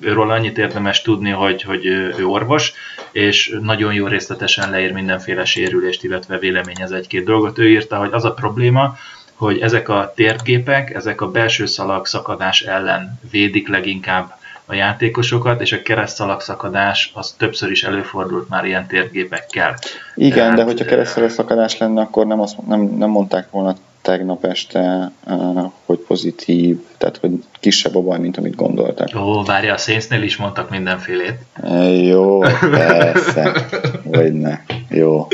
őről 0.00 0.30
annyit 0.30 0.58
érdemes 0.58 1.02
tudni, 1.02 1.30
hogy, 1.30 1.62
hogy 1.62 1.86
ő 1.86 2.26
orvos, 2.26 2.72
és 3.12 3.58
nagyon 3.62 3.94
jó 3.94 4.06
részletesen 4.06 4.70
leír 4.70 4.92
mindenféle 4.92 5.44
sérülést, 5.44 6.04
illetve 6.04 6.38
véleményez 6.38 6.90
egy-két 6.90 7.24
dolgot. 7.24 7.58
Ő 7.58 7.68
írta, 7.68 7.96
hogy 7.96 8.12
az 8.12 8.24
a 8.24 8.32
probléma, 8.32 8.96
hogy 9.34 9.58
ezek 9.58 9.88
a 9.88 10.12
térdgépek, 10.16 10.94
ezek 10.94 11.20
a 11.20 11.30
belső 11.30 11.66
szalag 11.66 12.06
szakadás 12.06 12.60
ellen 12.60 13.20
védik 13.30 13.68
leginkább 13.68 14.40
a 14.66 14.74
játékosokat, 14.74 15.60
és 15.60 15.72
a 15.72 15.82
keresztszalagszakadás 15.82 17.10
az 17.14 17.34
többször 17.38 17.70
is 17.70 17.82
előfordult 17.82 18.48
már 18.48 18.64
ilyen 18.64 18.86
térgépekkel. 18.86 19.78
Igen, 20.14 20.38
Tehát, 20.38 20.56
de 20.56 20.62
hogyha 20.62 20.84
keresztszalagszakadás 20.84 21.78
lenne, 21.78 22.00
akkor 22.00 22.26
nem, 22.26 22.40
azt, 22.40 22.66
nem, 22.66 22.80
nem 22.80 23.10
mondták 23.10 23.50
volna 23.50 23.74
tegnap 24.02 24.44
este, 24.44 25.10
hogy 25.86 25.98
pozitív, 25.98 26.80
tehát 26.98 27.16
hogy 27.16 27.30
kisebb 27.60 27.96
a 27.96 28.00
baj, 28.00 28.18
mint 28.18 28.36
amit 28.36 28.54
gondoltak. 28.54 29.08
Ó, 29.16 29.42
várja, 29.42 29.72
a 29.72 29.76
Saintsnél 29.76 30.22
is 30.22 30.36
mondtak 30.36 30.70
mindenfélét. 30.70 31.38
Jó, 32.06 32.38
persze, 32.70 33.52
hogy 34.12 34.32
ne, 34.32 34.58
jó. 34.88 35.26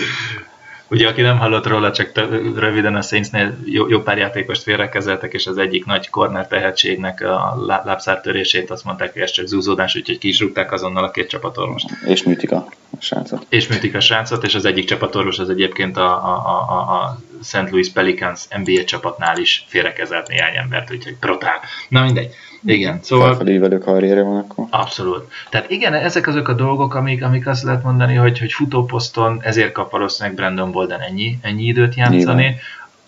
Ugye, 0.91 1.09
aki 1.09 1.21
nem 1.21 1.39
hallott 1.39 1.67
róla, 1.67 1.93
csak 1.93 2.13
röviden 2.57 2.97
a 2.97 3.03
Saintsnél 3.03 3.59
jó, 3.65 3.89
jó 3.89 4.03
pár 4.03 4.19
játékost 4.19 4.63
félrekezeltek, 4.63 5.33
és 5.33 5.47
az 5.47 5.59
egyik 5.59 5.85
nagy 5.85 6.09
corner 6.09 6.47
tehetségnek 6.47 7.21
a 7.21 7.65
lábszártörését 7.85 8.71
azt 8.71 8.85
mondták, 8.85 9.13
hogy 9.13 9.23
ez 9.23 9.31
csak 9.31 9.47
zúzódás, 9.47 9.97
úgyhogy 9.97 10.19
ki 10.19 10.29
is 10.29 10.41
rúgták 10.41 10.73
azonnal 10.73 11.05
a 11.05 11.11
két 11.11 11.29
csapatorvost. 11.29 11.89
És 12.07 12.23
műtik 12.23 12.53
a 12.53 12.69
srácot. 13.01 13.47
És 13.49 13.69
műtik 13.69 13.95
a 13.95 14.01
srácot, 14.01 14.45
és 14.45 14.55
az 14.55 14.65
egyik 14.65 14.85
csapatorvos 14.85 15.39
az 15.39 15.51
egyébként 15.51 15.97
a, 15.97 16.11
a, 16.25 16.35
a, 16.47 16.95
a 16.95 17.19
St. 17.43 17.71
Louis 17.71 17.91
Pelicans 17.91 18.41
NBA 18.49 18.85
csapatnál 18.85 19.39
is 19.39 19.65
félrekezelt 19.69 20.29
néhány 20.29 20.57
embert, 20.57 20.91
úgyhogy 20.91 21.17
brutál. 21.21 21.61
Na 21.89 22.03
mindegy. 22.03 22.35
Igen, 22.65 22.99
szóval... 23.03 23.35
Felfelé 23.35 23.79
karrierje 23.79 24.23
van 24.23 24.37
akkor. 24.37 24.65
Abszolút. 24.71 25.31
Tehát 25.51 25.71
igen, 25.71 25.95
ezek 25.95 26.27
azok 26.27 26.49
a 26.49 26.53
dolgok, 26.53 26.95
amik, 26.95 27.25
amik 27.25 27.47
azt 27.47 27.63
lehet 27.63 27.83
mondani, 27.83 28.15
hogy, 28.15 28.39
hogy 28.39 28.53
futóposzton 28.53 29.39
ezért 29.43 29.73
kap 29.73 29.91
valószínűleg 29.91 30.37
Brandon 30.37 30.73
Bolden 30.73 31.01
ennyi, 31.01 31.39
ennyi 31.43 31.65
időt 31.65 31.95
játszani. 31.95 32.17
Nyilván. 32.17 32.55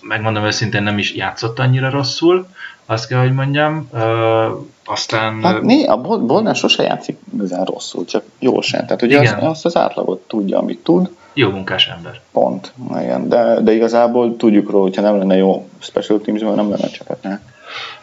megmondom 0.01 0.45
őszintén 0.45 0.83
nem 0.83 0.99
is 0.99 1.15
játszott 1.15 1.59
annyira 1.59 1.91
rosszul, 1.91 2.47
azt 2.87 3.07
kell, 3.07 3.21
hogy 3.21 3.35
mondjam. 3.35 3.89
Ö, 3.93 4.47
aztán... 4.85 5.43
Hát 5.43 5.63
né, 5.63 5.85
a 5.85 5.97
Bolnár 5.97 6.57
sose 6.57 6.83
játszik 6.83 7.19
igazán 7.35 7.65
rosszul, 7.65 8.05
csak 8.05 8.25
jól 8.39 8.63
sem. 8.63 8.87
Tehát 8.87 9.03
ugye 9.03 9.21
Igen. 9.21 9.35
az, 9.35 9.45
azt 9.45 9.65
az 9.65 9.77
átlagot 9.77 10.21
tudja, 10.27 10.59
amit 10.59 10.79
tud, 10.83 11.11
Jó 11.33 11.51
munkás 11.51 11.89
ember. 11.89 12.21
pont. 12.33 12.73
Igen. 13.01 13.29
De, 13.29 13.61
de 13.61 13.73
igazából 13.73 14.37
tudjuk 14.37 14.71
róla, 14.71 14.83
hogyha 14.83 15.03
nem 15.03 15.19
lenne 15.19 15.37
jó 15.37 15.69
special 15.79 16.21
teams 16.21 16.41
nem 16.41 16.71
lenne 16.71 16.85
a 16.85 16.91
csapatnál. 16.91 17.41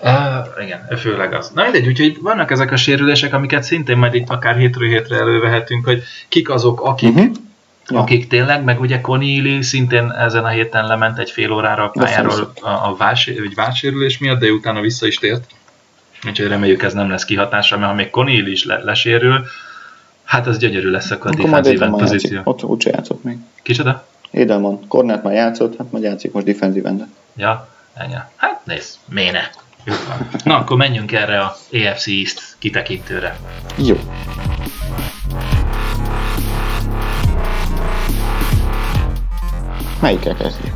Uh, 0.02 0.64
igen, 0.64 0.88
főleg 0.98 1.34
az. 1.34 1.52
Na 1.54 1.64
mindegy, 1.64 1.88
úgyhogy 1.88 2.18
vannak 2.22 2.52
ezek 2.52 2.72
a 2.72 2.76
sérülések, 2.76 3.34
amiket 3.34 3.64
szintén 3.64 3.98
majd 3.98 4.14
itt 4.14 4.30
akár 4.30 4.58
hétről 4.58 4.88
hétre 4.88 5.16
elővehetünk, 5.18 5.86
hogy 5.86 6.04
kik 6.28 6.50
azok, 6.50 6.82
akik, 6.82 7.10
uh-huh. 7.10 7.32
Ja. 7.90 8.00
akik 8.00 8.28
tényleg, 8.28 8.64
meg 8.64 8.80
ugye 8.80 9.02
Conneely 9.02 9.62
szintén 9.62 10.12
ezen 10.12 10.46
a 10.46 10.50
héten 10.50 10.88
lement 10.88 11.20
egy 11.20 11.32
fél 11.32 11.52
órára 11.52 11.84
a 11.84 11.90
pályáról 11.90 12.54
a, 12.62 12.70
a 12.70 12.96
válsérülés 13.56 14.18
miatt, 14.18 14.40
de 14.40 14.52
utána 14.52 14.82
vissza 14.82 15.08
is 15.08 15.16
tért. 15.16 15.46
Úgyhogy 16.28 16.48
reméljük 16.48 16.84
ez 16.84 16.94
nem 16.94 17.10
lesz 17.10 17.26
kihatása, 17.26 17.78
mert 17.78 17.90
ha 17.90 17.96
még 17.96 18.10
Conneely 18.10 18.52
is 18.52 18.66
le, 18.66 18.84
lesérül, 18.84 19.46
hát 20.24 20.48
az 20.48 20.58
gyönyörű 20.58 20.90
lesz 20.90 21.12
akkor 21.12 21.32
a 21.38 21.56
Edelman 21.58 21.98
pozíció. 21.98 22.42
Ott 22.44 22.64
úgyse 22.64 22.90
játszott 22.90 23.24
még. 23.24 23.38
Kicsoda? 23.62 24.08
Edelman. 24.32 24.88
Kornát 24.88 25.24
már 25.24 25.34
játszott, 25.34 25.78
hát 25.78 25.92
majd 25.92 26.04
játszik 26.04 26.32
most 26.32 26.46
defensive 26.46 26.90
endet. 26.90 27.08
Ja, 27.36 27.68
ennyi. 28.00 28.14
Hát 28.36 28.62
nézd, 28.66 28.96
méne. 29.10 29.50
Jó 29.84 29.94
van. 30.08 30.28
Na, 30.44 30.58
akkor 30.58 30.78
menjünk 30.78 31.12
erre 31.12 31.40
a 31.40 31.56
AFC 31.74 32.08
East 32.08 32.56
kitekintőre. 32.60 33.38
Jó. 33.78 33.96
Melyikkel 40.02 40.36
kezdjük? 40.36 40.74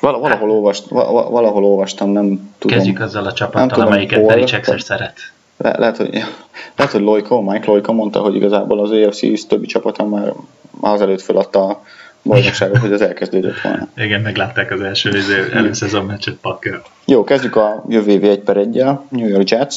Val- 0.00 0.20
valahol, 0.20 0.50
olvast, 0.50 0.88
va- 0.88 1.10
va- 1.10 1.28
valahol 1.30 1.64
olvastam, 1.64 2.10
nem 2.10 2.52
tudom. 2.58 2.76
Kezdjük 2.76 3.00
azzal 3.00 3.22
a 3.22 3.24
Nem 3.24 3.34
csapattal, 3.34 3.68
tudom, 3.68 3.86
amelyiket 3.86 4.26
Belichick 4.26 4.66
vagy- 4.66 4.80
szeret. 4.80 5.18
Le- 5.56 5.78
lehet, 5.78 5.96
hogy, 5.96 6.08
lehet, 6.76 6.92
hogy 6.92 7.00
Loiko, 7.02 7.40
Mike 7.40 7.70
Loiko 7.70 7.92
mondta, 7.92 8.20
hogy 8.20 8.34
igazából 8.34 8.80
az 8.80 8.90
AFC 8.90 9.46
többi 9.46 9.66
csapata 9.66 10.04
már 10.04 10.32
már 10.80 10.92
azelőtt 10.92 11.20
feladta 11.22 11.64
a 11.64 11.82
bajnokságot, 12.22 12.78
hogy 12.78 12.92
az 12.92 13.00
elkezdődött 13.00 13.60
volna. 13.60 13.88
Igen, 13.96 14.20
meglátták 14.20 14.70
az 14.70 14.80
első 14.80 15.16
izé, 15.16 15.44
előszezon 15.52 16.04
meccset 16.04 16.34
Packer. 16.34 16.82
Jó, 17.04 17.24
kezdjük 17.24 17.56
a 17.56 17.84
jövő 17.88 18.10
évi 18.10 18.28
egy 18.28 18.40
per 18.40 18.56
egyel, 18.56 19.04
New 19.08 19.28
York 19.28 19.48
Jets. 19.48 19.76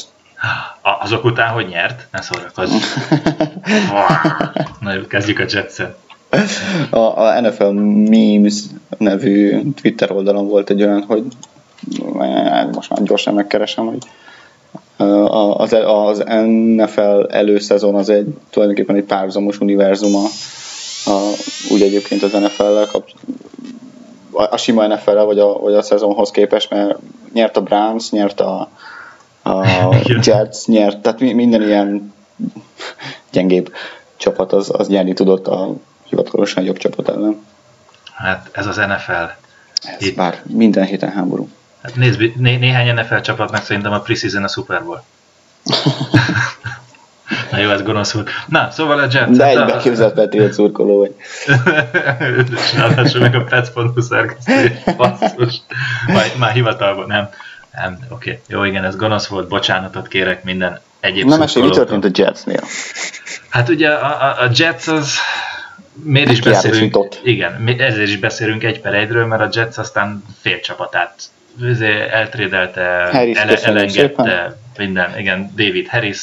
Azok 1.02 1.24
után, 1.24 1.52
hogy 1.52 1.66
nyert? 1.66 2.06
Ne 2.12 2.20
szórakozz. 2.20 2.72
Na 4.80 4.92
jó, 4.92 5.00
kezdjük 5.06 5.38
a 5.38 5.44
Jetsen. 5.48 5.94
A, 6.90 6.98
a 6.98 7.40
NFL 7.40 7.70
Memes 8.08 8.54
nevű 8.98 9.62
Twitter 9.82 10.12
oldalon 10.12 10.48
volt 10.48 10.70
egy 10.70 10.82
olyan, 10.82 11.02
hogy 11.02 11.24
most 12.72 12.90
már 12.90 13.02
gyorsan 13.02 13.34
megkeresem, 13.34 13.86
hogy 13.86 13.98
az, 15.56 15.72
az 15.72 16.22
NFL 16.76 17.26
előszezon 17.30 17.94
az 17.94 18.08
egy 18.08 18.26
tulajdonképpen 18.50 18.96
egy 18.96 19.04
párhuzamos 19.04 19.60
univerzum 19.60 20.14
a, 21.06 21.32
úgy 21.70 21.82
egyébként 21.82 22.22
az 22.22 22.32
NFL-lel 22.32 22.86
kapcsolatban 22.86 23.40
a 24.32 24.42
a 24.50 24.56
sima 24.56 24.86
nfl 24.86 25.24
vagy 25.24 25.38
a, 25.38 25.58
vagy 25.58 25.74
a 25.74 25.82
szezonhoz 25.82 26.30
képest, 26.30 26.70
mert 26.70 26.98
nyert 27.32 27.56
a 27.56 27.60
Browns, 27.60 28.10
nyert 28.10 28.40
a, 28.40 28.68
a. 29.42 29.66
Jets, 30.22 30.66
nyert, 30.66 30.98
tehát 30.98 31.20
mi- 31.20 31.32
minden 31.32 31.62
ilyen 31.62 32.14
gyengébb 33.30 33.72
csapat 34.16 34.52
az, 34.52 34.70
az 34.72 34.88
nyerni 34.88 35.12
tudott 35.12 35.46
a 35.46 35.74
hivatalosan 36.04 36.64
jobb 36.64 36.76
csapat 36.76 37.08
ellen. 37.08 37.46
Hát 38.14 38.48
ez 38.52 38.66
az 38.66 38.76
NFL. 38.76 39.12
Ez 39.82 40.06
Itt. 40.06 40.16
bár 40.16 40.42
minden 40.46 40.84
héten 40.84 41.10
háború. 41.10 41.48
Hát 41.82 41.94
nézd, 41.96 42.20
né- 42.36 42.60
néhány 42.60 42.94
NFL 42.94 43.16
csapatnak 43.20 43.64
szerintem 43.64 43.92
a 43.92 44.00
preseason 44.00 44.44
a 44.44 44.48
Super 44.48 44.84
Bowl. 44.84 45.02
Na 47.50 47.58
jó, 47.58 47.70
ez 47.70 47.82
gonosz 47.82 48.12
volt. 48.12 48.30
Na, 48.48 48.68
szóval 48.70 48.98
a 48.98 49.06
Jets. 49.10 49.36
De 49.36 49.44
hát 49.44 49.56
egy 49.56 49.64
beképzelt 49.64 50.14
Patriot 50.14 50.52
szurkoló 50.52 50.98
vagy. 50.98 51.14
És 52.54 52.74
ráadásul 52.74 53.20
meg 53.20 53.34
a 53.34 53.44
Pets.hu 53.44 54.00
szerkesztő. 54.00 54.78
Basszus. 54.96 55.54
Már, 56.06 56.26
már 56.38 56.52
hivatalban, 56.52 57.06
nem. 57.06 57.28
Nem, 57.74 57.98
oké. 58.08 58.30
Okay. 58.30 58.42
Jó, 58.48 58.64
igen, 58.64 58.84
ez 58.84 58.96
gonosz 58.96 59.26
volt, 59.26 59.48
bocsánatot 59.48 60.08
kérek 60.08 60.44
minden 60.44 60.80
egyéb 61.00 61.28
Na 61.28 61.36
mesélj, 61.36 61.66
mi 61.66 61.72
történt 61.72 62.04
a 62.04 62.08
Jetsnél? 62.12 62.60
Hát 63.48 63.68
ugye 63.68 63.88
a, 63.88 64.22
a, 64.22 64.42
a 64.42 64.50
Jets 64.54 64.86
az 64.86 65.18
miért 66.02 66.30
is 66.30 66.40
beszélünk, 66.40 66.98
igen, 67.22 67.68
ezért 67.78 68.08
is 68.08 68.18
beszélünk 68.18 68.64
egy 68.64 68.80
per 68.80 68.94
egyről, 68.94 69.26
mert 69.26 69.42
a 69.42 69.48
Jets 69.52 69.78
aztán 69.78 70.24
fél 70.40 70.60
csapatát 70.60 71.14
izé, 71.60 72.08
eltrédelte, 72.10 73.08
Harris, 73.12 73.38
ele, 73.38 73.56
elengedte, 73.62 74.22
szépen. 74.22 74.56
minden, 74.78 75.18
igen, 75.18 75.52
David 75.56 75.88
Harris, 75.88 76.20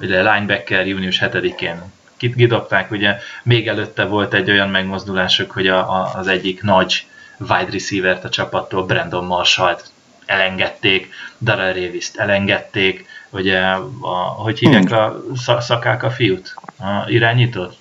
ugye 0.00 0.32
linebacker 0.32 0.86
június 0.86 1.18
7-én 1.22 1.82
kit 2.18 2.34
kidobták, 2.34 2.90
ugye 2.90 3.16
még 3.42 3.68
előtte 3.68 4.04
volt 4.04 4.34
egy 4.34 4.50
olyan 4.50 4.68
megmozdulásuk, 4.68 5.50
hogy 5.50 5.66
a, 5.66 5.78
a, 5.78 6.10
az 6.14 6.26
egyik 6.26 6.62
nagy 6.62 7.06
wide 7.38 7.70
receivert 7.70 8.24
a 8.24 8.28
csapattól, 8.28 8.86
Brandon 8.86 9.24
Marshall-t 9.24 9.90
elengedték, 10.26 11.12
Darrell 11.38 11.72
Davis-t 11.72 12.16
elengedték, 12.16 13.06
ugye, 13.30 13.60
a, 14.00 14.14
hogy 14.36 14.58
hívják 14.58 14.92
a 14.92 15.24
sz- 15.36 15.62
szakák 15.62 16.02
a 16.02 16.10
fiút? 16.10 16.54
A 16.78 17.08
irányítót? 17.10 17.76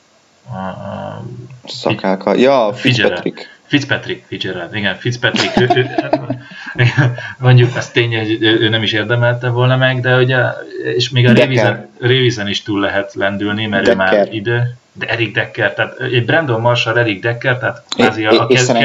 A, 0.51 0.57
a 0.57 1.23
Szakáka. 1.65 2.33
Ja. 2.33 2.73
Fitzpatrick. 2.73 3.56
Fitzpatrick, 3.67 4.25
Fitzgerald, 4.27 4.75
igen, 4.75 4.95
Fitzpatrick, 4.95 5.59
ő, 5.59 5.69
ő, 5.75 5.89
mondjuk 7.37 7.75
az 7.75 7.89
tény, 7.89 8.17
hogy 8.17 8.37
ő, 8.43 8.69
nem 8.69 8.83
is 8.83 8.91
érdemelte 8.93 9.49
volna 9.49 9.77
meg, 9.77 10.01
de 10.01 10.17
ugye, 10.17 10.37
és 10.95 11.09
még 11.09 11.25
a 11.27 11.31
Decker. 11.31 11.47
Révizen, 11.47 11.89
Révizen 11.99 12.47
is 12.47 12.63
túl 12.63 12.79
lehet 12.79 13.13
lendülni, 13.13 13.65
mert 13.65 13.87
ő 13.87 13.95
már 13.95 14.09
Decker. 14.09 14.33
idő, 14.33 14.75
de 14.93 15.05
Eric 15.05 15.33
Decker, 15.33 15.73
tehát 15.73 15.99
egy 15.99 16.25
Brandon 16.25 16.61
Marshall, 16.61 16.97
Eric 16.97 17.21
Decker, 17.21 17.57
tehát 17.57 17.83
És, 17.89 17.95
kvázi 17.95 18.25
a, 18.25 18.45
és 18.49 18.65
kezd- 18.65 18.75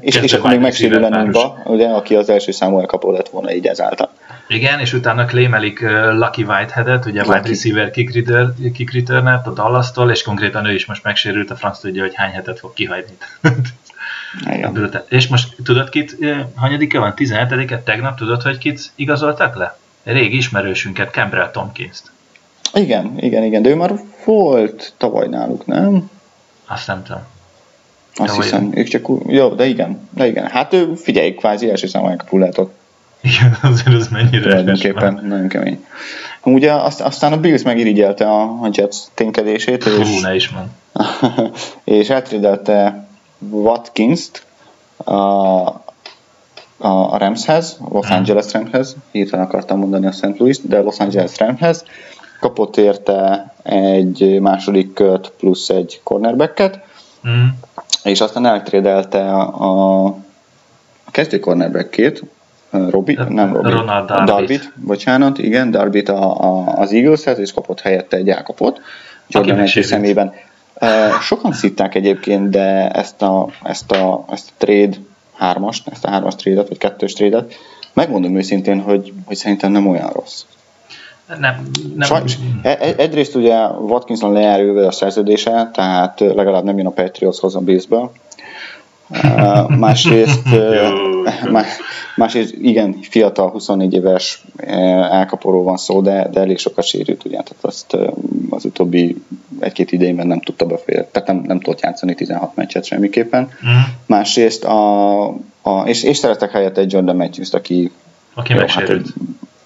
és, 0.00 0.14
és 0.14 0.20
kezdő 0.20 0.36
akkor 0.38 0.50
még 0.50 0.60
megsérül 0.60 1.30
ba, 1.30 1.62
ugye, 1.64 1.88
aki 1.88 2.14
az 2.14 2.28
első 2.28 2.52
számú 2.52 2.78
elkapó 2.78 3.12
lett 3.12 3.28
volna 3.28 3.52
így 3.52 3.66
ezáltal. 3.66 4.10
Igen, 4.48 4.80
és 4.80 4.92
utána 4.92 5.24
claimelik 5.24 5.80
uh, 5.82 6.18
Lucky 6.18 6.42
Whiteheadet, 6.42 7.06
ugye 7.06 7.22
Lucky. 7.22 7.36
wide 7.36 7.48
receiver 7.48 7.90
kick, 7.90 8.14
return, 8.14 8.72
kick 8.72 9.10
a 9.44 9.50
Dallas-tól, 9.54 10.10
és 10.10 10.22
konkrétan 10.22 10.66
ő 10.66 10.74
is 10.74 10.86
most 10.86 11.02
megsérült, 11.02 11.50
a 11.50 11.56
franc 11.56 11.78
tudja, 11.78 12.02
hogy 12.02 12.14
hány 12.14 12.30
hetet 12.30 12.58
fog 12.58 12.72
kihagyni. 12.72 13.16
Igen. 14.50 15.02
És 15.08 15.26
most 15.26 15.56
tudod 15.64 15.88
kit, 15.88 16.16
eh, 16.20 16.44
hanyadika 16.54 17.00
van? 17.00 17.12
17-e? 17.16 17.78
Tegnap 17.82 18.16
tudod, 18.16 18.42
hogy 18.42 18.58
kit 18.58 18.92
igazoltak 18.94 19.56
le? 19.56 19.78
Régi 20.04 20.36
ismerősünket, 20.36 21.10
Campbell 21.10 21.50
Tompkins-t. 21.50 22.10
igen, 22.74 23.12
igen, 23.16 23.42
igen, 23.42 23.62
de 23.62 23.68
ő 23.68 23.74
már 23.74 23.94
volt 24.24 24.92
tavaly 24.96 25.28
náluk, 25.28 25.66
nem? 25.66 26.10
Azt 26.66 26.86
nem 26.86 27.02
tudom. 27.02 27.22
Azt 28.14 28.28
Tavaly. 28.28 28.44
hiszem, 28.44 28.70
ők 28.74 28.88
csak 28.88 29.08
úgy, 29.08 29.32
jó, 29.32 29.48
de 29.48 29.66
igen, 29.66 30.08
de 30.10 30.26
igen. 30.26 30.46
Hát 30.46 30.72
ő, 30.72 30.94
figyelj, 30.94 31.34
kvázi 31.34 31.70
első 31.70 31.86
számú 31.86 32.16
lehetott 32.30 32.74
Igen, 33.20 33.56
azért 33.72 33.96
az 33.96 34.08
mennyire 34.08 34.40
tulajdonképpen, 34.40 35.20
nagyon 35.26 35.48
kemény. 35.48 35.84
Ugye 36.42 36.72
azt, 36.72 37.00
aztán 37.00 37.32
a 37.32 37.40
Bills 37.40 37.62
megirigyelte 37.62 38.26
a, 38.26 38.42
a 38.42 38.68
Jets 38.72 38.96
ténykedését, 39.14 39.84
van. 39.84 40.00
és 40.00 40.20
ne 40.20 40.34
is 40.34 40.48
mond. 40.48 40.68
és 41.98 42.10
eltrédelte 42.10 43.07
Watkins-t 43.38 44.46
a, 44.96 45.12
a, 45.12 45.82
a 46.78 47.18
Ramshez, 47.18 47.76
Los. 47.92 48.10
Angeles 48.10 48.52
Ramshez, 48.52 48.96
hirtelen 49.10 49.44
akartam 49.44 49.78
mondani 49.78 50.06
a 50.06 50.12
St. 50.12 50.38
Louis, 50.38 50.58
de 50.62 50.80
Los 50.80 50.98
Angeles 50.98 51.38
Ramshez, 51.38 51.84
kapott 52.40 52.76
érte 52.76 53.52
egy 53.62 54.40
második 54.40 54.92
kört 54.92 55.32
plusz 55.38 55.68
egy 55.68 56.00
cornerbacket, 56.02 56.86
Mm. 57.28 57.46
és 58.02 58.20
aztán 58.20 58.46
eltrédelte 58.46 59.30
a, 59.32 60.06
a 60.06 60.14
kezdő 61.10 61.38
cornerbackét, 61.38 62.22
Robi, 62.70 63.18
nem 63.28 63.52
Robi, 63.52 63.70
Ronald 63.70 64.06
Darbyt. 64.06 64.26
Darbyt, 64.26 64.72
bocsánat, 64.76 65.38
igen, 65.38 65.70
Darbyt 65.70 66.08
a, 66.08 66.42
a, 66.42 66.78
az 66.78 66.92
Eagleshez, 66.92 67.38
és 67.38 67.52
kapott 67.52 67.80
helyette 67.80 68.16
egy 68.16 68.28
Elkapot, 68.28 68.80
Jordan 69.28 69.66
szemében. 69.66 70.32
Sokan 71.20 71.52
szitták 71.52 71.94
egyébként, 71.94 72.50
de 72.50 72.90
ezt 72.90 73.22
a, 73.22 73.48
ezt 73.62 73.90
a, 73.90 74.24
ezt 74.30 74.48
a 74.48 74.52
trade 74.58 74.96
hármast, 75.34 75.88
ezt 75.88 76.04
a 76.04 76.10
hármas 76.10 76.34
trade-et, 76.34 76.68
vagy 76.68 76.78
kettős 76.78 77.12
trade-et, 77.12 77.54
megmondom 77.92 78.36
őszintén, 78.36 78.80
hogy, 78.80 79.12
hogy 79.24 79.36
szerintem 79.36 79.72
nem 79.72 79.88
olyan 79.88 80.10
rossz. 80.12 80.44
Nem, 81.38 81.70
nem. 81.96 82.08
Sajnos. 82.08 82.34
E- 82.62 82.78
e- 82.80 82.94
Egyrészt 82.96 83.34
ugye 83.34 83.66
Watkinson 83.66 84.32
lejár 84.32 84.60
jövő 84.60 84.84
a 84.84 84.90
szerződése, 84.90 85.70
tehát 85.72 86.20
legalább 86.20 86.64
nem 86.64 86.76
jön 86.76 86.86
a 86.86 86.90
Patriotshoz 86.90 87.54
a 87.54 87.60
Billsből. 87.60 88.12
Uh, 89.10 89.68
másrészt, 89.76 90.42
uh, 90.46 91.50
má- 91.52 91.66
másrészt 92.16 92.54
igen, 92.60 92.96
fiatal, 93.00 93.50
24 93.50 93.94
éves 93.94 94.44
elkaporról 95.10 95.62
van 95.62 95.76
szó, 95.76 96.00
de, 96.00 96.28
de 96.32 96.40
elég 96.40 96.58
sokat 96.58 96.84
sérült, 96.84 97.24
ugye, 97.24 97.36
tehát 97.36 97.56
azt 97.64 97.96
az 98.50 98.64
utóbbi 98.64 99.22
egy-két 99.60 99.92
idejében 99.92 100.26
nem 100.26 100.40
tudta 100.40 100.66
befér, 100.66 101.04
tehát 101.04 101.28
nem, 101.28 101.42
nem 101.46 101.60
tudott 101.60 101.80
játszani 101.80 102.14
16 102.14 102.54
meccset 102.56 102.84
semmiképpen. 102.84 103.48
Mhm. 103.60 103.70
Másrészt 104.06 104.64
a, 104.64 105.26
a 105.62 105.82
és, 105.84 106.02
és 106.02 106.16
szeretek 106.16 106.50
helyett 106.50 106.78
egy 106.78 106.92
Jordan 106.92 107.16
Matthews-t, 107.16 107.54
aki 107.54 107.90
Aki 108.34 108.52
jó, 108.52 108.58
megsérült. 108.58 109.06
egy- 109.06 109.12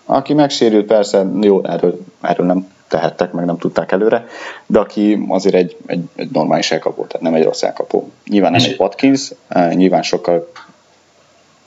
aki 0.05 0.35
megsérült, 0.35 0.87
persze, 0.87 1.27
jó, 1.41 1.65
erről, 1.65 2.01
erről 2.21 2.47
nem 2.47 2.67
tehettek, 2.93 3.33
meg 3.33 3.45
nem 3.45 3.59
tudták 3.59 3.93
előre, 3.93 4.27
de 4.67 4.79
aki 4.79 5.25
azért 5.29 5.55
egy, 5.55 5.77
egy, 5.87 6.05
egy 6.17 6.31
normális 6.33 6.71
elkapó, 6.71 7.05
tehát 7.05 7.23
nem 7.23 7.35
egy 7.35 7.45
rossz 7.45 7.63
elkapó. 7.63 8.11
Nyilván 8.27 8.53
nem 8.53 8.61
egy 8.65 8.77
Watkins, 8.79 9.31
eh, 9.49 9.73
nyilván 9.73 10.03
sokkal, 10.03 10.51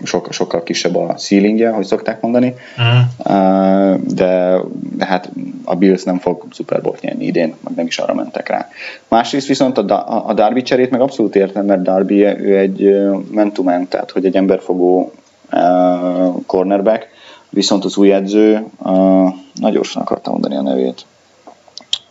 sokkal, 0.04 0.32
sokkal 0.32 0.64
kisebb 0.64 0.96
a 0.96 1.14
ceilingje, 1.14 1.70
hogy 1.70 1.86
szokták 1.86 2.22
mondani, 2.22 2.56
Mhm. 2.78 3.34
Uh, 3.36 3.96
de, 4.14 4.58
de 4.98 5.06
hát 5.06 5.30
a 5.64 5.76
Bills 5.76 6.04
nem 6.04 6.20
fog 6.20 6.44
Super 6.52 6.82
Bowl 6.82 6.96
nyerni 7.02 7.26
idén, 7.26 7.56
meg 7.64 7.76
nem 7.76 7.86
is 7.86 7.98
arra 7.98 8.14
mentek 8.14 8.50
rá. 8.50 8.68
Másrészt 9.08 9.48
viszont 9.48 9.78
a, 9.78 10.28
a 10.28 10.34
Darby 10.34 10.62
cserét 10.62 10.90
meg 10.90 11.02
abszolút 11.02 11.36
értem, 11.36 11.66
mert 11.66 11.82
Darby 11.82 12.26
ő 12.26 12.58
egy 12.58 12.98
man-to-man, 13.32 13.88
tehát 13.88 14.12
hogy 14.12 14.26
egy 14.26 14.36
emberfogó 14.36 15.12
cornerback, 16.46 17.08
viszont 17.50 17.86
az 17.86 17.98
új 17.98 18.14
edző, 18.14 18.66
nagyon 19.54 19.72
gyorsan 19.72 20.02
akartam 20.02 20.34
mondani 20.34 20.56
a 20.56 20.62
nevét, 20.62 21.06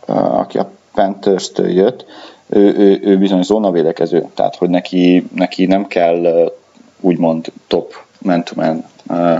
aki 0.06 0.58
a 0.58 0.70
Panthers-től 0.92 1.70
jött, 1.70 2.04
ő, 2.46 2.74
ő, 2.78 3.00
ő 3.02 3.18
bizony 3.18 3.42
zónavédekező, 3.42 4.28
tehát 4.34 4.56
hogy 4.56 4.68
neki, 4.68 5.28
neki 5.34 5.66
nem 5.66 5.86
kell 5.86 6.52
úgymond 7.00 7.52
top 7.66 7.94
man-to-man 8.18 8.84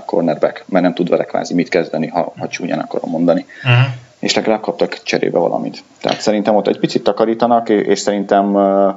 cornerback, 0.06 0.64
mert 0.66 0.84
nem 0.84 0.94
tud 0.94 1.08
vele 1.08 1.24
kvázi 1.24 1.54
mit 1.54 1.68
kezdeni, 1.68 2.06
ha, 2.06 2.32
ha 2.38 2.48
csúnyán 2.48 2.78
akarom 2.78 3.10
mondani. 3.10 3.46
Mhm. 3.62 3.72
És 4.18 4.34
legalább 4.34 4.60
kaptak 4.60 5.02
cserébe 5.02 5.38
valamit. 5.38 5.82
Tehát 6.00 6.20
szerintem 6.20 6.54
ott 6.56 6.66
egy 6.66 6.78
picit 6.78 7.02
takarítanak, 7.02 7.68
és 7.68 7.98
szerintem 7.98 8.54
uh, 8.54 8.94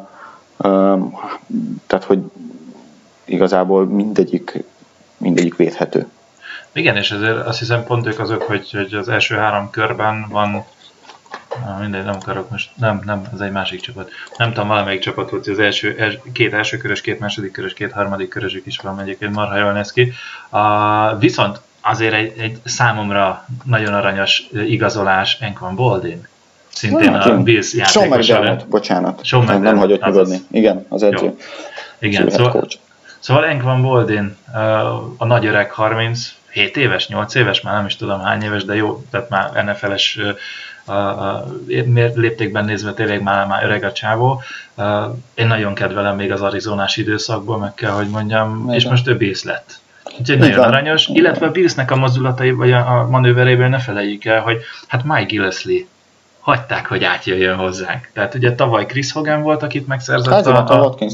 uh, 0.58 1.12
tehát, 1.88 2.06
hogy 2.06 2.20
igazából 3.26 3.86
mindegyik, 3.86 4.64
mindegyik 5.18 5.56
védhető. 5.56 6.08
Igen, 6.72 6.96
és 6.96 7.12
ezért 7.12 7.48
azt 7.48 7.60
hiszem 7.60 7.84
pont 7.84 8.08
ők 8.08 8.20
azok, 8.20 8.42
hogy, 8.42 8.72
hogy 8.72 8.94
az 8.94 9.10
első 9.10 9.36
három 9.36 9.70
körben 9.70 10.26
van 10.30 10.66
Ah, 11.66 11.80
mindegy, 11.80 12.04
nem 12.04 12.16
akarok 12.16 12.50
most, 12.50 12.70
nem, 12.76 13.02
nem, 13.06 13.22
ez 13.34 13.40
egy 13.40 13.52
másik 13.52 13.82
csapat. 13.82 14.12
Nem 14.38 14.54
tudom, 14.54 14.68
valamelyik 14.68 15.02
csapat 15.02 15.30
volt, 15.30 15.48
az 15.48 15.60
első, 15.60 15.96
els, 16.00 16.18
két 16.34 16.54
első 16.54 16.78
körös, 16.78 17.02
két 17.02 17.20
második 17.20 17.52
körös, 17.52 17.74
két 17.74 17.92
harmadik 17.92 18.30
körösük 18.30 18.66
is 18.66 18.78
van, 18.78 19.00
egyébként 19.00 19.34
marha 19.34 19.58
jól 19.58 19.72
néz 19.72 19.92
ki. 19.92 20.14
Uh, 20.52 21.20
viszont 21.20 21.62
azért 21.82 22.14
egy, 22.14 22.34
egy 22.38 22.60
számomra 22.64 23.46
nagyon 23.64 23.94
aranyos 23.94 24.44
igazolás 24.52 25.38
Enkvan 25.42 25.76
Boldin. 25.76 26.28
Szintén 26.68 27.14
Hát, 27.14 27.26
a. 27.26 27.38
Bills 27.38 27.70
Sean 27.70 28.06
játékos 28.06 28.30
ellen. 28.30 28.42
McDermott, 28.42 28.68
bocsánat. 28.68 29.26
Sean 29.26 29.62
nem, 29.62 29.78
hagyott 29.78 30.06
nyugodni. 30.06 30.42
Igen, 30.52 30.86
az 30.90 31.04
edző. 31.04 31.26
Jó. 31.26 31.38
Igen, 32.00 32.30
szóval, 32.30 32.52
coach. 32.52 32.78
Szóval 33.20 33.46
Enkvan 33.46 33.82
Boldin, 33.82 34.38
a 35.18 35.26
nagy 35.26 35.46
öreg 35.46 35.72
37 35.72 36.78
éves, 36.78 37.08
8 37.08 37.36
éves, 37.36 37.62
már 37.62 37.74
nem 37.74 37.86
is 37.86 37.96
tudom 37.96 38.22
hány 38.22 38.44
éves, 38.44 38.66
de 38.66 38.76
jó, 38.76 39.04
tehát 39.12 39.30
már 39.30 39.66
NFL-es 39.66 40.20
léptékben 42.16 42.66
nézve 42.66 42.94
tényleg 42.94 43.22
már, 43.22 43.48
már 43.48 43.64
öreg 43.64 43.84
a 43.84 43.92
csávó. 43.92 44.42
Én 45.34 45.48
nagyon 45.48 45.74
kedvelem 45.74 46.16
még 46.16 46.32
az 46.32 46.42
arizonás 46.42 46.98
időszakból, 46.98 47.58
meg 47.58 47.74
kell, 47.74 47.92
hogy 47.92 48.10
mondjam, 48.10 48.62
Igen. 48.64 48.76
és 48.76 48.86
most 48.86 49.08
ő 49.08 49.18
Bills 49.18 49.44
lett. 49.44 49.80
Úgyhogy 50.20 50.38
nagyon 50.38 50.58
van. 50.58 50.68
aranyos, 50.68 51.08
illetve 51.08 51.46
a 51.46 51.52
Billsnek 51.52 51.92
a 51.92 51.96
mozdulatai, 51.96 52.52
vagy 52.52 52.72
a, 52.72 53.00
a 53.00 53.08
manőveréből 53.10 53.68
ne 53.68 53.80
felejtjük 53.80 54.26
el, 54.26 54.42
hogy 54.42 54.58
hát 54.88 55.04
Mike 55.04 55.24
Gillesley 55.24 55.78
hagyták, 56.48 56.88
hogy 56.88 57.04
átjöjjön 57.04 57.56
hozzánk. 57.56 58.10
Tehát 58.14 58.34
ugye 58.34 58.56
tavaly 58.56 58.86
Chris 58.86 59.12
Hogan 59.12 59.42
volt, 59.42 59.64
akit 59.64 59.88
megszerzett 59.88 60.34
Hát, 60.34 60.46
igen, 60.46 60.56
a 60.56 60.80
Watkins. 60.80 61.14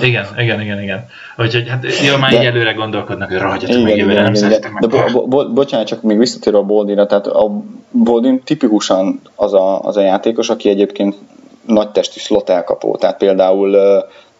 igen, 0.00 0.26
igen, 0.38 0.60
igen, 0.60 0.82
igen. 0.82 1.06
Úgyhogy 1.36 1.68
hát 1.68 1.80
De- 1.80 2.32
így 2.32 2.44
előre 2.44 2.72
gondolkodnak, 2.72 3.32
hogy 3.32 3.62
Igen, 3.62 3.80
meg 3.80 3.96
jövőre, 3.96 4.22
nem 4.22 4.34
szereztek 4.34 4.70
igen. 4.70 4.90
De 4.90 4.96
meg. 5.02 5.12
bo- 5.12 5.28
bo- 5.28 5.52
bocsánat, 5.52 5.86
csak 5.86 6.02
még 6.02 6.18
visszatérve 6.18 6.58
a 6.58 6.62
Boldinra, 6.62 7.06
tehát 7.06 7.26
a 7.26 7.50
Boldin 7.90 8.42
tipikusan 8.42 9.20
az 9.34 9.54
a, 9.54 9.80
az 9.80 9.96
a 9.96 10.00
játékos, 10.00 10.48
aki 10.48 10.68
egyébként 10.68 11.14
nagy 11.66 11.88
testű 11.88 12.20
slot 12.20 12.50
elkapó. 12.50 12.96
Tehát 12.96 13.16
például, 13.16 13.76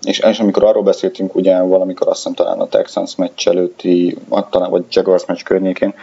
és, 0.02 0.18
és 0.18 0.38
amikor 0.38 0.64
arról 0.64 0.82
beszéltünk, 0.82 1.34
ugye 1.34 1.60
valamikor 1.60 2.08
azt 2.08 2.16
hiszem 2.16 2.34
talán 2.34 2.60
a 2.60 2.66
Texans 2.66 3.16
meccs 3.16 3.48
előtti, 3.48 4.16
talán 4.50 4.70
vagy 4.70 4.84
Jaguars 4.90 5.24
meccs 5.26 5.42
környékén, 5.42 5.94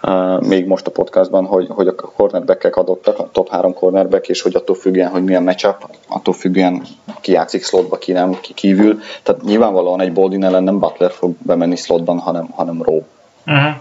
ö, 0.00 0.38
még 0.38 0.66
most 0.66 0.86
a 0.86 0.90
podcastban, 0.90 1.44
hogy, 1.44 1.66
hogy 1.68 1.86
a 1.86 1.94
cornerback 1.94 2.76
adottak, 2.76 3.18
a 3.18 3.28
top 3.32 3.48
3 3.48 3.74
cornerback, 3.74 4.28
és 4.28 4.42
hogy 4.42 4.54
attól 4.54 4.76
függően, 4.76 5.10
hogy 5.10 5.24
milyen 5.24 5.42
matchup, 5.42 5.90
attól 6.08 6.34
függően 6.34 6.82
ki 7.20 7.32
játszik 7.32 7.64
slotba, 7.64 7.98
ki 7.98 8.12
nem, 8.12 8.38
ki 8.40 8.54
kívül. 8.54 8.98
Tehát 9.22 9.42
nyilvánvalóan 9.42 10.00
egy 10.00 10.12
Boldin 10.12 10.44
ellen 10.44 10.62
nem 10.62 10.78
Butler 10.78 11.10
fog 11.10 11.34
bemenni 11.38 11.76
slotban, 11.76 12.18
hanem, 12.18 12.46
hanem 12.50 12.82
Rowe. 12.82 13.02
Uh-huh. 13.46 13.74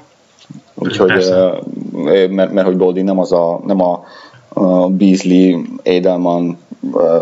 Úgyhogy, 0.75 1.11
ö, 1.11 1.57
mert, 2.27 2.51
mert 2.51 2.67
hogy 2.67 2.77
Boldi 2.77 3.01
nem, 3.01 3.19
az 3.19 3.31
a, 3.31 3.59
nem 3.65 3.81
a, 3.81 4.03
a 4.53 4.87
Beasley, 4.87 5.61
Edelman, 5.83 6.57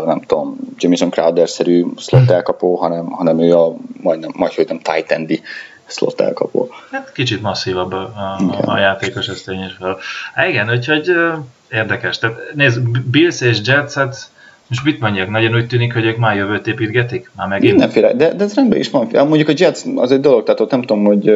nem 0.06 0.20
tudom, 0.20 0.56
Jamison 0.78 1.10
Crowder-szerű 1.10 1.84
slot 1.96 2.30
elkapó, 2.30 2.74
hanem, 2.74 3.10
hanem 3.10 3.40
ő 3.40 3.56
a 3.56 3.74
majdnem, 4.02 4.30
majd 4.36 4.52
hogy 4.52 4.66
nem 4.68 4.80
tight 4.80 5.10
endi 5.10 5.42
slot 5.86 6.20
elkapó. 6.20 6.68
Hát 6.90 7.12
kicsit 7.12 7.42
masszívabb 7.42 7.92
a, 7.92 8.36
Igen. 8.40 8.64
a 8.64 8.78
játékos, 8.78 9.28
ez 9.28 9.40
tényes 9.40 9.72
fel. 9.78 9.98
Há, 10.34 10.48
igen, 10.48 10.70
úgyhogy 10.70 11.10
érdekes. 11.70 12.18
Tehát 12.18 12.38
nézd, 12.54 12.80
Bills 13.10 13.40
és 13.40 13.60
Jets, 13.64 13.92
hát 13.92 14.30
most 14.66 14.84
mit 14.84 15.00
mondjak, 15.00 15.28
nagyon 15.28 15.54
úgy 15.54 15.66
tűnik, 15.66 15.92
hogy 15.92 16.04
ők 16.04 16.16
már 16.16 16.36
jövőt 16.36 16.66
építgetik? 16.66 17.30
Már 17.36 17.48
megint? 17.48 17.72
Mindenféle, 17.72 18.12
de, 18.12 18.34
de 18.34 18.44
ez 18.44 18.54
rendben 18.54 18.78
is 18.78 18.90
van. 18.90 19.08
Mondjuk 19.12 19.48
a 19.48 19.52
Jets 19.56 19.80
az 19.96 20.12
egy 20.12 20.20
dolog, 20.20 20.42
tehát 20.42 20.60
ott 20.60 20.70
nem 20.70 20.80
tudom, 20.80 21.04
hogy, 21.04 21.28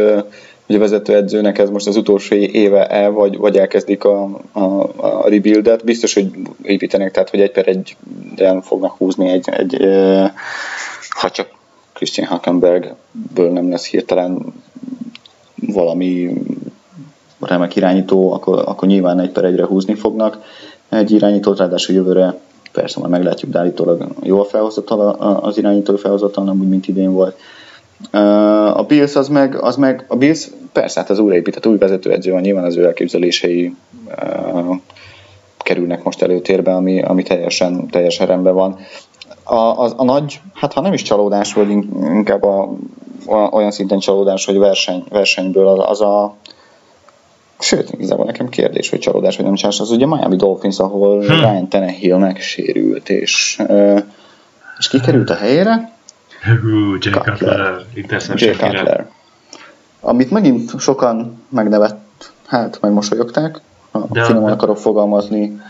a 0.74 0.78
vezetőedzőnek 0.78 1.58
ez 1.58 1.70
most 1.70 1.86
az 1.86 1.96
utolsó 1.96 2.34
éve 2.36 2.86
el, 2.86 3.10
vagy, 3.10 3.36
vagy 3.36 3.58
elkezdik 3.58 4.04
a, 4.04 4.40
a, 4.52 4.64
a 4.96 5.28
rebuildet. 5.28 5.84
Biztos, 5.84 6.14
hogy 6.14 6.30
építenek, 6.62 7.12
tehát 7.12 7.30
hogy 7.30 7.40
egy 7.40 7.52
per 7.52 7.68
egy 7.68 7.96
fognak 8.62 8.96
húzni 8.96 9.28
egy, 9.28 9.48
egy 9.48 9.82
ö, 9.82 10.24
ha 11.08 11.30
csak 11.30 11.48
Christian 11.92 12.26
Hackenbergből 12.26 13.50
nem 13.50 13.70
lesz 13.70 13.86
hirtelen 13.86 14.54
valami 15.66 16.42
remek 17.40 17.76
irányító, 17.76 18.32
akkor, 18.32 18.62
akkor 18.66 18.88
nyilván 18.88 19.20
egy 19.20 19.30
per 19.30 19.44
egyre 19.44 19.66
húzni 19.66 19.94
fognak 19.94 20.38
egy 20.88 21.10
irányítót, 21.10 21.58
ráadásul 21.58 21.94
jövőre 21.94 22.38
persze 22.72 22.98
majd 22.98 23.10
meglátjuk, 23.10 23.50
de 23.50 23.58
állítólag 23.58 24.06
jól 24.22 24.44
felhozatal 24.44 25.08
az 25.40 25.58
irányító 25.58 25.96
felhozatal, 25.96 26.44
nem 26.44 26.60
úgy, 26.60 26.68
mint 26.68 26.88
idén 26.88 27.12
volt. 27.12 27.38
A 28.74 28.82
Bills 28.82 29.14
az 29.14 29.28
meg, 29.28 29.62
az 29.62 29.76
meg 29.76 30.04
a 30.08 30.16
Bills, 30.16 30.48
persze, 30.72 31.00
hát 31.00 31.10
az 31.10 31.18
újraépített 31.18 31.66
új 31.66 31.78
vezetőedző 31.78 32.32
van, 32.32 32.40
nyilván 32.40 32.64
az 32.64 32.76
ő 32.76 32.84
elképzelései 32.84 33.74
uh, 34.06 34.76
kerülnek 35.58 36.02
most 36.02 36.22
előtérbe, 36.22 36.74
ami, 36.74 37.02
ami 37.02 37.22
teljesen, 37.22 37.86
teljesen 37.86 38.26
rendben 38.26 38.54
van. 38.54 38.78
A, 39.42 39.54
a, 39.54 39.92
a 39.96 40.04
nagy, 40.04 40.40
hát 40.54 40.72
ha 40.72 40.80
nem 40.80 40.92
is 40.92 41.02
csalódás, 41.02 41.52
vagy 41.52 41.70
inkább 42.00 42.42
a, 42.42 42.72
a, 43.26 43.34
olyan 43.34 43.70
szinten 43.70 43.98
csalódás, 43.98 44.44
hogy 44.44 44.58
verseny, 44.58 45.04
versenyből 45.10 45.68
az, 45.68 45.78
az 45.88 46.00
a 46.00 46.36
Sőt, 47.58 47.90
igazából 47.92 48.24
nekem 48.24 48.48
kérdés, 48.48 48.90
hogy 48.90 48.98
csalódás, 48.98 49.36
vagy 49.36 49.44
nem 49.44 49.54
csalódás, 49.54 49.80
az 49.80 49.90
ugye 49.90 50.06
Miami 50.06 50.36
Dolphins, 50.36 50.78
ahol 50.78 51.18
hmm. 51.18 51.40
Ryan 51.40 51.68
Tannehillnek 51.68 52.40
sérült, 52.40 53.08
és, 53.08 53.62
és 54.78 54.88
ki 54.88 55.00
került 55.00 55.30
a 55.30 55.34
helyére? 55.34 55.95
Hú, 56.46 56.96
Jay 57.00 57.12
Cutler, 57.12 57.58
Jay 57.74 57.84
interception 57.94 58.54
Cutler. 58.56 59.06
Amit 60.00 60.30
megint 60.30 60.80
sokan 60.80 61.42
megnevett, 61.48 62.32
hát 62.46 62.78
megmosolyogták, 62.80 63.60
ha 63.90 64.06
De- 64.10 64.24
finoman 64.24 64.52
akarok 64.52 64.78
fogalmazni, 64.78 65.60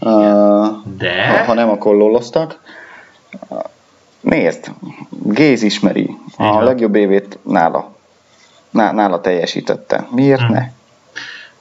uh, 0.00 0.66
De? 0.96 1.44
ha, 1.46 1.54
nem, 1.54 1.68
akkor 1.68 1.94
lolloztak. 1.96 2.58
Nézd, 4.20 4.70
Géz 5.10 5.62
ismeri, 5.62 6.16
a 6.36 6.44
Igen. 6.44 6.64
legjobb 6.64 6.94
évét 6.94 7.38
nála. 7.42 7.94
Ná, 8.70 8.92
nála 8.92 9.20
teljesítette. 9.20 10.06
Miért 10.10 10.40
Hm. 10.40 10.52
ne? 10.52 10.70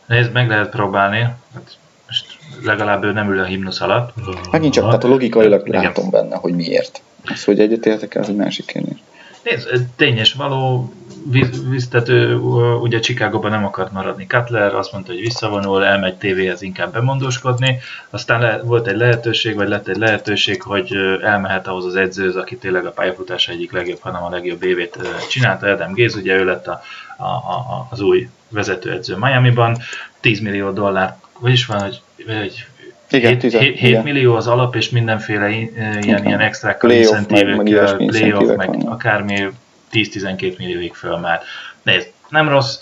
Nézd, 0.06 0.32
meg 0.32 0.50
lehet 0.50 0.70
próbálni. 0.70 1.20
Hát 1.54 1.78
most 2.08 2.38
legalább 2.64 3.04
ő 3.04 3.12
nem 3.12 3.32
ül 3.32 3.40
a 3.40 3.44
himnusz 3.44 3.82
alatt. 3.82 4.14
Megint 4.52 4.74
csak, 4.74 4.86
tehát 4.86 5.04
a 5.04 5.08
logikailag 5.08 5.68
látom 5.68 6.10
benne, 6.10 6.36
hogy 6.36 6.56
miért. 6.56 7.02
Az, 7.32 7.44
hogy 7.44 7.60
egyetértek, 7.60 8.16
az 8.16 8.30
egy 8.30 8.36
másik 8.36 8.66
kérdés. 8.66 8.98
Nézd, 9.44 9.86
tényes 9.96 10.34
való, 10.34 10.94
víz- 11.30 11.70
víztető, 11.70 12.36
ugye 12.82 13.00
Chicagóban 13.00 13.52
nem 13.52 13.66
akart 13.66 13.92
maradni 13.92 14.26
Cutler, 14.26 14.76
azt 14.76 14.92
mondta, 14.92 15.12
hogy 15.12 15.22
visszavonul, 15.22 15.86
elmegy 15.86 16.16
tévéhez 16.16 16.62
inkább 16.62 16.94
bemondóskodni, 16.94 17.80
aztán 18.10 18.42
le, 18.42 18.62
volt 18.64 18.88
egy 18.88 18.98
lehetőség, 18.98 19.56
vagy 19.56 19.68
lett 19.68 19.88
egy 19.88 19.98
lehetőség, 19.98 20.62
hogy 20.62 20.96
elmehet 21.22 21.68
ahhoz 21.68 21.86
az 21.86 21.96
edzőhöz, 21.96 22.36
aki 22.36 22.58
tényleg 22.58 22.86
a 22.86 22.92
pályafutása 22.92 23.52
egyik 23.52 23.72
legjobb, 23.72 24.00
hanem 24.00 24.24
a 24.24 24.30
legjobb 24.30 24.64
évét 24.64 24.98
csinálta, 25.30 25.68
Adam 25.68 25.94
Géz, 25.94 26.16
ugye 26.16 26.36
ő 26.36 26.46
lett 26.46 26.68
a, 26.68 26.82
a, 27.18 27.24
a, 27.24 27.88
az 27.90 28.00
új 28.02 28.30
vezetőedző 28.50 29.16
Miami-ban, 29.16 29.78
10 30.20 30.40
millió 30.40 30.72
dollár, 30.72 31.18
vagyis 31.40 31.66
van, 31.66 31.82
hogy, 31.82 32.02
hogy 32.26 32.68
Igen, 33.10 33.30
7, 33.30 33.40
10, 33.40 33.54
7 33.54 33.82
igen. 33.82 34.04
millió 34.04 34.36
az 34.36 34.48
alap, 34.48 34.76
és 34.76 34.90
mindenféle 34.90 35.50
ilyen, 35.50 36.26
ilyen 36.26 36.40
extra 36.40 36.68
meg- 36.68 36.84
meg 36.84 36.98
incentívek, 36.98 37.56
playoff, 37.64 38.56
meg 38.56 38.68
vannak. 38.68 38.90
akármi 38.90 39.48
10-12 39.92 40.58
millióig 40.58 40.94
fölmáll. 40.94 41.40
Nézd, 41.84 42.12
nem 42.30 42.50
rossz, 42.50 42.80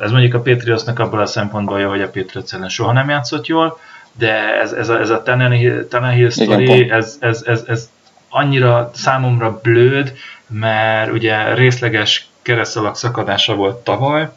ez 0.00 0.10
mondjuk 0.10 0.34
a 0.34 0.40
Patriotsnak 0.40 0.98
abból 0.98 1.20
a 1.20 1.26
szempontból 1.26 1.80
jó, 1.80 1.88
hogy 1.88 2.02
a 2.02 2.10
Patriots 2.10 2.52
ellen 2.52 2.68
soha 2.68 2.92
nem 2.92 3.08
játszott 3.08 3.46
jól, 3.46 3.78
de 4.18 4.60
ez, 4.60 4.72
ez 4.72 4.88
a, 4.88 5.00
ez 5.00 5.10
a 5.10 5.22
Tannehill, 5.22 5.86
Tannehill 5.90 6.30
sztori, 6.30 6.90
ez, 6.90 7.16
ez, 7.20 7.42
ez, 7.46 7.64
ez 7.66 7.90
annyira 8.28 8.90
számomra 8.94 9.60
blőd, 9.62 10.12
mert 10.46 11.12
ugye 11.12 11.54
részleges 11.54 12.28
keresztalak 12.42 12.96
szakadása 12.96 13.54
volt 13.54 13.76
tavaly, 13.76 14.28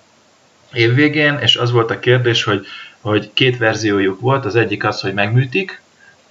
évvégén, 0.73 1.37
és 1.41 1.55
az 1.55 1.71
volt 1.71 1.91
a 1.91 1.99
kérdés, 1.99 2.43
hogy, 2.43 2.65
hogy 3.03 3.31
két 3.33 3.57
verziójuk 3.57 4.19
volt, 4.19 4.45
az 4.45 4.55
egyik 4.55 4.83
az, 4.83 5.01
hogy 5.01 5.13
megműtik, 5.13 5.81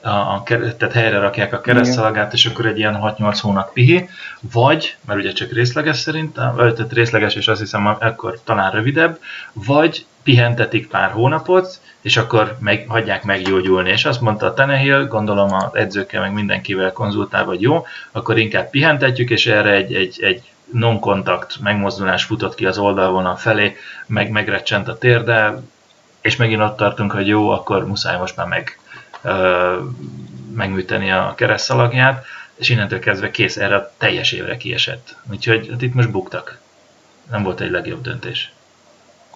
a, 0.02 0.08
a, 0.08 0.42
tehát 0.46 0.92
helyre 0.92 1.18
rakják 1.18 1.52
a 1.52 1.60
keresztszalagát, 1.60 2.32
és 2.32 2.46
akkor 2.46 2.66
egy 2.66 2.78
ilyen 2.78 2.98
6-8 3.02 3.38
hónap 3.40 3.72
pihi, 3.72 4.08
vagy, 4.52 4.96
mert 5.06 5.20
ugye 5.20 5.32
csak 5.32 5.52
részleges 5.52 5.96
szerintem, 5.96 6.58
ö, 6.58 6.72
tehát 6.72 6.92
részleges, 6.92 7.34
és 7.34 7.48
azt 7.48 7.60
hiszem 7.60 7.86
akkor 7.86 8.40
talán 8.44 8.70
rövidebb, 8.70 9.18
vagy 9.52 10.06
pihentetik 10.22 10.88
pár 10.88 11.10
hónapot, 11.10 11.80
és 12.00 12.16
akkor 12.16 12.56
meg, 12.60 12.84
hagyják 12.88 13.24
meggyógyulni. 13.24 13.90
És 13.90 14.04
azt 14.04 14.20
mondta 14.20 14.46
a 14.46 14.54
Tenehill, 14.54 15.06
gondolom 15.06 15.52
az 15.52 15.74
edzőkkel, 15.74 16.20
meg 16.20 16.32
mindenkivel 16.32 16.92
konzultálva, 16.92 17.50
hogy 17.50 17.62
jó, 17.62 17.86
akkor 18.12 18.38
inkább 18.38 18.70
pihentetjük, 18.70 19.30
és 19.30 19.46
erre 19.46 19.70
egy, 19.70 19.94
egy, 19.94 20.18
egy 20.22 20.42
non-kontakt 20.72 21.60
megmozdulás 21.60 22.24
futott 22.24 22.54
ki 22.54 22.66
az 22.66 22.78
oldalvonal 22.78 23.36
felé, 23.36 23.76
meg 24.06 24.30
megrecsent 24.30 24.88
a 24.88 24.98
térde, 24.98 25.62
és 26.22 26.36
megint 26.36 26.60
ott 26.60 26.76
tartunk, 26.76 27.12
hogy 27.12 27.26
jó, 27.26 27.50
akkor 27.50 27.86
muszáj 27.86 28.18
most 28.18 28.36
már 28.36 28.46
meg, 28.46 28.78
ö, 29.22 29.78
megműteni 30.54 31.10
a 31.10 31.34
keresztszalagját, 31.36 32.24
és 32.54 32.68
innentől 32.68 32.98
kezdve 32.98 33.30
kész 33.30 33.56
erre 33.56 33.76
a 33.76 33.92
teljes 33.98 34.32
évre 34.32 34.56
kiesett. 34.56 35.16
Úgyhogy 35.30 35.68
hát 35.70 35.82
itt 35.82 35.94
most 35.94 36.10
buktak. 36.10 36.58
Nem 37.30 37.42
volt 37.42 37.60
egy 37.60 37.70
legjobb 37.70 38.02
döntés. 38.02 38.52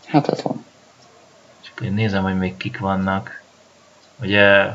Hát 0.07 0.29
ez 0.29 0.43
van. 0.43 0.65
Csak 1.61 1.81
én 1.81 1.93
nézem, 1.93 2.23
hogy 2.23 2.39
még 2.39 2.57
kik 2.57 2.79
vannak. 2.79 3.43
Ugye 4.21 4.69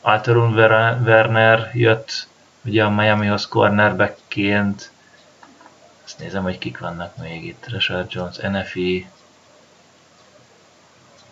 Alterun 0.00 0.54
Werner 1.04 1.70
jött 1.74 2.26
ugye 2.64 2.84
a 2.84 2.90
Miamihoz 2.90 3.48
cornerbackként. 3.48 4.90
Azt 6.04 6.18
nézem, 6.18 6.42
hogy 6.42 6.58
kik 6.58 6.78
vannak 6.78 7.16
még 7.16 7.44
itt. 7.44 7.66
Rashad 7.68 8.12
Jones, 8.12 8.36
NFI. 8.36 9.06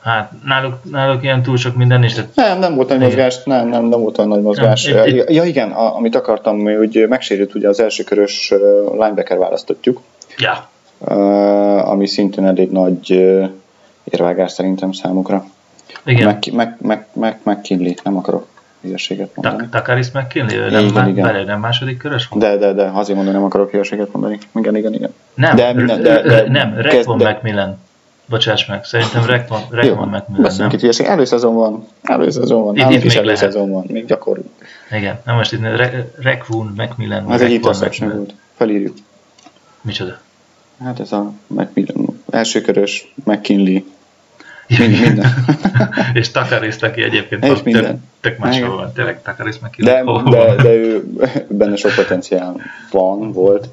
Hát 0.01 0.33
náluk, 0.45 0.75
náluk 0.91 1.23
ilyen 1.23 1.43
túl 1.43 1.57
sok 1.57 1.77
minden 1.77 2.05
is. 2.05 2.13
Tehát 2.15 2.31
Nem, 2.35 2.59
nem 2.59 2.75
volt 2.75 2.89
nagy 2.89 2.99
mozgás, 2.99 3.43
nem, 3.45 3.69
nem, 3.69 3.85
nem 3.85 4.01
volt 4.01 4.19
olyan 4.19 4.31
nagy 4.31 4.43
mozgás. 4.43 4.85
Nem, 4.87 5.03
egy- 5.03 5.25
Ja 5.35 5.45
igen, 5.45 5.71
a, 5.71 5.97
amit 5.97 6.15
akartam, 6.15 6.61
hogy 6.61 7.07
megsérült 7.09 7.55
ugye 7.55 7.69
az 7.69 7.81
első 7.81 8.03
körös 8.05 8.53
linebacker 8.93 9.39
választottjuk, 9.39 10.01
ja, 10.39 10.69
ami 11.85 12.07
szintén 12.07 12.47
elég 12.47 12.71
nagy 12.71 13.11
érvágás 14.05 14.53
szerintem 14.53 14.93
számukra. 14.93 15.45
igen. 16.05 16.25
Meg, 16.27 16.39
meg, 16.53 16.77
meg, 16.81 17.07
meg, 17.13 17.39
meg 17.43 17.61
Kinley, 17.61 17.93
nem 18.05 18.17
akarok 18.17 18.47
hülyeséget 18.83 19.31
mondani. 19.35 19.57
Tak- 19.63 19.71
Takaris 19.71 20.11
McKinley, 20.11 20.57
ő 20.57 20.71
nem, 20.71 20.85
Igen, 20.85 21.09
igen. 21.09 21.45
nem 21.45 21.61
második 21.61 21.97
körös 21.99 22.27
volt? 22.29 22.45
De, 22.45 22.57
de, 22.57 22.73
de, 22.73 22.91
azért 22.95 23.17
mondom, 23.17 23.35
nem 23.35 23.45
akarok 23.45 23.71
hülyeséget 23.71 24.13
mondani. 24.13 24.39
Igen, 24.55 24.77
igen, 24.77 24.95
igen. 24.95 25.15
Nem, 25.35 25.57
De 25.57 25.73
minden- 25.73 26.03
de- 26.03 26.23
de- 26.23 26.49
nem, 26.49 26.75
de- 26.75 27.03
Macmillan. 27.07 27.79
Bocsáss 28.31 28.67
meg, 28.67 28.85
szerintem 28.85 29.25
Rekvon 29.27 29.61
Macmillan, 29.71 30.43
beszéljünk 30.43 30.59
nem? 30.59 30.69
itt 30.71 30.81
hülyeség. 30.81 31.07
Előszezon 31.07 31.55
van, 31.55 31.87
előszezon 32.03 32.65
van, 32.65 32.77
Itt- 32.77 32.91
itt 32.91 33.05
is 33.05 33.15
előszezon 33.15 33.71
van, 33.71 33.85
még 33.89 34.05
gyakorlunk. 34.07 34.49
Igen, 34.91 35.21
na 35.25 35.35
most 35.35 35.53
itt 35.53 35.61
Re- 35.61 36.11
Rekvon 36.19 36.73
Macmillan. 36.77 37.33
Ez 37.33 37.41
egy 37.41 37.51
interception 37.53 38.11
volt. 38.17 38.35
Felírjuk. 38.57 38.97
Micsoda? 39.81 40.19
Hát 40.85 41.01
ez 41.01 41.13
a 41.13 41.33
Macmillan, 41.47 42.23
első 42.31 42.61
körös, 42.61 43.13
McKinley, 43.25 43.83
Mind- 44.79 45.01
minden. 45.01 45.45
és 46.15 46.31
Takaris, 46.31 46.77
aki 46.77 47.03
egyébként 47.03 47.45
És 47.45 47.51
tök, 47.53 47.65
minden. 47.65 48.05
tök 48.21 48.39
máshol 48.39 48.59
Igen. 48.65 48.77
van. 48.77 48.93
Tényleg 48.93 49.21
De, 49.23 49.35
McKinley. 49.63 50.05
hol 50.05 50.23
de, 50.31 50.37
van? 50.47 50.57
de 50.57 50.75
ő 50.75 51.05
benne 51.49 51.77
sok 51.77 51.95
potenciál 51.95 52.61
van, 52.91 53.33
volt, 53.33 53.69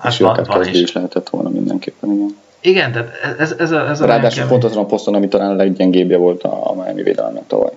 Hát 0.00 0.12
és 0.12 0.18
van, 0.18 0.44
van 0.46 0.66
is. 0.68 0.80
is 0.80 0.92
lehetett 0.92 1.28
volna 1.28 1.48
mindenképpen, 1.48 2.12
igen. 2.12 2.36
Igen, 2.60 2.92
tehát 2.92 3.10
ez, 3.38 3.54
ez, 3.58 3.70
a, 3.70 3.88
ez 3.88 4.00
a 4.00 4.06
Ráadásul 4.06 4.46
pont 4.46 4.64
azon 4.64 4.82
a 4.84 4.86
poszton, 4.86 5.14
ami 5.14 5.28
talán 5.28 5.50
a 5.50 5.54
leggyengébbje 5.54 6.16
volt 6.16 6.42
a, 6.42 6.70
a 6.70 6.74
Miami 6.74 7.02
védelemnek 7.02 7.46
tavaly. 7.46 7.72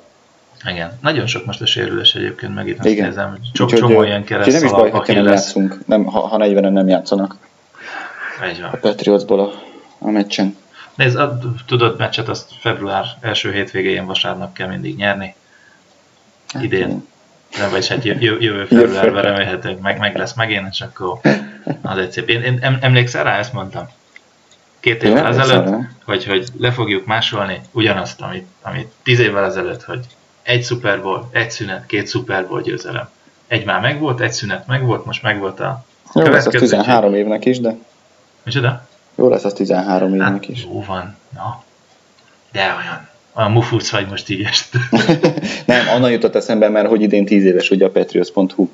Igen, 0.70 1.00
nagyon 1.02 1.28
sok 1.28 1.46
most 1.46 1.62
a 1.62 1.66
sérülés 1.66 2.16
egyébként, 2.16 2.56
meg 2.56 2.68
itt 2.68 2.80
azt 2.80 2.88
Igen. 2.88 3.08
nézem, 3.08 3.38
sok 3.54 3.66
Úgyhogy, 3.66 3.80
csomó 3.80 4.02
ö, 4.02 4.06
ilyen 4.06 4.22
úgyhogy 4.22 4.54
nem 4.54 4.64
is 4.64 4.72
baj, 4.72 4.90
ha 4.90 5.04
nem 5.08 5.24
lesz. 5.24 5.34
játszunk, 5.34 5.80
nem, 5.86 6.04
ha, 6.06 6.20
ha 6.20 6.38
40-en 6.40 6.72
nem 6.72 6.88
játszanak 6.88 7.36
Így 8.52 8.62
van. 8.62 8.70
a 8.70 8.78
Patriotsból 8.78 9.40
a, 9.40 9.52
a 10.00 10.10
meccsen. 10.10 10.58
Nézd, 10.96 11.18
a 11.18 11.40
tudod 11.66 11.98
meccset 11.98 12.28
azt 12.30 12.50
február 12.60 13.06
első 13.22 13.52
hétvégén 13.52 14.06
vasárnap 14.06 14.54
kell 14.54 14.68
mindig 14.68 14.96
nyerni. 14.96 15.36
Hát, 16.54 16.64
Idén. 16.64 17.08
Nem, 17.58 17.70
vagy 17.72 17.88
hát 17.88 18.04
jö- 18.04 18.22
jö- 18.22 18.42
jövő 18.42 18.68
Jövő. 18.70 18.86
februárban 18.88 19.22
remélhetőleg 19.22 19.80
meg, 19.82 20.00
meg 20.00 20.16
lesz 20.18 20.34
megint, 20.34 20.68
és 20.72 20.82
akkor 20.82 21.20
az 21.82 21.98
egy 21.98 22.12
szép. 22.12 22.30
Én, 22.30 22.42
én 22.42 22.58
em- 22.62 22.84
emlékszel 22.84 23.24
rá, 23.24 23.38
ezt 23.38 23.54
mondtam? 23.54 23.90
Két 24.84 25.04
évvel 25.04 25.18
emlékszem 25.18 25.42
ezelőtt, 25.42 25.70
rá. 25.70 25.90
hogy, 26.06 26.26
hogy 26.26 26.48
le 26.58 26.72
fogjuk 26.72 27.06
másolni 27.06 27.62
ugyanazt, 27.72 28.22
amit, 28.22 28.46
amit 28.62 28.92
tíz 29.04 29.20
évvel 29.20 29.46
ezelőtt, 29.46 29.84
hogy 29.84 30.00
egy 30.42 30.64
Super 30.64 31.02
Bowl, 31.02 31.30
egy 31.32 31.52
szünet, 31.52 31.86
két 31.86 32.10
Super 32.10 32.48
Bowl 32.48 32.62
győzelem. 32.62 33.10
Egy 33.48 33.66
már 33.66 33.82
megvolt, 33.82 34.20
egy 34.20 34.32
szünet 34.32 34.68
megvolt, 34.68 35.06
most 35.06 35.24
megvolt 35.24 35.60
a 35.60 35.86
Jó 36.16 36.22
lesz 36.22 36.36
az 36.36 36.44
következő. 36.44 36.78
13 36.78 37.14
évnek 37.16 37.46
is, 37.46 37.60
de 37.60 37.76
Micsoda? 38.44 38.88
jó 39.16 39.30
lesz 39.30 39.44
az 39.44 39.54
13 39.54 40.14
évnek 40.14 40.28
Hát, 40.28 40.48
is. 40.48 40.64
jó 40.64 40.84
van, 40.88 41.16
na. 41.36 41.64
De 42.52 42.62
olyan, 42.62 43.08
olyan 43.34 43.52
mufuc 43.52 43.90
vagy 43.92 44.08
most 44.08 44.30
így 44.30 44.42
est. 44.42 44.70
Nem, 45.66 45.88
onnan 45.96 46.12
jutott 46.12 46.36
eszembe, 46.36 46.70
mert 46.70 46.88
hogy 46.88 47.02
idén 47.02 47.26
10 47.26 47.46
éves 47.46 47.70
ugye 47.70 47.86
a 47.86 47.90
Patriots.hu, 47.90 48.68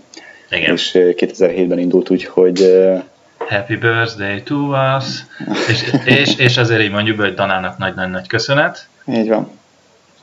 Igen. 0.52 0.74
és 0.74 0.96
ö, 0.96 1.10
2007-ben 1.16 1.80
indult 1.80 2.10
úgy, 2.10 2.24
hogy 2.24 2.62
ö, 2.62 2.96
Happy 3.50 3.76
birthday 3.76 4.44
to 4.44 4.56
us. 4.56 5.26
És, 5.68 5.94
és, 6.06 6.36
és 6.36 6.58
azért 6.58 6.82
így 6.82 6.92
mondjuk, 6.92 7.20
hogy 7.20 7.34
Danának 7.34 7.78
nagy-nagy-nagy 7.78 8.28
köszönet. 8.28 8.88
így 9.08 9.30
van. 9.30 9.50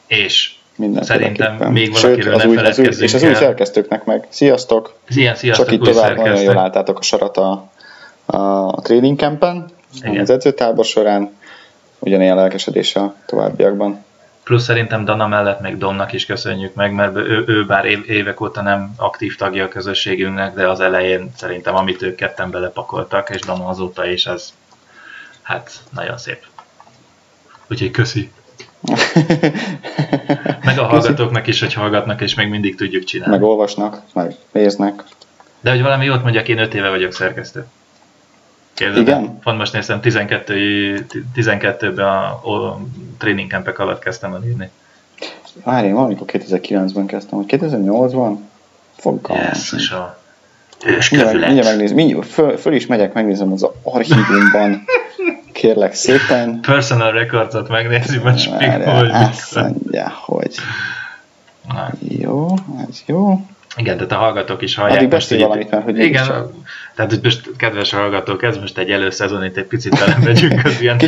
És. 0.07 0.55
Szerintem 1.01 1.73
még 1.73 1.93
valakiről 1.93 2.35
az 2.35 2.43
ne 2.43 2.49
új, 2.49 2.57
az 2.57 2.79
új, 2.79 2.87
És 2.87 3.15
az 3.15 3.23
új 3.23 3.35
szerkesztőknek 3.35 4.05
meg. 4.05 4.27
Sziasztok! 4.29 4.99
ilyen 5.09 5.35
sziasztok, 5.35 5.67
Csak 5.67 5.75
itt 5.75 5.83
tovább 5.83 6.17
nagyon 6.17 6.41
jól 6.41 6.59
álltátok 6.59 6.99
a 6.99 7.03
sarat 7.03 7.37
a, 7.37 7.71
a 8.27 8.81
training 8.83 9.19
campen, 9.19 9.67
Igen. 10.03 10.21
az 10.21 10.31
edzőtábor 10.31 10.85
során, 10.85 11.31
ugyanilyen 11.99 12.37
lelkesedés 12.37 12.97
a 12.97 13.15
továbbiakban. 13.27 14.05
Plusz 14.47 14.63
szerintem 14.63 15.05
Dana 15.05 15.27
mellett 15.27 15.61
még 15.61 15.79
Domnak 15.79 16.13
is 16.13 16.27
köszönjük 16.27 16.75
meg, 16.75 16.93
mert 16.93 17.17
ő, 17.17 17.45
ő 17.47 17.65
bár 17.65 17.85
év- 17.85 18.07
évek 18.09 18.41
óta 18.41 18.63
nem 18.63 18.93
aktív 18.97 19.37
tagja 19.37 19.65
a 19.65 19.69
közösségünknek, 19.69 20.55
de 20.55 20.69
az 20.69 20.81
elején 20.81 21.31
szerintem 21.37 21.75
amit 21.75 22.03
ők 22.03 22.15
ketten 22.15 22.51
belepakoltak, 22.51 23.31
és 23.31 23.41
Dana 23.41 23.67
azóta 23.67 24.07
is, 24.07 24.27
az 24.27 24.53
hát 25.43 25.71
nagyon 25.91 26.19
szép. 26.19 26.45
Úgyhogy 27.71 27.91
köszi. 27.91 28.31
Meg 30.65 30.79
a 30.79 30.85
hallgatóknak 30.87 31.47
is, 31.47 31.61
hogy 31.61 31.73
hallgatnak, 31.73 32.21
és 32.21 32.35
még 32.35 32.49
mindig 32.49 32.77
tudjuk 32.77 33.05
csinálni. 33.05 33.33
meg 33.35 33.43
olvasnak, 33.43 34.01
meg 34.13 34.35
néznek. 34.53 35.05
De 35.61 35.71
hogy 35.71 35.83
valami 35.83 36.05
jót 36.05 36.23
mondjak, 36.23 36.49
én 36.49 36.59
5 36.59 36.75
éve 36.75 36.89
vagyok 36.89 37.13
szerkesztő. 37.13 37.67
Képzeld, 38.77 39.09
Igen? 39.09 39.39
Pont 39.43 39.59
most 39.59 39.73
néztem, 39.73 40.01
12, 40.01 41.07
12-ben 41.37 42.07
a, 42.07 42.27
a 42.27 42.81
training 43.19 43.51
campek 43.51 43.79
alatt 43.79 43.99
kezdtem 43.99 44.35
el 44.35 44.45
írni. 44.47 44.71
Várj, 45.65 45.87
én 45.87 45.95
valamikor 45.95 46.27
2009-ben 46.33 47.07
kezdtem, 47.07 47.39
vagy 47.39 47.59
2008-ban? 47.61 48.37
Fogalmam. 48.97 49.45
Yes, 49.47 49.91
a 49.91 50.19
Mindjárt, 50.85 51.33
mindjárt 51.33 51.69
megnézem, 51.69 51.97
mindjárt, 51.97 52.27
föl, 52.27 52.57
föl, 52.57 52.75
is 52.75 52.87
megyek, 52.87 53.13
megnézem 53.13 53.53
az 53.53 53.67
archívumban. 53.83 54.85
Kérlek 55.53 55.95
szépen. 55.95 56.61
Personal 56.61 57.13
recordsot 57.13 57.69
megnézi, 57.69 58.19
vagy 58.19 58.39
spik, 58.39 58.59
Várjál, 58.59 58.99
hogy 58.99 59.11
azt 59.11 59.55
mondja, 59.55 60.13
hogy 60.25 60.55
Na, 61.69 61.91
jó, 62.09 62.55
ez 62.89 63.03
jó. 63.07 63.41
Igen, 63.77 63.95
tehát 63.97 64.13
a 64.13 64.17
hallgatók 64.17 64.63
is 64.63 64.75
hallják. 64.75 64.97
Addig 64.97 65.09
beszélj 65.09 65.43
valamit, 65.43 65.71
mert 65.71 65.85
hogy 65.85 65.95
Igen, 65.95 66.05
mégiscsak- 66.11 66.53
tehát 66.95 67.11
hogy 67.11 67.21
most 67.23 67.51
kedves 67.57 67.93
hallgatók, 67.93 68.43
ez 68.43 68.57
most 68.57 68.79
egy 68.79 68.91
előszezon, 68.91 69.45
itt 69.45 69.57
egy 69.57 69.65
picit 69.65 69.99
belemegyünk 69.99 70.65
az 70.65 70.81
ilyen 70.81 70.99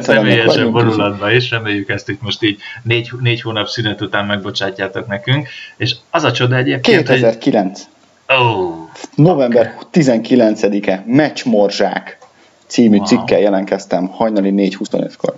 személyesebb 0.00 0.70
vonulatba, 0.72 1.32
és 1.32 1.50
reméljük 1.50 1.88
ezt 1.88 2.08
itt 2.08 2.22
most 2.22 2.42
így 2.42 2.58
négy, 2.82 3.10
négy 3.20 3.40
hónap 3.40 3.66
szünet 3.68 4.00
után 4.00 4.26
megbocsátjátok 4.26 5.06
nekünk. 5.06 5.48
És 5.76 5.94
az 6.10 6.24
a 6.24 6.32
csoda 6.32 6.56
egyébként, 6.56 6.96
2009. 7.08 7.80
hogy... 8.26 8.36
Oh, 8.36 8.74
November 9.14 9.74
19-e, 9.92 11.02
Meccsmorzsák 11.06 12.18
című 12.66 12.96
Wow. 12.96 13.06
cikkel 13.06 13.38
jelentkeztem 13.38 14.06
hajnali 14.08 14.50
4.25-kor. 14.56 15.36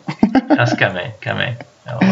ez 0.48 0.74
kemény, 0.74 1.14
kemény. 1.20 1.56
Jó. 1.86 2.08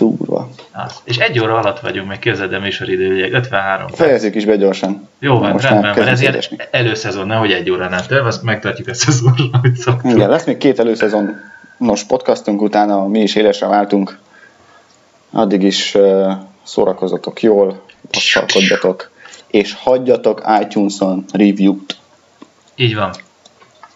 Durva. 0.00 0.48
Az. 0.72 0.92
És 1.04 1.16
egy 1.16 1.40
óra 1.40 1.58
alatt 1.58 1.80
vagyunk, 1.80 2.08
meg 2.08 2.18
képzeld 2.18 2.52
el 2.52 2.60
műsoridő, 2.60 3.32
53 3.32 3.86
perc. 3.86 3.98
Fejezzük 3.98 4.34
is 4.34 4.44
be 4.44 4.56
gyorsan. 4.56 5.08
Jó 5.18 5.38
van, 5.38 5.50
Most 5.52 5.68
rendben 5.68 5.94
van, 5.94 6.06
ezért 6.08 6.30
édesni. 6.32 6.56
előszezon, 6.70 7.26
nehogy 7.26 7.52
egy 7.52 7.70
óránál 7.70 8.06
több, 8.06 8.24
azt 8.24 8.42
megtartjuk 8.42 8.88
a 8.88 8.94
szezonra, 8.94 9.44
amit 9.52 9.76
szoktunk. 9.76 10.14
Igen, 10.16 10.28
lesz 10.28 10.44
még 10.44 10.56
két 10.56 10.78
előszezonos 10.78 12.04
podcastunk, 12.06 12.62
utána 12.62 13.06
mi 13.06 13.20
is 13.20 13.34
élesre 13.34 13.66
váltunk. 13.66 14.18
Addig 15.30 15.62
is 15.62 15.94
uh, 15.94 16.32
szórakozatok 16.62 17.42
jól, 17.42 17.82
passzalkodjatok, 18.10 19.10
és 19.46 19.74
hagyjatok 19.82 20.42
iTunes-on 20.60 21.24
review-t. 21.32 21.96
Így 22.74 22.94
van. 22.94 23.10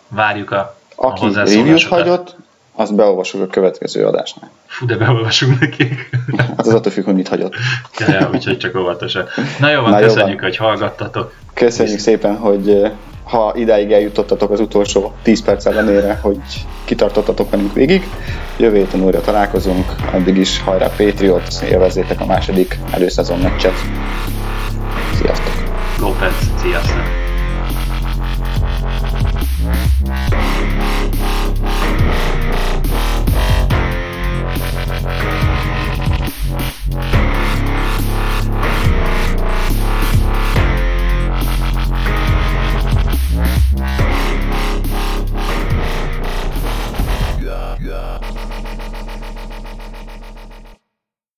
Várjuk 0.08 0.50
a, 0.50 0.56
a 0.96 1.06
Aki 1.06 1.20
review-t 1.20 1.44
hozzászólásokat. 1.44 1.98
hagyott, 1.98 2.36
azt 2.74 2.94
beolvasok 2.94 3.40
a 3.40 3.46
következő 3.46 4.06
adásnál. 4.06 4.50
Fú, 4.66 4.86
de 4.86 4.96
beolvasunk 4.96 5.60
nekik. 5.60 6.10
Hát 6.36 6.60
az 6.60 6.74
attól 6.74 6.92
függ, 6.92 7.04
hogy 7.04 7.14
mit 7.14 7.28
hagyott. 7.28 7.54
ja, 7.98 8.12
ja, 8.12 8.30
úgyhogy 8.32 8.58
csak 8.58 8.76
óvatosan. 8.76 9.26
Na 9.60 9.70
jó 9.70 9.80
van, 9.80 9.90
Na 9.90 9.98
jó 9.98 10.06
köszönjük, 10.06 10.40
van. 10.40 10.48
hogy 10.48 10.56
hallgattatok. 10.56 11.32
Köszönjük 11.54 11.98
szépen, 11.98 12.36
hogy 12.36 12.68
uh, 12.68 12.90
ha 13.24 13.52
idáig 13.56 13.92
eljutottatok 13.92 14.50
az 14.50 14.60
utolsó 14.60 15.12
10 15.22 15.42
perc 15.42 15.66
ellenére, 15.66 16.18
hogy 16.22 16.38
kitartottatok 16.84 17.50
velünk 17.50 17.72
végig. 17.72 18.08
Jövő 18.56 18.76
héten 18.76 19.00
újra 19.02 19.20
találkozunk, 19.20 19.94
addig 20.12 20.36
is 20.36 20.60
hajrá 20.60 20.86
Patriot, 20.96 21.62
élvezzétek 21.70 22.20
a 22.20 22.26
második 22.26 22.78
előszezon 22.90 23.38
meccset. 23.38 23.74
Sziasztok! 25.14 25.52
López, 26.00 26.34
sziasztok! 26.62 27.23